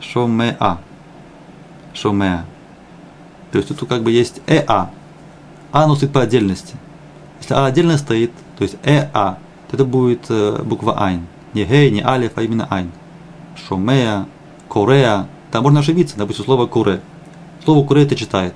Шомеа. 0.00 0.78
Шомеа. 1.92 2.44
То 3.50 3.58
есть 3.58 3.76
тут 3.76 3.88
как 3.88 4.02
бы 4.02 4.12
есть 4.12 4.40
эа. 4.46 4.90
А, 5.72 5.84
оно 5.84 5.96
стоит 5.96 6.12
по 6.12 6.22
отдельности. 6.22 6.76
Если 7.40 7.54
а 7.54 7.66
отдельно 7.66 7.98
стоит, 7.98 8.30
то 8.56 8.62
есть 8.62 8.76
эа, 8.84 9.08
то 9.10 9.38
это 9.72 9.84
будет 9.84 10.26
э, 10.28 10.62
буква 10.62 11.04
айн. 11.04 11.26
Не 11.54 11.64
гей, 11.64 11.90
не 11.90 12.02
алиф, 12.02 12.32
а 12.36 12.42
именно 12.42 12.68
айн. 12.70 12.92
Шомеа, 13.68 14.26
корея. 14.68 15.26
Там 15.50 15.64
можно 15.64 15.80
ошибиться, 15.80 16.16
допустим, 16.16 16.44
слово 16.44 16.66
куре. 16.66 17.00
Слово 17.64 17.84
куре 17.84 18.04
это 18.04 18.14
читает. 18.14 18.54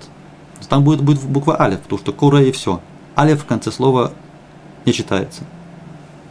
Там 0.69 0.85
будет, 0.85 1.03
будет 1.03 1.23
буква 1.23 1.61
алиф, 1.61 1.81
потому 1.81 1.99
что 1.99 2.13
куре 2.13 2.49
и 2.49 2.53
все. 2.53 2.81
Алиф 3.17 3.43
в 3.43 3.47
конце 3.47 3.73
слова 3.73 4.13
не 4.89 4.95
читается. 4.95 5.43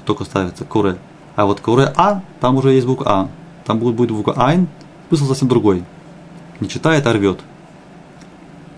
Только 0.05 0.24
ставится 0.24 0.66
куре. 0.66 0.97
А 1.36 1.45
вот 1.45 1.62
куре 1.62 1.93
А, 1.95 2.22
там 2.39 2.58
уже 2.58 2.74
есть 2.74 2.88
буква 2.88 3.05
А. 3.08 3.30
Там 3.66 3.80
будет, 3.80 3.95
будет 3.95 4.12
буква 4.12 4.34
Айн, 4.38 4.68
смысл 5.10 5.28
совсем 5.28 5.47
другой. 5.47 5.84
Не 6.60 6.68
читает, 6.68 7.05
а 7.05 7.14
рвет. 7.14 7.39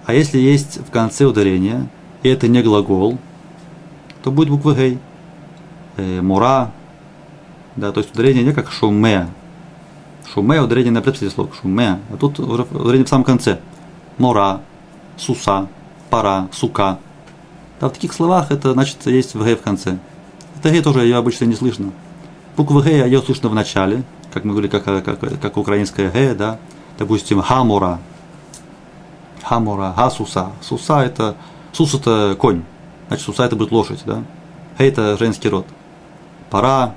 А 0.06 0.14
если 0.14 0.38
есть 0.38 0.80
в 0.86 0.92
конце 0.92 1.26
ударения, 1.26 1.88
и 2.24 2.30
это 2.30 2.48
не 2.48 2.62
глагол, 2.62 3.18
то 4.24 4.32
будет 4.32 4.50
буква 4.50 4.74
Гей. 4.74 5.00
Э, 5.98 6.22
мура. 6.22 6.72
Да, 7.76 7.92
то 7.92 8.02
есть 8.02 8.14
ударение 8.14 8.44
не 8.44 8.54
как 8.54 8.72
шуме. 8.72 9.28
Шуме 10.34 10.62
ударение 10.62 10.92
на 10.92 11.02
предпоследний 11.02 11.34
слог. 11.34 11.52
Шуме. 11.62 12.00
А 12.12 12.18
тут 12.18 12.40
ударение 12.40 13.06
в 13.06 13.10
самом 13.10 13.24
конце. 13.24 13.60
Мора, 14.18 14.62
суса, 15.16 15.68
пара, 16.10 16.50
сука. 16.52 17.00
Да, 17.80 17.88
в 17.88 17.94
таких 17.94 18.14
словах 18.14 18.52
это 18.52 18.74
значит 18.74 19.06
есть 19.06 19.36
в 19.36 19.44
Г 19.44 19.56
в 19.56 19.62
конце. 19.62 19.98
Это 20.60 20.70
Г 20.70 20.82
тоже 20.82 21.02
ее 21.02 21.16
обычно 21.16 21.46
не 21.46 21.56
слышно. 21.56 21.92
Буква 22.58 22.82
Г 22.82 22.90
ее 22.90 23.22
слышно 23.22 23.50
в 23.50 23.56
начале, 23.56 24.04
как 24.34 24.44
мы 24.44 24.52
говорили, 24.52 24.70
как, 24.70 24.84
как, 24.84 25.40
как 25.40 25.58
украинская 25.58 26.12
Г, 26.12 26.36
да. 26.36 26.60
Допустим, 26.98 27.42
Хамура. 27.42 28.00
Хамура, 29.44 29.94
Хасуса. 29.96 30.52
Суса 30.62 31.02
это, 31.02 31.36
Сус 31.72 31.94
это 31.94 32.36
конь. 32.38 32.64
Значит, 33.08 33.26
Суса 33.26 33.46
это 33.46 33.56
будет 33.56 33.72
лошадь, 33.72 34.04
да. 34.06 34.24
Г 34.78 34.86
это 34.86 35.18
женский 35.18 35.48
род. 35.48 35.66
Пара, 36.50 36.94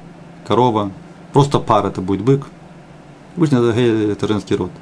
корова. 0.47 0.91
Просто 1.33 1.61
пар 1.61 1.87
это 1.87 2.01
будет 2.01 2.23
бык. 2.23 2.47
Обычно 3.37 3.59
это, 3.59 3.73
Г 3.73 4.13
это 4.13 4.27
женский 4.27 4.57
род. 4.57 4.73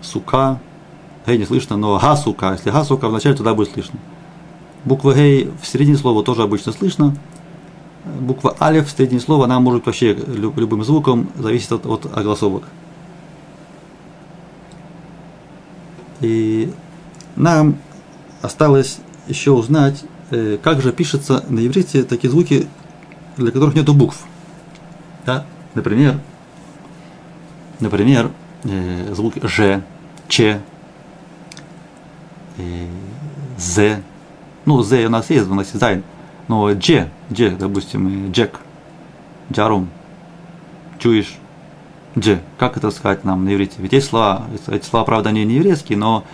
Сука. 0.00 0.60
Г 1.26 1.36
не 1.36 1.44
слышно, 1.44 1.76
но 1.76 1.98
Хасука. 1.98 2.52
Если 2.52 2.70
Хасука 2.70 3.08
в 3.08 3.12
начале, 3.12 3.34
тогда 3.34 3.54
будет 3.54 3.72
слышно. 3.72 3.98
Буква 4.84 5.12
Г 5.12 5.48
в 5.62 5.66
середине 5.66 5.96
слова 5.96 6.22
тоже 6.22 6.42
обычно 6.42 6.72
слышно 6.72 7.14
буква 8.04 8.56
алиф 8.60 8.88
в 8.88 8.96
середине 8.96 9.20
слова, 9.20 9.44
она 9.44 9.60
может 9.60 9.86
вообще 9.86 10.12
любым 10.14 10.84
звуком, 10.84 11.30
зависит 11.36 11.72
от, 11.72 11.86
от 11.86 12.16
огласовок. 12.16 12.64
И 16.20 16.72
нам 17.36 17.76
осталось 18.42 18.98
еще 19.26 19.50
узнать, 19.50 20.04
э, 20.30 20.58
как 20.62 20.80
же 20.80 20.92
пишется 20.92 21.44
на 21.48 21.66
иврите 21.66 22.04
такие 22.04 22.30
звуки, 22.30 22.66
для 23.36 23.50
которых 23.50 23.74
нету 23.74 23.94
букв. 23.94 24.24
Да? 25.26 25.46
Например, 25.74 26.20
например, 27.80 28.30
э, 28.64 29.14
звук 29.14 29.34
Ж, 29.42 29.82
Ч, 30.28 30.60
э, 32.58 32.86
З. 33.58 34.02
Ну, 34.66 34.82
З 34.82 35.06
у 35.06 35.10
нас 35.10 35.30
есть, 35.30 35.50
у 35.50 35.54
нас 35.54 35.66
есть 35.66 35.80
Зайн. 35.80 36.02
Но 36.48 36.72
Дже, 36.72 37.10
Дже, 37.30 37.50
допустим, 37.50 38.32
Джек, 38.32 38.60
Джарум, 39.52 39.88
чуешь, 40.98 41.36
Дже, 42.16 42.40
как 42.58 42.76
это 42.76 42.90
сказать 42.90 43.24
нам 43.24 43.44
на 43.44 43.54
иврите? 43.54 43.74
Ведь 43.78 43.92
есть 43.92 44.08
слова, 44.08 44.44
эти 44.68 44.84
слова, 44.84 45.04
правда, 45.04 45.30
они 45.30 45.44
не 45.44 45.54
еврейские, 45.54 45.98
но 45.98 46.24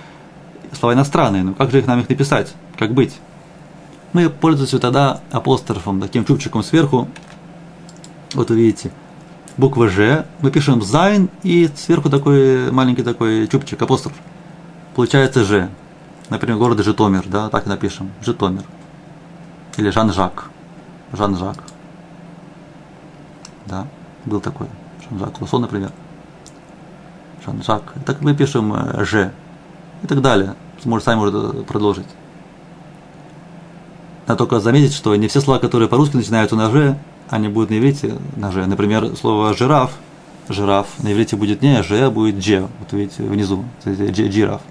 слова 0.78 0.94
иностранные, 0.94 1.42
но 1.42 1.54
как 1.54 1.70
же 1.70 1.78
их 1.78 1.86
нам 1.86 2.00
их 2.00 2.08
написать? 2.08 2.54
Как 2.78 2.92
быть? 2.92 3.16
Мы 4.12 4.28
пользуемся 4.28 4.78
тогда 4.78 5.20
апострофом, 5.30 6.00
таким 6.00 6.24
чубчиком 6.24 6.62
сверху. 6.62 7.08
Вот 8.34 8.50
увидите, 8.50 8.90
буква 9.56 9.88
Ж, 9.88 10.24
мы 10.40 10.50
пишем 10.50 10.82
Зайн, 10.82 11.28
и 11.42 11.68
сверху 11.76 12.10
такой 12.10 12.70
маленький 12.70 13.02
такой 13.02 13.46
чубчик, 13.46 13.80
апостроф. 13.82 14.14
Получается 14.94 15.44
Ж. 15.44 15.68
Например, 16.30 16.56
город 16.56 16.78
Житомир, 16.78 17.24
да, 17.26 17.48
так 17.48 17.66
напишем, 17.66 18.10
Житомир. 18.22 18.62
Или 19.76 19.90
Жан-Жак. 19.90 20.50
Жан-Жак. 21.12 21.56
Да, 23.66 23.86
был 24.24 24.40
такой. 24.40 24.68
Жан-Жак 25.08 25.40
Лусон, 25.40 25.62
например. 25.62 25.90
Жан-Жак. 27.44 27.82
Так 28.06 28.20
мы 28.20 28.34
пишем 28.34 28.72
э, 28.72 29.04
Ж. 29.04 29.32
И 30.02 30.06
так 30.06 30.20
далее. 30.22 30.54
Может, 30.84 31.04
сами 31.04 31.18
можно 31.18 31.64
продолжить. 31.64 32.06
Надо 34.26 34.38
только 34.38 34.60
заметить, 34.60 34.94
что 34.94 35.14
не 35.16 35.26
все 35.26 35.40
слова, 35.40 35.58
которые 35.58 35.88
по-русски 35.88 36.16
начинаются 36.16 36.54
на 36.54 36.70
«ж», 36.70 36.96
они 37.28 37.48
будут 37.48 37.70
на 37.70 37.78
иврите 37.78 38.14
на 38.36 38.52
«ж». 38.52 38.64
Например, 38.64 39.16
слово 39.16 39.54
«жираф», 39.54 39.90
«жираф» 40.48 40.86
на 41.02 41.12
иврите 41.12 41.34
будет 41.34 41.62
не 41.62 41.82
«ж», 41.82 42.00
а 42.00 42.10
будет 42.10 42.38
«дже». 42.38 42.68
Вот 42.78 42.92
видите, 42.92 43.24
внизу, 43.24 43.64
«джираф». 43.84 44.62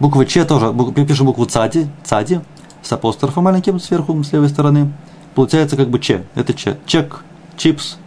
Буква 0.00 0.24
«ч» 0.24 0.44
тоже, 0.46 0.74
пишем 1.06 1.26
букву 1.26 1.44
«цади», 1.44 1.86
«цади», 2.02 2.40
с 2.82 2.90
апострофом 2.90 3.44
маленьким 3.44 3.78
сверху, 3.78 4.24
с 4.24 4.32
левой 4.32 4.48
стороны. 4.48 4.90
Получается 5.34 5.76
как 5.76 5.90
бы 5.90 5.98
«ч», 6.00 6.24
это 6.34 6.54
«ч». 6.54 6.78
Чек, 6.86 7.22
чипс, 7.58 7.98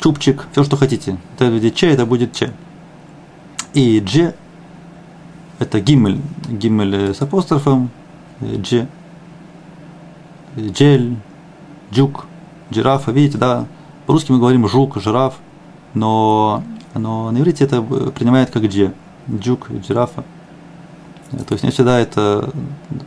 чупчик, 0.00 0.46
все, 0.52 0.64
что 0.64 0.76
хотите. 0.76 1.18
Это 1.34 1.50
будет 1.50 1.74
«ч», 1.74 1.86
это 1.86 2.06
будет 2.06 2.32
«ч». 2.32 2.50
И 3.74 4.00
«дже» 4.00 4.34
это 5.58 5.80
гимель, 5.80 6.20
гимель 6.48 7.14
с 7.14 7.20
апострофом, 7.20 7.90
дже, 8.40 8.88
джель, 10.58 11.16
джук, 11.92 12.26
жирафа, 12.70 13.10
видите, 13.10 13.38
да, 13.38 13.66
по-русски 14.06 14.32
мы 14.32 14.38
говорим 14.38 14.68
жук, 14.68 15.00
жираф, 15.00 15.34
но, 15.94 16.62
но 16.94 17.30
на 17.30 17.38
иврите 17.38 17.64
это 17.64 17.82
принимает 17.82 18.50
как 18.50 18.66
дже, 18.66 18.92
джук, 19.30 19.68
жирафа. 19.86 20.24
То 21.30 21.52
есть 21.52 21.64
не 21.64 21.70
всегда 21.70 21.98
это 21.98 22.50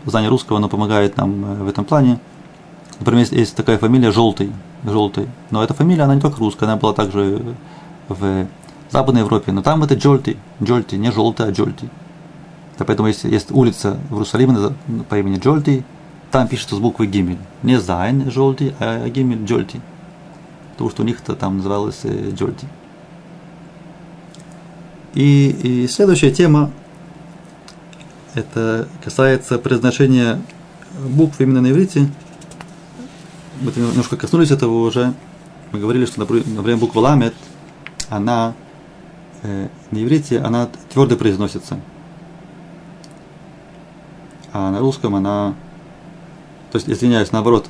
знание 0.05 0.29
русского, 0.29 0.57
оно 0.57 0.67
помогает 0.69 1.17
нам 1.17 1.45
э, 1.45 1.63
в 1.63 1.67
этом 1.67 1.85
плане. 1.85 2.19
Например, 2.99 3.25
есть 3.31 3.55
такая 3.55 3.77
фамилия 3.77 4.11
Желтый, 4.11 4.51
Желтый. 4.83 5.27
Но 5.51 5.63
эта 5.63 5.73
фамилия, 5.73 6.03
она 6.03 6.15
не 6.15 6.21
только 6.21 6.39
русская, 6.39 6.65
она 6.65 6.75
была 6.75 6.93
также 6.93 7.55
в 8.09 8.47
Западной 8.89 9.21
Европе. 9.21 9.51
Но 9.53 9.61
там 9.61 9.83
это 9.83 9.95
Джольти, 9.95 10.37
Джольти, 10.61 10.95
не 10.95 11.11
Желтый, 11.11 11.47
а 11.47 11.51
Джольти. 11.51 11.89
Да, 12.77 12.85
поэтому 12.85 13.07
есть, 13.07 13.23
есть 13.23 13.51
улица 13.51 13.97
в 14.09 14.13
Иерусалиме 14.13 14.73
по 15.07 15.17
имени 15.17 15.39
Джольти, 15.39 15.83
там 16.31 16.47
пишется 16.47 16.75
с 16.75 16.79
буквы 16.79 17.07
Гимель. 17.07 17.39
Не 17.63 17.79
Зайн 17.79 18.27
Джольти, 18.29 18.73
а 18.79 19.07
Гимель 19.09 19.45
Джольти. 19.45 19.81
Потому 20.73 20.89
что 20.89 21.03
у 21.03 21.05
них-то 21.05 21.35
там 21.35 21.57
называлось 21.57 22.01
э, 22.03 22.31
Джольти. 22.31 22.67
И, 25.13 25.49
и 25.63 25.87
следующая 25.87 26.31
тема, 26.31 26.71
это 28.35 28.87
касается 29.03 29.57
произношения 29.57 30.41
букв 30.99 31.39
именно 31.41 31.61
на 31.61 31.71
иврите. 31.71 32.09
Мы 33.61 33.71
немножко 33.75 34.17
коснулись 34.17 34.51
этого 34.51 34.85
уже. 34.85 35.13
Мы 35.71 35.79
говорили, 35.79 36.05
что, 36.05 36.19
например, 36.19 36.77
буква 36.77 36.99
ламет, 36.99 37.33
она 38.09 38.53
э, 39.43 39.67
на 39.91 40.03
иврите, 40.03 40.39
она 40.39 40.69
твердо 40.91 41.15
произносится 41.15 41.79
а 44.51 44.71
на 44.71 44.79
русском 44.79 45.15
она, 45.15 45.53
то 46.71 46.77
есть, 46.77 46.89
извиняюсь, 46.89 47.31
наоборот, 47.31 47.69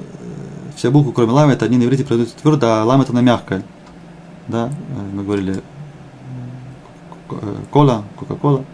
все 0.76 0.92
буквы, 0.92 1.14
кроме 1.14 1.32
ламет, 1.32 1.62
они 1.64 1.78
на 1.78 1.84
иврите 1.84 2.06
произносятся 2.06 2.42
твердо, 2.42 2.68
а 2.68 2.84
ламет 2.84 3.10
она 3.10 3.22
мягкая. 3.22 3.64
Да, 4.48 4.70
мы 5.14 5.24
говорили 5.24 5.62
кола, 7.72 8.04
кока-кола, 8.18 8.66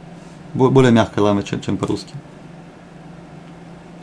более 0.54 0.92
мягкая 0.92 1.24
ламет, 1.24 1.46
чем, 1.46 1.62
чем 1.62 1.78
по-русски. 1.78 2.14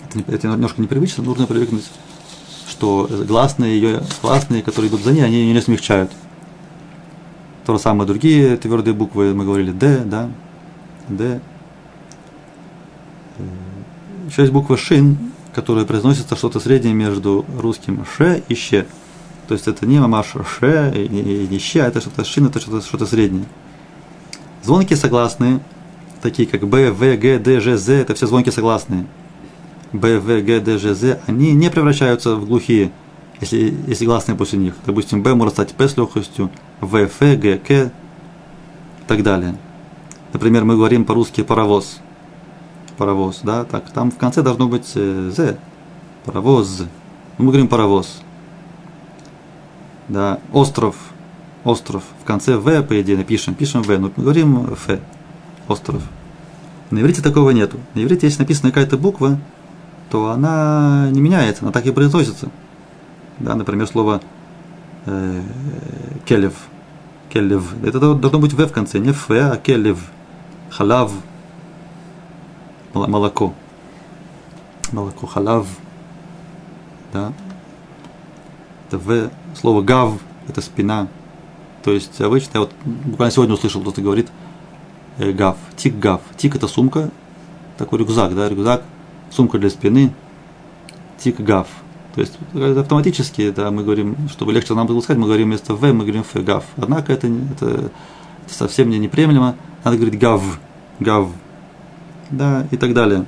Это, 0.09 0.33
это 0.33 0.49
немножко 0.49 0.81
непривычно, 0.83 1.25
нужно 1.25 1.47
привыкнуть, 1.47 1.91
что 2.69 3.09
гласные 3.27 3.75
ее, 3.81 4.03
гласные, 4.23 4.63
которые 4.63 4.91
идут 4.91 5.03
за 5.03 5.13
ней, 5.13 5.25
они 5.25 5.37
ее 5.37 5.55
не 5.55 5.61
смягчают. 5.61 6.13
То 7.65 7.75
же 7.75 7.79
самое 7.79 8.07
другие 8.07 8.57
твердые 8.57 8.95
буквы, 8.95 9.35
мы 9.35 9.45
говорили 9.45 9.71
Д, 9.71 10.03
да, 10.05 10.29
Д, 11.09 11.41
еще 14.29 14.43
есть 14.43 14.53
буква 14.53 14.77
шин, 14.77 15.19
которая 15.55 15.85
произносится 15.85 16.37
что-то 16.37 16.59
среднее 16.59 16.95
между 16.95 17.45
русским 17.59 18.05
ше 18.07 18.43
и 18.49 18.55
ще. 18.55 18.87
То 19.47 19.55
есть 19.55 19.69
это 19.69 19.85
не 19.85 19.99
мамаш 19.99 20.35
ше 20.59 20.93
и 20.95 21.49
не 21.51 21.59
ще, 21.59 21.83
а 21.83 21.89
это 21.89 22.01
что-то 22.01 22.25
шин, 22.25 22.47
это 22.47 22.59
что-то 22.59 22.81
что 22.81 23.07
среднее. 23.07 23.45
Звонки 24.63 24.95
согласные, 24.95 25.61
такие 26.23 26.49
как 26.49 26.67
Б, 26.67 26.91
В, 26.91 27.17
Г, 27.17 27.39
Д, 27.39 27.61
Ж, 27.61 27.77
З, 27.77 27.91
это 27.91 28.15
все 28.15 28.27
звонки 28.27 28.51
согласные. 28.51 29.07
Б, 29.93 30.19
В, 30.19 30.43
Г, 30.43 30.61
Д, 30.61 30.79
Ж, 30.79 30.95
З, 30.95 31.21
они 31.27 31.53
не 31.53 31.71
превращаются 31.71 32.37
в 32.37 32.47
глухие, 32.47 32.93
если, 33.41 33.75
если 33.87 34.07
гласные 34.07 34.37
после 34.37 34.59
них. 34.59 34.75
Допустим, 34.87 35.23
Б 35.23 35.35
может 35.35 35.55
стать 35.55 35.75
П 35.75 35.89
с 35.89 35.97
легкостью, 35.97 36.51
В, 36.81 36.97
Ф, 36.97 37.21
Г, 37.21 37.59
К 37.59 37.71
и 37.71 37.91
так 39.07 39.23
далее. 39.23 39.57
Например, 40.33 40.65
мы 40.65 40.77
говорим 40.77 41.05
по-русски 41.05 41.43
паровоз– 41.43 41.99
паровоз, 42.97 43.41
да, 43.43 43.65
так, 43.65 43.91
там 43.91 44.11
в 44.11 44.17
конце 44.17 44.43
должно 44.43 44.69
быть 44.69 44.93
э, 44.95 45.31
«з», 45.35 45.59
паровоз, 46.25 46.83
мы 47.39 47.47
говорим 47.47 47.69
паровоз, 47.69 48.23
да, 50.09 50.39
остров, 50.53 50.97
остров, 51.65 52.03
в 52.21 52.25
конце 52.25 52.57
«в», 52.57 52.83
по 52.83 53.01
идее, 53.01 53.17
напишем, 53.17 53.55
пишем 53.55 53.83
«в», 53.83 53.89
но 53.89 54.11
мы 54.15 54.23
говорим 54.23 54.73
«ф», 54.73 54.99
остров. 55.69 56.03
На 56.91 57.01
иврите 57.01 57.23
такого 57.23 57.51
нету. 57.51 57.79
На 57.95 58.03
иврите, 58.03 58.27
если 58.27 58.41
написана 58.41 58.71
какая-то 58.71 58.99
буква, 58.99 59.39
то 60.11 60.31
она 60.31 61.09
не 61.11 61.21
меняется, 61.21 61.63
она 61.63 61.73
так 61.73 61.87
и 61.87 61.91
произносится. 61.91 62.51
Да, 63.39 63.55
например, 63.55 63.87
слово 63.87 64.21
э, 65.07 65.43
келев, 66.27 66.55
келев. 67.31 67.75
Это 67.83 67.99
должно 67.99 68.39
быть 68.39 68.53
в 68.53 68.67
в 68.67 68.73
конце, 68.73 68.99
не 68.99 69.11
ф, 69.11 69.31
а 69.31 69.57
келев, 69.57 69.99
халав, 70.71 71.13
молоко. 72.93 73.55
Молоко, 74.91 75.27
халав. 75.27 75.67
Да. 77.13 77.33
Это 78.89 78.99
в 78.99 79.31
слово 79.55 79.81
гав, 79.81 80.19
это 80.49 80.61
спина. 80.61 81.09
То 81.83 81.93
есть 81.93 82.21
обычно, 82.21 82.51
я 82.55 82.61
вот 82.61 82.73
буквально 82.85 83.33
сегодня 83.33 83.55
услышал, 83.55 83.81
кто-то 83.81 84.01
говорит 84.01 84.29
э, 85.19 85.33
гав, 85.33 85.57
тик 85.77 85.99
гав. 85.99 86.21
Тик 86.37 86.55
это 86.57 86.69
сумка, 86.69 87.11
такой 87.79 87.99
рюкзак, 87.99 88.35
да, 88.35 88.49
рюкзак, 88.49 88.83
сумка 89.31 89.59
для 89.59 89.71
спины, 89.71 90.15
тик 91.19 91.41
гав. 91.41 91.67
То 92.15 92.21
есть 92.21 92.39
автоматически, 92.55 93.51
да, 93.51 93.71
мы 93.71 93.85
говорим, 93.85 94.17
чтобы 94.29 94.53
легче 94.53 94.75
нам 94.75 94.87
было 94.87 95.01
сказать, 95.01 95.19
мы 95.19 95.27
говорим 95.27 95.49
вместо 95.49 95.75
в, 95.75 95.81
мы 95.93 96.05
говорим 96.05 96.21
ф, 96.21 96.35
гав. 96.35 96.65
Однако 96.77 97.13
это, 97.13 97.27
это, 97.27 97.67
это 97.67 98.55
совсем 98.55 98.91
не 98.91 98.99
неприемлемо. 98.99 99.57
Надо 99.83 99.97
говорить 99.97 100.19
гав, 100.21 100.43
гав 101.01 101.31
да, 102.31 102.67
и 102.71 102.77
так 102.77 102.93
далее. 102.95 103.25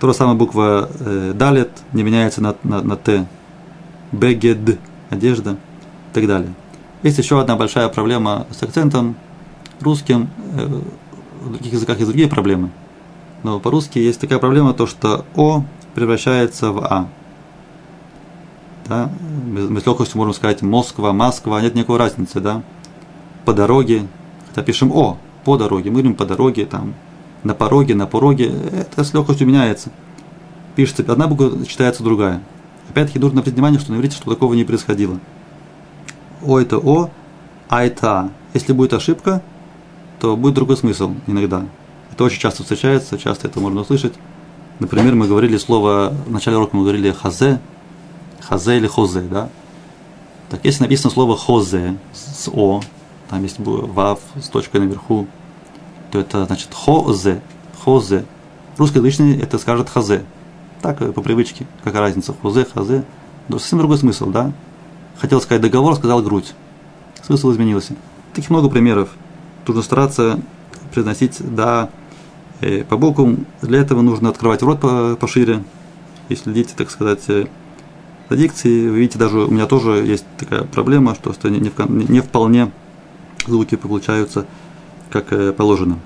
То 0.00 0.08
же 0.08 0.14
самое 0.14 0.36
буква 0.36 0.90
э, 1.00 1.32
далет 1.34 1.70
не 1.92 2.02
меняется 2.02 2.42
на, 2.42 2.54
на, 2.62 2.82
на 2.82 2.96
т. 2.96 3.26
Бегед, 4.12 4.78
одежда 5.10 5.52
и 5.52 6.14
так 6.14 6.26
далее. 6.26 6.54
Есть 7.06 7.18
еще 7.18 7.40
одна 7.40 7.54
большая 7.54 7.88
проблема 7.88 8.48
с 8.50 8.60
акцентом 8.64 9.14
русским. 9.80 10.28
Э, 10.56 10.66
в 11.40 11.52
других 11.52 11.74
языках 11.74 11.98
есть 11.98 12.08
другие 12.08 12.26
проблемы. 12.28 12.70
Но 13.44 13.60
по-русски 13.60 14.00
есть 14.00 14.20
такая 14.20 14.40
проблема, 14.40 14.74
то 14.74 14.88
что 14.88 15.24
О 15.36 15.62
превращается 15.94 16.72
в 16.72 16.84
А. 16.84 17.06
Да? 18.86 19.08
Мы 19.46 19.80
с 19.80 19.86
легкостью 19.86 20.18
можем 20.18 20.34
сказать 20.34 20.62
Москва, 20.62 21.12
Москва, 21.12 21.60
нет 21.60 21.76
никакой 21.76 21.98
разницы, 21.98 22.40
да? 22.40 22.64
По 23.44 23.52
дороге, 23.52 24.08
хотя 24.48 24.62
пишем 24.62 24.90
О, 24.90 25.16
по 25.44 25.56
дороге, 25.56 25.90
мы 25.90 25.98
говорим 25.98 26.16
по 26.16 26.26
дороге, 26.26 26.66
там, 26.66 26.94
на 27.44 27.54
пороге, 27.54 27.94
на 27.94 28.08
пороге, 28.08 28.52
это 28.72 29.04
с 29.04 29.14
легкостью 29.14 29.46
меняется. 29.46 29.90
Пишется 30.74 31.04
одна 31.06 31.28
буква, 31.28 31.64
читается 31.66 32.02
другая. 32.02 32.42
Опять-таки 32.90 33.20
нужно 33.20 33.38
обратить 33.38 33.54
внимание, 33.54 33.78
что 33.78 33.92
на 33.92 33.96
иврите 33.96 34.16
что 34.16 34.28
такого 34.28 34.54
не 34.54 34.64
происходило. 34.64 35.20
О 36.44 36.58
это 36.58 36.78
О, 36.78 37.10
А 37.68 37.84
это 37.84 38.10
А. 38.10 38.30
Если 38.54 38.72
будет 38.72 38.92
ошибка, 38.92 39.42
то 40.20 40.36
будет 40.36 40.54
другой 40.54 40.76
смысл 40.76 41.14
иногда. 41.26 41.64
Это 42.12 42.24
очень 42.24 42.40
часто 42.40 42.62
встречается, 42.62 43.18
часто 43.18 43.48
это 43.48 43.60
можно 43.60 43.80
услышать. 43.80 44.14
Например, 44.78 45.14
мы 45.14 45.26
говорили 45.26 45.56
слово, 45.56 46.14
в 46.26 46.30
начале 46.30 46.56
урока 46.56 46.76
мы 46.76 46.82
говорили 46.82 47.10
хазе, 47.10 47.60
хазе 48.40 48.76
или 48.76 48.86
хозе, 48.86 49.22
да? 49.22 49.48
Так 50.50 50.60
если 50.64 50.82
написано 50.82 51.10
слово 51.10 51.36
хозе 51.36 51.96
с 52.12 52.48
О, 52.52 52.80
там 53.28 53.42
есть 53.42 53.56
вав 53.58 54.20
с 54.40 54.48
точкой 54.48 54.80
наверху, 54.80 55.26
то 56.10 56.20
это 56.20 56.46
значит 56.46 56.72
хозе. 56.72 57.40
хозе. 57.84 58.24
Русскоязычный 58.76 59.38
это 59.38 59.58
скажет 59.58 59.88
хазе. 59.88 60.24
Так, 60.82 60.98
по 61.14 61.22
привычке. 61.22 61.66
Какая 61.82 62.02
разница? 62.02 62.34
Хозе, 62.40 62.64
хазе. 62.64 63.04
Но 63.48 63.58
совсем 63.58 63.78
другой 63.78 63.98
смысл, 63.98 64.26
да? 64.30 64.52
Хотел 65.18 65.40
сказать 65.40 65.62
договор, 65.62 65.96
сказал 65.96 66.22
грудь. 66.22 66.54
Смысл 67.22 67.52
изменился. 67.52 67.94
Таких 68.34 68.50
много 68.50 68.68
примеров. 68.68 69.08
Нужно 69.66 69.82
стараться 69.82 70.40
произносить 70.92 71.38
«да» 71.40 71.90
э, 72.60 72.84
по 72.84 72.96
бокам. 72.96 73.46
Для 73.62 73.80
этого 73.80 74.02
нужно 74.02 74.28
открывать 74.28 74.62
рот 74.62 74.80
пошире. 75.18 75.64
И 76.28 76.36
следить, 76.36 76.74
так 76.76 76.90
сказать, 76.90 77.24
э, 77.28 77.46
за 78.28 78.36
дикцией. 78.36 78.88
Вы 78.90 78.98
видите, 78.98 79.18
даже 79.18 79.38
у 79.38 79.50
меня 79.50 79.66
тоже 79.66 80.04
есть 80.04 80.24
такая 80.36 80.64
проблема, 80.64 81.14
что 81.14 81.48
не, 81.48 81.60
не 81.60 82.20
вполне 82.20 82.70
звуки 83.46 83.76
получаются 83.76 84.46
как 85.10 85.32
э, 85.32 85.52
положено. 85.52 85.98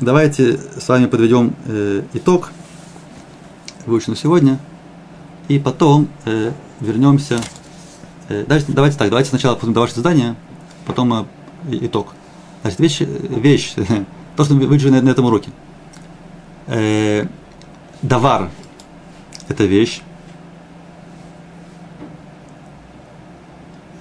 Давайте 0.00 0.58
с 0.58 0.86
вами 0.88 1.06
подведем 1.06 1.54
итог 2.12 2.50
выученного 3.86 4.18
сегодня, 4.18 4.58
и 5.48 5.58
потом 5.58 6.08
вернемся 6.80 7.40
Э, 8.28 8.44
давайте, 8.46 8.72
давайте 8.72 8.98
так, 8.98 9.10
давайте 9.10 9.30
сначала 9.30 9.54
посмотрим 9.54 9.82
ваше 9.82 9.96
задание, 9.96 10.34
потом 10.86 11.12
э, 11.12 11.24
итог. 11.72 12.14
Значит, 12.62 12.80
вещь, 12.80 13.00
вещь 13.00 13.74
то, 14.36 14.44
что 14.44 14.54
мы 14.54 14.66
выучили 14.66 14.90
на, 14.90 15.02
на 15.02 15.10
этом 15.10 15.26
уроке. 15.26 15.50
Э, 16.66 17.26
давар– 18.00 18.50
это 19.48 19.64
вещь. 19.64 20.00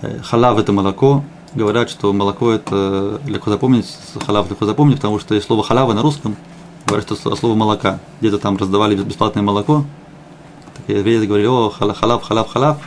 Э, 0.02 0.20
халав– 0.24 0.58
это 0.60 0.72
молоко. 0.72 1.24
Говорят, 1.54 1.90
что 1.90 2.14
молоко– 2.14 2.52
это 2.54 3.20
легко 3.28 3.52
запомнить, 3.52 3.86
халав 4.26 4.50
легко 4.50 4.66
запомнить, 4.66 4.98
потому 4.98 5.20
что 5.20 5.36
есть 5.36 5.48
слово 5.48 5.64
халава 5.64 5.94
на 5.94 6.02
русском, 6.02 6.38
говорят, 6.86 7.06
что 7.06 7.36
слово 7.36 7.56
молока. 7.56 8.00
Где-то 8.20 8.40
там 8.40 8.58
раздавали 8.58 8.96
бесплатное 8.96 9.44
молоко. 9.44 9.86
Так 10.76 10.96
евреи 10.98 11.26
говорили, 11.26 11.48
о, 11.48 11.70
халав, 11.70 12.24
халав, 12.24 12.50
халав, 12.50 12.78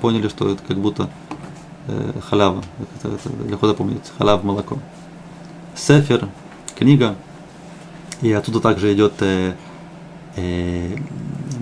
поняли, 0.00 0.28
что 0.28 0.50
это 0.50 0.62
как 0.66 0.78
будто 0.78 1.10
э, 1.88 2.12
халява. 2.28 2.62
Это, 2.98 3.14
это 3.14 3.28
легко 3.48 3.66
запомнить. 3.66 4.02
Халав 4.18 4.42
молоко. 4.44 4.78
Сефер, 5.76 6.28
книга. 6.76 7.16
И 8.22 8.32
оттуда 8.32 8.60
также 8.60 8.92
идет 8.94 9.14
э, 9.20 9.54
э, 10.36 10.96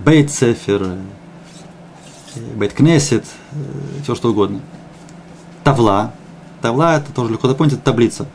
бейт 0.05 0.31
сефер, 0.31 0.83
э, 0.83 2.41
бейт 2.55 2.73
кнесет, 2.73 3.25
э, 3.53 3.57
все 4.03 4.15
что 4.15 4.31
угодно. 4.31 4.61
Тавла. 5.65 6.13
Тавла 6.61 6.97
это 6.97 7.13
тоже 7.13 7.33
легко 7.33 7.49
запомнить, 7.49 7.75
это 7.75 7.83
таблица. 7.83 8.27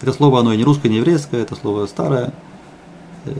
Это 0.00 0.12
слово, 0.12 0.40
оно 0.40 0.52
и 0.52 0.56
не 0.56 0.64
русское, 0.64 0.88
не 0.88 0.96
еврейское, 0.96 1.42
это 1.42 1.54
слово 1.54 1.86
старое. 1.86 2.32
Э, 3.26 3.32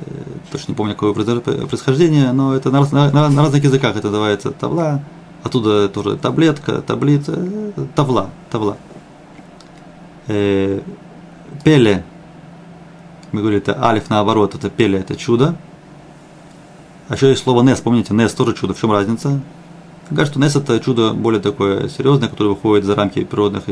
точно 0.51 0.73
не 0.73 0.77
помню, 0.77 0.95
какое 0.95 1.13
происхождение, 1.13 2.33
но 2.33 2.55
это 2.55 2.71
на, 2.71 2.81
на, 2.91 3.29
на 3.29 3.43
разных 3.43 3.63
языках 3.63 3.97
это 3.97 4.09
называется 4.09 4.51
тавла. 4.51 5.03
Оттуда 5.43 5.89
тоже 5.89 6.17
таблетка, 6.17 6.83
таблица, 6.83 7.39
тавла, 7.95 8.31
тавла. 8.51 8.77
Э, 10.27 10.81
пеле, 11.63 12.05
мы 13.33 13.41
говорили, 13.41 13.63
это 13.63 13.85
алиф 13.85 14.11
наоборот, 14.11 14.55
это 14.55 14.71
пеле, 14.71 14.99
это 14.99 15.15
чудо. 15.15 15.57
А 17.09 17.15
еще 17.15 17.29
есть 17.29 17.45
слово 17.45 17.63
нес, 17.63 17.81
помните, 17.81 18.13
нес 18.13 18.33
тоже 18.33 18.55
чудо, 18.55 18.75
в 18.75 18.81
чем 18.81 18.91
разница? 18.91 19.41
Говорят, 20.11 20.31
что 20.31 20.41
нес 20.41 20.57
это 20.57 20.81
чудо 20.81 21.13
более 21.13 21.41
такое 21.41 21.89
серьезное, 21.89 22.29
которое 22.29 22.51
выходит 22.51 22.85
за 22.85 22.97
рамки 22.97 23.25
природных 23.25 23.65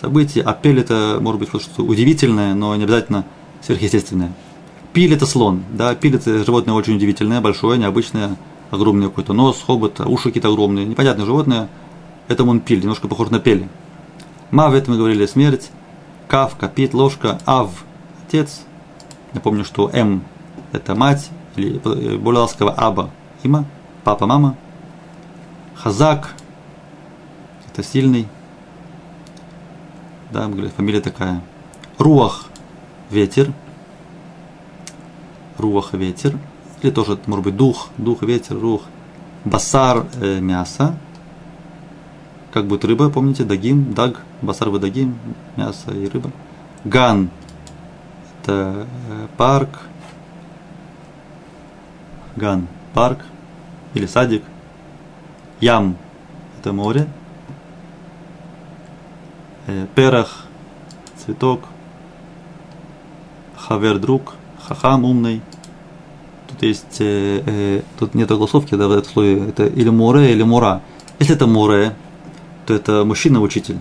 событий, 0.00 0.40
а 0.40 0.52
пель 0.52 0.80
это 0.80 1.18
может 1.20 1.40
быть 1.40 1.48
что-то 1.48 1.82
удивительное, 1.82 2.54
но 2.54 2.76
не 2.76 2.84
обязательно 2.84 3.24
сверхъестественное. 3.62 4.32
Пиль 4.96 5.12
это 5.12 5.26
слон, 5.26 5.62
да, 5.74 5.94
пиль 5.94 6.16
это 6.16 6.42
животное 6.42 6.72
очень 6.72 6.96
удивительное, 6.96 7.42
большое, 7.42 7.78
необычное, 7.78 8.38
огромный 8.70 9.08
какой-то 9.08 9.34
нос, 9.34 9.62
хобот, 9.62 10.00
уши 10.00 10.30
какие-то 10.30 10.48
огромные, 10.48 10.86
непонятное 10.86 11.26
животное. 11.26 11.68
Это 12.28 12.46
монпиль, 12.46 12.80
немножко 12.80 13.06
похож 13.06 13.28
на 13.28 13.38
пели. 13.38 13.68
Мав, 14.50 14.72
это 14.72 14.90
мы 14.90 14.96
говорили, 14.96 15.26
смерть. 15.26 15.70
Кав, 16.28 16.56
капит, 16.56 16.94
ложка. 16.94 17.38
Ав, 17.44 17.84
отец. 18.26 18.62
Напомню, 19.34 19.66
что 19.66 19.90
М– 19.92 20.24
это 20.72 20.94
мать, 20.94 21.28
или 21.56 21.76
более 22.16 22.40
ласково 22.40 22.72
Аба– 22.72 23.10
има, 23.42 23.66
папа, 24.02 24.24
мама. 24.24 24.56
Хазак– 25.74 26.34
это 27.70 27.82
сильный. 27.82 28.26
Да, 30.30 30.48
мы 30.48 30.52
говорили, 30.52 30.72
фамилия 30.74 31.00
такая. 31.02 31.42
Руах– 31.98 32.46
ветер. 33.10 33.52
Руах– 35.58 35.92
ветер 35.92 36.38
или 36.82 36.90
тоже, 36.90 37.18
может 37.26 37.44
быть, 37.44 37.56
дух, 37.56 37.88
дух, 37.98 38.22
ветер, 38.22 38.58
рух, 38.58 38.82
басар, 39.44 40.06
э, 40.20 40.40
мясо, 40.40 40.96
как 42.52 42.66
будет 42.66 42.84
рыба, 42.84 43.10
помните, 43.10 43.44
дагим, 43.44 43.94
даг, 43.94 44.22
басар 44.42 44.70
бы 44.70 44.78
дагим, 44.78 45.18
мясо 45.56 45.90
и 45.90 46.08
рыба. 46.08 46.30
Ган– 46.84 47.30
это 48.42 48.86
э, 49.10 49.26
парк, 49.36 49.80
ган– 52.36 52.68
парк 52.94 53.20
или 53.94 54.06
садик. 54.06 54.42
Ям– 55.60 55.96
это 56.58 56.72
море. 56.72 57.08
Э, 59.66 59.86
перах– 59.94 60.44
цветок. 61.16 61.64
Хавер– 63.56 63.98
друг. 64.00 64.34
Хахам– 64.66 65.04
умный– 65.06 65.40
Тут 66.48 66.62
есть, 66.62 67.00
э, 67.00 67.42
э, 67.44 67.82
тут 67.98 68.14
нет 68.14 68.30
огласовки, 68.30 68.74
да, 68.74 68.88
в 68.88 68.92
этом 68.92 69.12
слове, 69.12 69.48
это 69.48 69.66
или 69.66 69.90
море, 69.90 70.32
или 70.32 70.42
мура. 70.42 70.80
Если 71.18 71.34
это 71.34 71.46
море, 71.46 71.94
то 72.66 72.74
это 72.74 73.04
мужчина-учитель. 73.04 73.78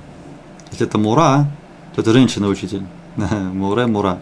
Если 0.72 0.88
это 0.88 0.98
мура, 0.98 1.46
то 1.94 2.02
это 2.02 2.12
женщина-учитель. 2.12 2.84
море, 3.54 3.86
мура. 3.86 4.20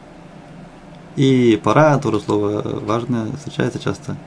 И 1.16 1.60
пора, 1.64 1.98
тоже 2.00 2.20
слово 2.20 2.62
важное, 2.86 3.32
встречается 3.38 3.80
часто. 3.80 4.18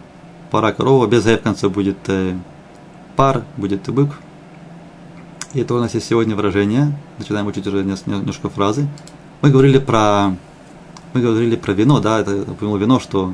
Пора 0.50 0.72
корова, 0.72 1.06
без 1.06 1.24
г 1.24 1.36
в 1.36 1.42
конце 1.42 1.68
будет 1.68 1.98
э, 2.08 2.36
пар, 3.16 3.44
будет 3.56 3.88
бык. 3.90 4.10
И 5.52 5.60
это 5.60 5.74
у 5.74 5.78
нас 5.78 5.94
есть 5.94 6.08
сегодня 6.08 6.34
выражение. 6.34 6.96
Начинаем 7.18 7.46
учить 7.46 7.66
уже 7.66 7.84
немножко 7.84 8.48
фразы. 8.48 8.88
Мы 9.42 9.50
говорили 9.50 9.78
про 9.78 10.34
мы 11.16 11.22
говорили 11.22 11.56
про 11.56 11.72
вино, 11.72 11.98
да, 12.00 12.20
это 12.20 12.42
упомянул 12.42 12.76
вино, 12.76 13.00
что 13.00 13.32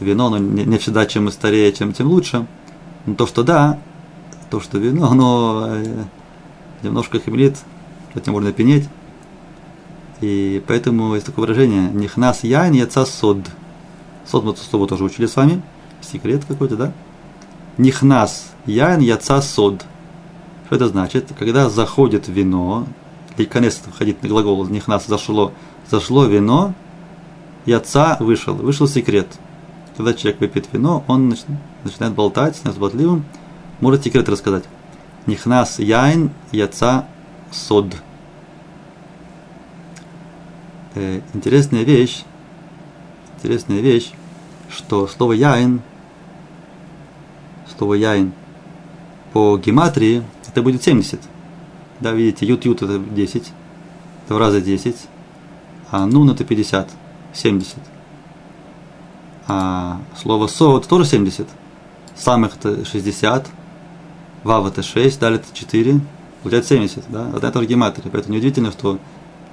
вино, 0.00 0.28
но 0.28 0.38
не, 0.38 0.64
не 0.64 0.78
всегда 0.78 1.06
чем 1.06 1.30
старее, 1.30 1.72
чем 1.72 1.92
тем 1.92 2.08
лучше. 2.08 2.46
Но 3.06 3.14
то, 3.14 3.28
что 3.28 3.44
да, 3.44 3.78
то, 4.50 4.60
что 4.60 4.78
вино, 4.78 5.08
оно 5.08 5.66
э, 5.68 6.04
немножко 6.82 7.20
хмелит, 7.20 7.58
этим 8.14 8.32
можно 8.32 8.52
пенеть. 8.52 8.88
И 10.20 10.62
поэтому 10.66 11.14
есть 11.14 11.26
такое 11.26 11.46
выражение 11.46 11.90
«Нихнас 11.90 12.42
яйн 12.42 12.72
яца 12.72 13.06
сод». 13.06 13.38
Сод 14.26 14.44
мы 14.44 14.56
слово 14.56 14.88
тоже 14.88 15.04
учили 15.04 15.26
с 15.26 15.36
вами. 15.36 15.62
Секрет 16.00 16.44
какой-то, 16.46 16.76
да? 16.76 16.92
Нихнас 17.78 18.52
яйн 18.66 18.98
яца 19.00 19.40
сод. 19.42 19.84
Что 20.66 20.74
это 20.74 20.88
значит? 20.88 21.32
Когда 21.38 21.70
заходит 21.70 22.26
вино, 22.26 22.86
или 23.36 23.46
конец 23.46 23.80
входит 23.92 24.22
на 24.24 24.28
глагол 24.28 24.66
«нихнас» 24.66 25.06
зашло, 25.06 25.52
зашло 25.88 26.24
вино, 26.24 26.74
яца 27.66 28.16
вышел, 28.20 28.54
вышел 28.54 28.86
секрет– 28.86 29.28
когда 29.96 30.14
человек 30.14 30.40
выпьет 30.40 30.68
вино, 30.72 31.04
он 31.06 31.34
начинает 31.84 32.14
болтать, 32.14 32.56
становится 32.56 32.80
болтливым, 32.80 33.24
может 33.80 34.04
секрет 34.04 34.28
рассказать. 34.28 34.64
Нихнас 35.26 35.78
яйн 35.78 36.30
яца 36.50 37.06
сод. 37.50 37.94
Э, 40.94 41.20
интересная 41.34 41.82
вещь, 41.82 42.24
интересная 43.36 43.80
вещь, 43.80 44.12
что 44.68 45.06
слово 45.06 45.32
яйн, 45.32 45.80
слово 47.76 47.94
яйн 47.94 48.32
по 49.32 49.56
гематрии 49.58 50.22
это 50.48 50.62
будет 50.62 50.82
70. 50.82 51.20
Да, 52.00 52.12
видите, 52.12 52.46
ют 52.46 52.64
ют 52.64 52.82
это 52.82 52.98
10, 52.98 53.52
это 54.24 54.34
в 54.34 54.38
раза 54.38 54.60
10, 54.60 54.96
а 55.90 56.06
нун 56.06 56.30
это 56.30 56.44
50, 56.44 56.90
70. 57.32 57.76
А 59.48 60.00
слово 60.20 60.46
со 60.46 60.80
тоже 60.80 61.04
70. 61.04 61.48
Самых 62.16 62.56
это 62.56 62.84
60. 62.84 63.48
Вав 64.44 64.66
это 64.66 64.82
6, 64.82 65.20
далее 65.20 65.40
это 65.40 65.48
4. 65.56 66.00
Получается 66.42 66.74
70, 66.74 67.04
да? 67.10 67.28
Одна 67.34 67.48
и 67.48 67.52
та 67.52 67.60
же 67.60 67.66
гематрия. 67.66 68.10
Поэтому 68.10 68.34
неудивительно, 68.34 68.72
что 68.72 68.98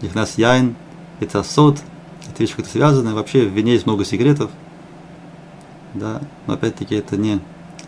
их 0.01 0.15
нас 0.15 0.37
яйн, 0.37 0.75
это 1.19 1.43
сот, 1.43 1.79
это 2.27 2.41
вещи 2.41 2.55
как-то 2.55 2.71
связаны. 2.71 3.13
Вообще 3.13 3.45
в 3.45 3.53
вине 3.53 3.73
есть 3.73 3.85
много 3.85 4.05
секретов. 4.05 4.49
Да, 5.93 6.21
но 6.47 6.53
опять-таки 6.53 6.95
это 6.95 7.17
не 7.17 7.39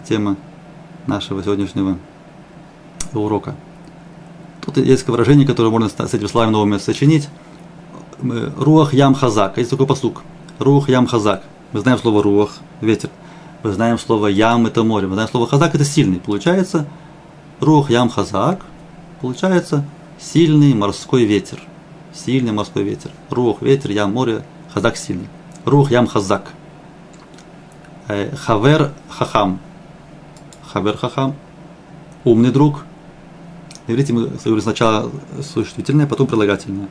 тема 0.08 0.36
нашего 1.08 1.44
сегодняшнего 1.44 1.98
урока. 3.14 3.56
Тут 4.62 4.78
есть 4.78 5.08
выражение, 5.08 5.48
которое 5.48 5.70
можно 5.70 5.90
с 5.90 6.14
этими 6.14 6.28
словами 6.28 6.52
новыми 6.52 6.78
сочинить. 6.78 7.30
Руах 8.58 8.94
ям 8.94 9.14
хазак. 9.14 9.58
Есть 9.58 9.70
такой 9.70 9.88
посук. 9.88 10.24
Руах 10.60 10.90
ям 10.90 11.08
хазак. 11.08 11.44
Мы 11.72 11.80
знаем 11.80 11.98
слово 11.98 12.24
руах, 12.24 12.58
ветер. 12.82 13.10
Мы 13.64 13.72
знаем 13.72 13.98
слово 14.00 14.28
ям 14.28 14.68
это 14.68 14.84
море. 14.84 15.08
Мы 15.08 15.14
знаем 15.14 15.30
слово 15.30 15.48
хазак 15.48 15.76
это 15.76 15.86
сильный. 15.86 16.20
Получается 16.20 16.88
руах 17.60 17.90
ям 17.90 18.10
хазак. 18.10 18.62
Получается 19.22 19.86
сильный 20.20 20.74
морской 20.74 21.26
ветер. 21.26 21.60
Сильный 22.14 22.52
морской 22.52 22.84
ветер. 22.84 23.12
Рух, 23.30 23.62
ветер, 23.62 23.92
ям, 23.92 24.14
море, 24.14 24.44
хазак 24.74 24.98
сильный. 24.98 25.30
Рух, 25.64 25.92
ям, 25.92 26.08
хазак. 26.08 26.52
Э, 28.08 28.36
хавер, 28.36 28.92
хахам. 29.10 29.60
Хавер, 30.64 30.98
хахам. 30.98 31.36
Умный 32.24 32.52
друг. 32.52 32.84
На 33.88 33.94
иврите 33.94 34.14
мы 34.14 34.28
говорим 34.28 34.62
сначала 34.62 35.10
существительное, 35.42 36.06
потом 36.06 36.28
прилагательное. 36.28 36.90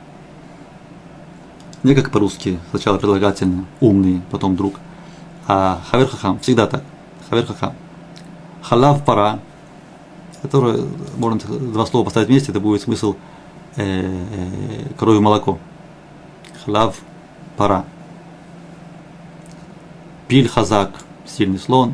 Не 1.83 1.95
как 1.95 2.11
по-русски. 2.11 2.59
Сначала 2.69 2.97
прилагательное. 2.97 3.65
Умный, 3.79 4.21
потом 4.31 4.55
друг. 4.55 4.75
А 5.47 5.81
хавер, 5.89 6.07
хахам. 6.07 6.39
Всегда 6.39 6.67
так. 6.67 6.83
Хавер, 7.29 7.45
хахам. 7.45 7.73
Халав, 8.61 9.03
пара. 9.03 9.39
Которое 10.41 10.79
можно 11.17 11.39
два 11.39 11.85
слова 11.85 12.05
поставить 12.05 12.29
вместе, 12.29 12.51
это 12.51 12.59
будет 12.59 12.81
смысл– 12.81 13.15
э, 13.75 14.85
и 14.99 15.19
молоко. 15.19 15.59
Хлав 16.63 16.97
пара. 17.57 17.85
Пиль 20.27 20.47
хазак, 20.47 20.91
сильный 21.25 21.59
слон. 21.59 21.93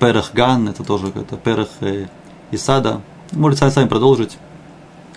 Перех 0.00 0.32
ган, 0.34 0.68
это 0.68 0.82
тоже 0.84 1.08
это 1.14 1.36
перех 1.36 1.68
э, 1.80 2.06
и 2.50 2.56
сада. 2.56 3.00
Можете 3.32 3.70
сами 3.70 3.88
продолжить, 3.88 4.36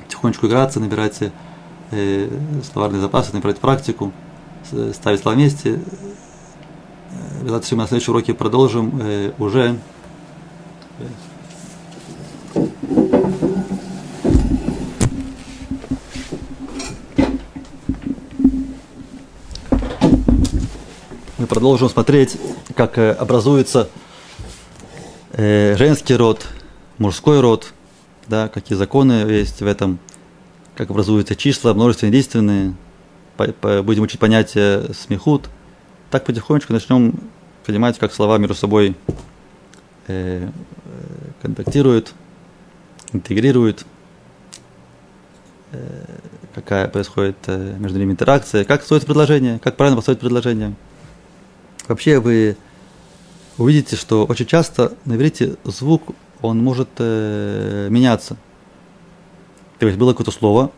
тихонечку 0.07 0.47
играться, 0.47 0.79
набирать 0.79 1.19
э, 1.91 2.29
словарные 2.71 3.01
запасы, 3.01 3.33
набирать 3.33 3.59
практику, 3.59 4.11
ставить 4.93 5.21
слова 5.21 5.35
вместе. 5.35 5.79
Обязательно 7.41 7.83
на 7.83 7.87
следующем 7.87 8.13
уроке 8.13 8.33
продолжим 8.33 8.99
э, 9.01 9.31
уже 9.37 9.77
мы 21.37 21.47
продолжим 21.47 21.89
смотреть, 21.89 22.37
как 22.75 22.97
э, 22.97 23.11
образуется 23.11 23.89
э, 25.33 25.75
женский 25.77 26.15
род, 26.15 26.47
мужской 26.97 27.39
род, 27.39 27.73
да, 28.27 28.47
какие 28.47 28.75
законы 28.75 29.29
есть 29.29 29.61
в 29.61 29.67
этом, 29.67 29.99
как 30.75 30.89
образуются 30.89 31.35
числа, 31.35 31.73
множественные, 31.73 32.11
единственные. 32.11 32.73
Будем 33.83 34.03
учить 34.03 34.19
понятие 34.19 34.93
смехут. 34.93 35.49
Так 36.09 36.25
потихонечку 36.25 36.73
начнем 36.73 37.13
понимать, 37.65 37.97
как 37.97 38.13
слова 38.13 38.37
между 38.37 38.55
собой 38.55 38.95
э, 40.07 40.49
контактируют, 41.41 42.13
интегрируют, 43.11 43.85
какая 46.53 46.87
происходит 46.87 47.35
между 47.47 47.99
ними 47.99 48.11
интеракция, 48.13 48.63
как 48.63 48.83
строится 48.83 49.05
предложение, 49.05 49.59
как 49.59 49.75
правильно 49.75 49.97
построить 49.97 50.19
предложение. 50.19 50.75
Вообще 51.87 52.19
вы 52.19 52.55
увидите, 53.57 53.95
что 53.95 54.25
очень 54.25 54.45
часто 54.45 54.93
на 55.05 55.15
иврите 55.15 55.55
звук, 55.63 56.15
он 56.41 56.63
может 56.63 56.89
э, 56.99 57.87
меняться. 57.89 58.37
То 59.79 59.85
есть 59.85 59.97
было 59.97 60.11
какое-то 60.11 60.31
слово, 60.31 60.71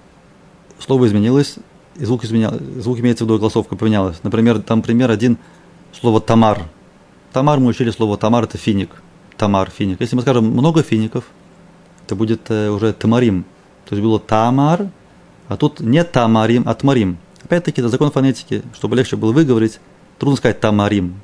слово 0.80 1.08
изменилось, 1.08 1.56
и 1.96 2.06
звук 2.06 2.24
изменял, 2.24 2.54
звук 2.78 3.00
имеется 3.00 3.24
в 3.24 3.28
виду, 3.28 3.40
голосовка 3.40 3.76
поменялась. 3.76 4.18
Например, 4.24 4.62
там 4.62 4.82
пример 4.82 5.12
один, 5.12 5.38
слово 6.00 6.22
тамар. 6.22 6.64
Тамар 7.34 7.60
мы 7.60 7.68
учили 7.68 7.92
слово 7.92 8.18
тамар, 8.18 8.44
это 8.46 8.58
финик. 8.58 9.02
Тамар, 9.38 9.70
финик. 9.70 10.02
Если 10.02 10.16
мы 10.16 10.22
скажем 10.22 10.46
много 10.46 10.84
фиников, 10.84 11.26
это 12.06 12.16
будет 12.16 12.50
э, 12.50 12.70
уже 12.70 12.94
тамарим. 12.94 13.46
То 13.86 13.96
есть 13.96 14.04
было 14.04 14.20
тамар, 14.20 14.90
а 15.48 15.58
тут 15.58 15.80
не 15.80 16.04
тамарим, 16.04 16.64
а 16.66 16.74
тмарим. 16.74 17.18
Опять-таки, 17.44 17.82
это 17.82 17.90
закон 17.90 18.12
фонетики, 18.12 18.64
чтобы 18.74 18.96
легче 18.96 19.16
было 19.16 19.32
выговорить 19.32 19.80
трудно 20.18 20.38
сказать 20.38 20.60
тамарим. 20.60 21.22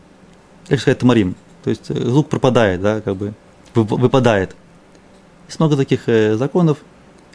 Как 0.67 0.79
сказать 0.79 0.99
тамарим? 0.99 1.35
То 1.63 1.69
есть 1.69 1.89
э, 1.89 1.93
звук 1.93 2.29
пропадает, 2.29 2.81
да, 2.81 3.01
как 3.01 3.15
бы 3.15 3.33
выпадает. 3.73 4.55
Есть 5.47 5.59
много 5.59 5.75
таких 5.75 6.07
э, 6.07 6.35
законов, 6.35 6.79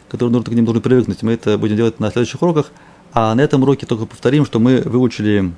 которые 0.09 0.33
нужно 0.33 0.51
к 0.51 0.55
ним 0.55 0.65
нужно 0.65 0.81
привыкнуть. 0.81 1.23
Мы 1.23 1.33
это 1.33 1.57
будем 1.57 1.77
делать 1.77 1.99
на 1.99 2.11
следующих 2.11 2.41
уроках. 2.41 2.71
А 3.13 3.33
на 3.33 3.41
этом 3.41 3.63
уроке 3.63 3.85
только 3.85 4.05
повторим, 4.05 4.45
что 4.45 4.59
мы 4.59 4.81
выучили 4.81 5.51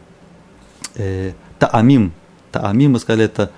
э, 0.96 1.34
таамим. 1.60 2.14
Таамим, 2.52 2.94
мы 2.94 3.00
сказали, 3.00 3.26
это, 3.26 3.52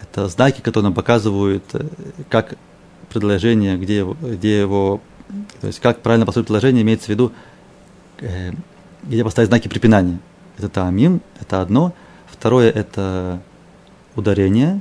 это 0.00 0.28
знаки, 0.28 0.60
которые 0.60 0.84
нам 0.84 0.94
показывают, 0.94 1.64
э, 1.74 1.86
как 2.30 2.54
предложение, 3.08 3.76
где 3.76 4.04
где 4.04 4.60
его, 4.60 5.00
то 5.60 5.66
есть 5.66 5.80
как 5.80 6.00
правильно 6.00 6.26
построить 6.26 6.46
предложение, 6.46 6.82
имеется 6.82 7.06
в 7.06 7.08
виду, 7.10 7.32
э, 8.20 8.52
где 9.02 9.24
поставить 9.24 9.48
знаки 9.48 9.68
препинания 9.68 10.18
это 10.58 10.68
таамим, 10.68 11.20
это 11.40 11.60
одно. 11.60 11.92
Второе– 12.26 12.70
это 12.74 13.40
ударение. 14.14 14.80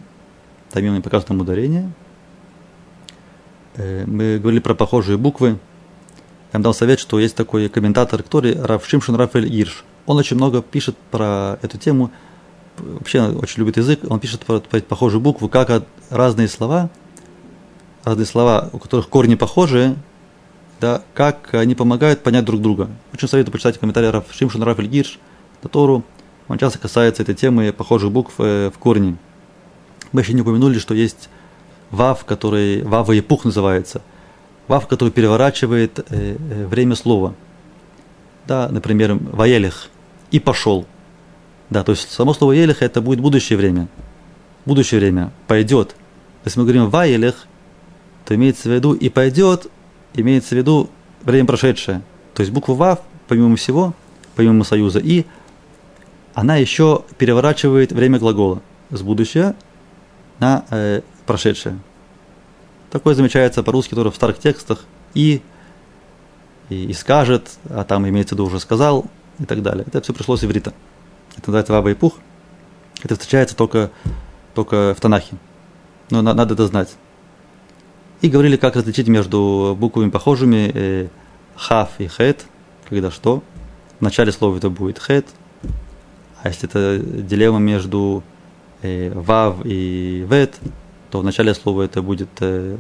Таамим 0.72 1.02
показывает 1.02 1.30
нам 1.30 1.42
ударение. 1.42 1.92
Э, 3.76 4.04
мы 4.06 4.40
говорили 4.40 4.60
про 4.60 4.74
похожие 4.74 5.18
буквы. 5.18 5.50
Я 5.50 5.58
вам 6.54 6.62
дал 6.62 6.74
совет, 6.74 7.00
что 7.00 7.20
есть 7.20 7.36
такой 7.36 7.70
комментатор, 7.70 8.24
который 8.24 8.60
Раф 8.60 8.86
Шимшин 8.88 9.16
Рафаэль 9.16 9.54
Ирш. 9.54 9.84
Он 10.06 10.18
очень 10.18 10.36
много 10.36 10.62
пишет 10.62 10.96
про 11.12 11.60
эту 11.62 11.78
тему. 11.78 12.12
Вообще 12.78 13.22
очень 13.22 13.60
любит 13.60 13.78
язык. 13.78 14.02
Он 14.10 14.20
пишет 14.20 14.46
про, 14.46 14.60
про 14.60 14.80
похожие 14.82 15.20
буквы, 15.20 15.50
как 15.50 15.86
разные 16.10 16.48
слова, 16.48 16.90
разные 18.04 18.26
слова, 18.26 18.70
у 18.74 18.80
которых 18.80 19.10
корни 19.10 19.36
похожие, 19.36 19.96
да, 20.80 21.02
как 21.14 21.54
они 21.54 21.74
помогают 21.76 22.22
понять 22.22 22.46
друг 22.46 22.62
друга. 22.62 22.90
Очень 23.14 23.28
советую 23.28 23.54
почитать 23.54 23.78
комментарии 23.78 24.08
Раф 24.08 24.26
Шимшин 24.32 24.64
Рафаэль 24.64 24.96
Ирш– 24.96 25.20
Тору, 25.70 26.04
он 26.48 26.58
часто 26.58 26.80
касается 26.80 27.24
этой 27.24 27.36
темы 27.36 27.74
похожих 27.74 28.12
букв 28.12 28.36
э, 28.38 28.72
в 28.74 28.78
корне. 28.78 29.18
Мы 30.12 30.22
еще 30.22 30.34
не 30.34 30.42
упомянули, 30.42 30.80
что 30.80 30.94
есть 30.94 31.30
вав, 31.92 32.26
который, 32.26 32.84
вава 32.84 33.12
и 33.12 33.22
пух 33.22 33.46
называется. 33.46 34.02
Вав, 34.68 34.88
который 34.88 35.10
переворачивает 35.10 36.00
э, 36.00 36.04
э, 36.10 36.66
время 36.66 36.96
слова. 36.96 37.36
Да, 38.48 38.68
например, 38.70 39.16
ваелих 39.16 39.90
и 40.32 40.40
пошел. 40.40 40.86
Да, 41.70 41.84
то 41.84 41.92
есть 41.92 42.12
само 42.12 42.34
слово 42.34 42.54
елих 42.54 42.82
это 42.82 43.02
будет 43.02 43.20
будущее 43.20 43.58
время. 43.58 43.88
Будущее 44.66 45.00
время 45.00 45.32
пойдет. 45.48 45.96
Если 46.44 46.60
мы 46.60 46.66
говорим 46.66 46.90
ваелих, 46.90 47.48
то 48.26 48.36
имеется 48.36 48.70
в 48.70 48.72
виду 48.72 48.94
и 48.94 49.10
пойдет, 49.10 49.68
имеется 50.14 50.56
в 50.56 50.58
виду 50.58 50.90
время 51.24 51.46
прошедшее. 51.46 52.02
То 52.34 52.42
есть 52.42 52.52
буква 52.52 52.74
вав, 52.74 53.00
помимо 53.28 53.56
всего, 53.56 53.94
помимо 54.36 54.64
союза 54.64 55.00
и, 55.00 55.26
она 56.34 56.58
еще 56.58 57.04
переворачивает 57.18 57.92
время 57.94 58.20
глагола 58.20 58.62
с 58.90 59.02
будущего 59.02 59.56
на 60.40 60.66
э, 60.70 61.02
прошедшее. 61.26 61.80
Такое 62.92 63.16
замечается 63.16 63.64
по-русски 63.64 63.96
тоже 63.96 64.12
в 64.12 64.16
старых 64.16 64.40
текстах. 64.40 64.86
И, 65.14 65.42
и, 66.70 66.86
и 66.86 66.94
скажет, 66.94 67.50
а 67.70 67.84
там 67.84 68.08
имеется 68.08 68.36
в 68.36 68.38
виду 68.38 68.48
уже 68.48 68.60
сказал 68.60 69.06
и 69.40 69.46
так 69.46 69.62
далее. 69.62 69.86
Это 69.88 70.02
все 70.02 70.14
пришло 70.14 70.38
с 70.38 70.44
иврита. 70.44 70.74
Это 71.38 71.50
называется 71.50 71.74
ваба 71.74 71.92
и 71.92 71.94
пух. 71.94 72.16
Это 73.04 73.16
встречается 73.16 73.56
только, 73.56 73.92
только 74.54 74.94
в 74.96 75.02
Танахе. 75.02 75.36
Но 76.10 76.22
на, 76.22 76.34
надо 76.34 76.54
это 76.54 76.68
знать. 76.68 76.96
И 78.22 78.30
говорили, 78.30 78.56
как 78.58 78.76
различить 78.76 79.08
между 79.08 79.76
буквами 79.80 80.10
похожими 80.10 80.72
э, 80.74 81.08
хав 81.56 81.90
и 82.00 82.08
хет, 82.08 82.46
когда 82.88 83.12
что. 83.12 83.44
В 84.00 84.02
начале 84.02 84.32
слова 84.32 84.58
это 84.58 84.70
будет 84.70 85.00
хет, 85.00 85.26
а 86.42 86.50
если 86.50 86.70
это 86.70 87.00
дилемма 87.00 87.60
между 87.60 88.24
э, 88.82 89.12
вав 89.14 89.58
и 89.66 90.26
вет, 90.30 90.56
то 91.10 91.20
в 91.20 91.24
начале 91.24 91.54
слова 91.54 91.84
это 91.84 92.02
будет, 92.02 92.30
э, 92.40 92.78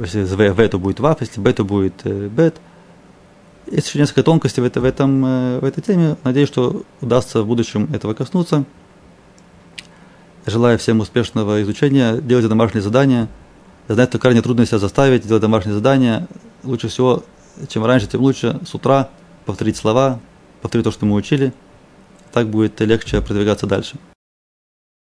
если 0.00 0.22
в, 0.24 0.54
в 0.54 0.68
то 0.68 0.78
будет 0.78 1.00
вав, 1.00 1.20
если 1.20 1.40
б 1.40 1.52
то 1.52 1.64
будет 1.64 1.94
э, 2.04 2.28
бет. 2.28 2.56
Есть 3.70 3.88
еще 3.88 3.98
несколько 3.98 4.22
тонкостей 4.22 4.62
в, 4.62 4.66
это, 4.66 4.80
в, 4.80 4.84
этом, 4.84 5.24
э, 5.24 5.58
в 5.60 5.64
этой 5.64 5.82
теме. 5.82 6.16
Надеюсь, 6.24 6.48
что 6.48 6.82
удастся 7.00 7.42
в 7.42 7.46
будущем 7.46 7.88
этого 7.92 8.14
коснуться. 8.14 8.64
Желаю 10.46 10.78
всем 10.78 11.00
успешного 11.00 11.62
изучения. 11.62 12.18
Делайте 12.20 12.48
домашние 12.48 12.82
задания. 12.82 13.28
Я 13.88 13.94
знаю, 13.94 14.08
что 14.08 14.18
крайне 14.18 14.42
трудно 14.42 14.66
себя 14.66 14.78
заставить 14.78 15.26
делать 15.26 15.42
домашние 15.42 15.74
задания. 15.74 16.28
Лучше 16.62 16.88
всего, 16.88 17.24
чем 17.68 17.84
раньше, 17.84 18.06
тем 18.06 18.20
лучше. 18.20 18.60
С 18.66 18.74
утра 18.74 19.08
повторить 19.46 19.76
слова, 19.76 20.20
повторить 20.60 20.84
то, 20.84 20.90
что 20.90 21.06
мы 21.06 21.16
учили– 21.16 21.52
так 22.34 22.48
будет 22.48 22.80
легче 22.80 23.20
продвигаться 23.22 23.68
дальше. 23.68 23.96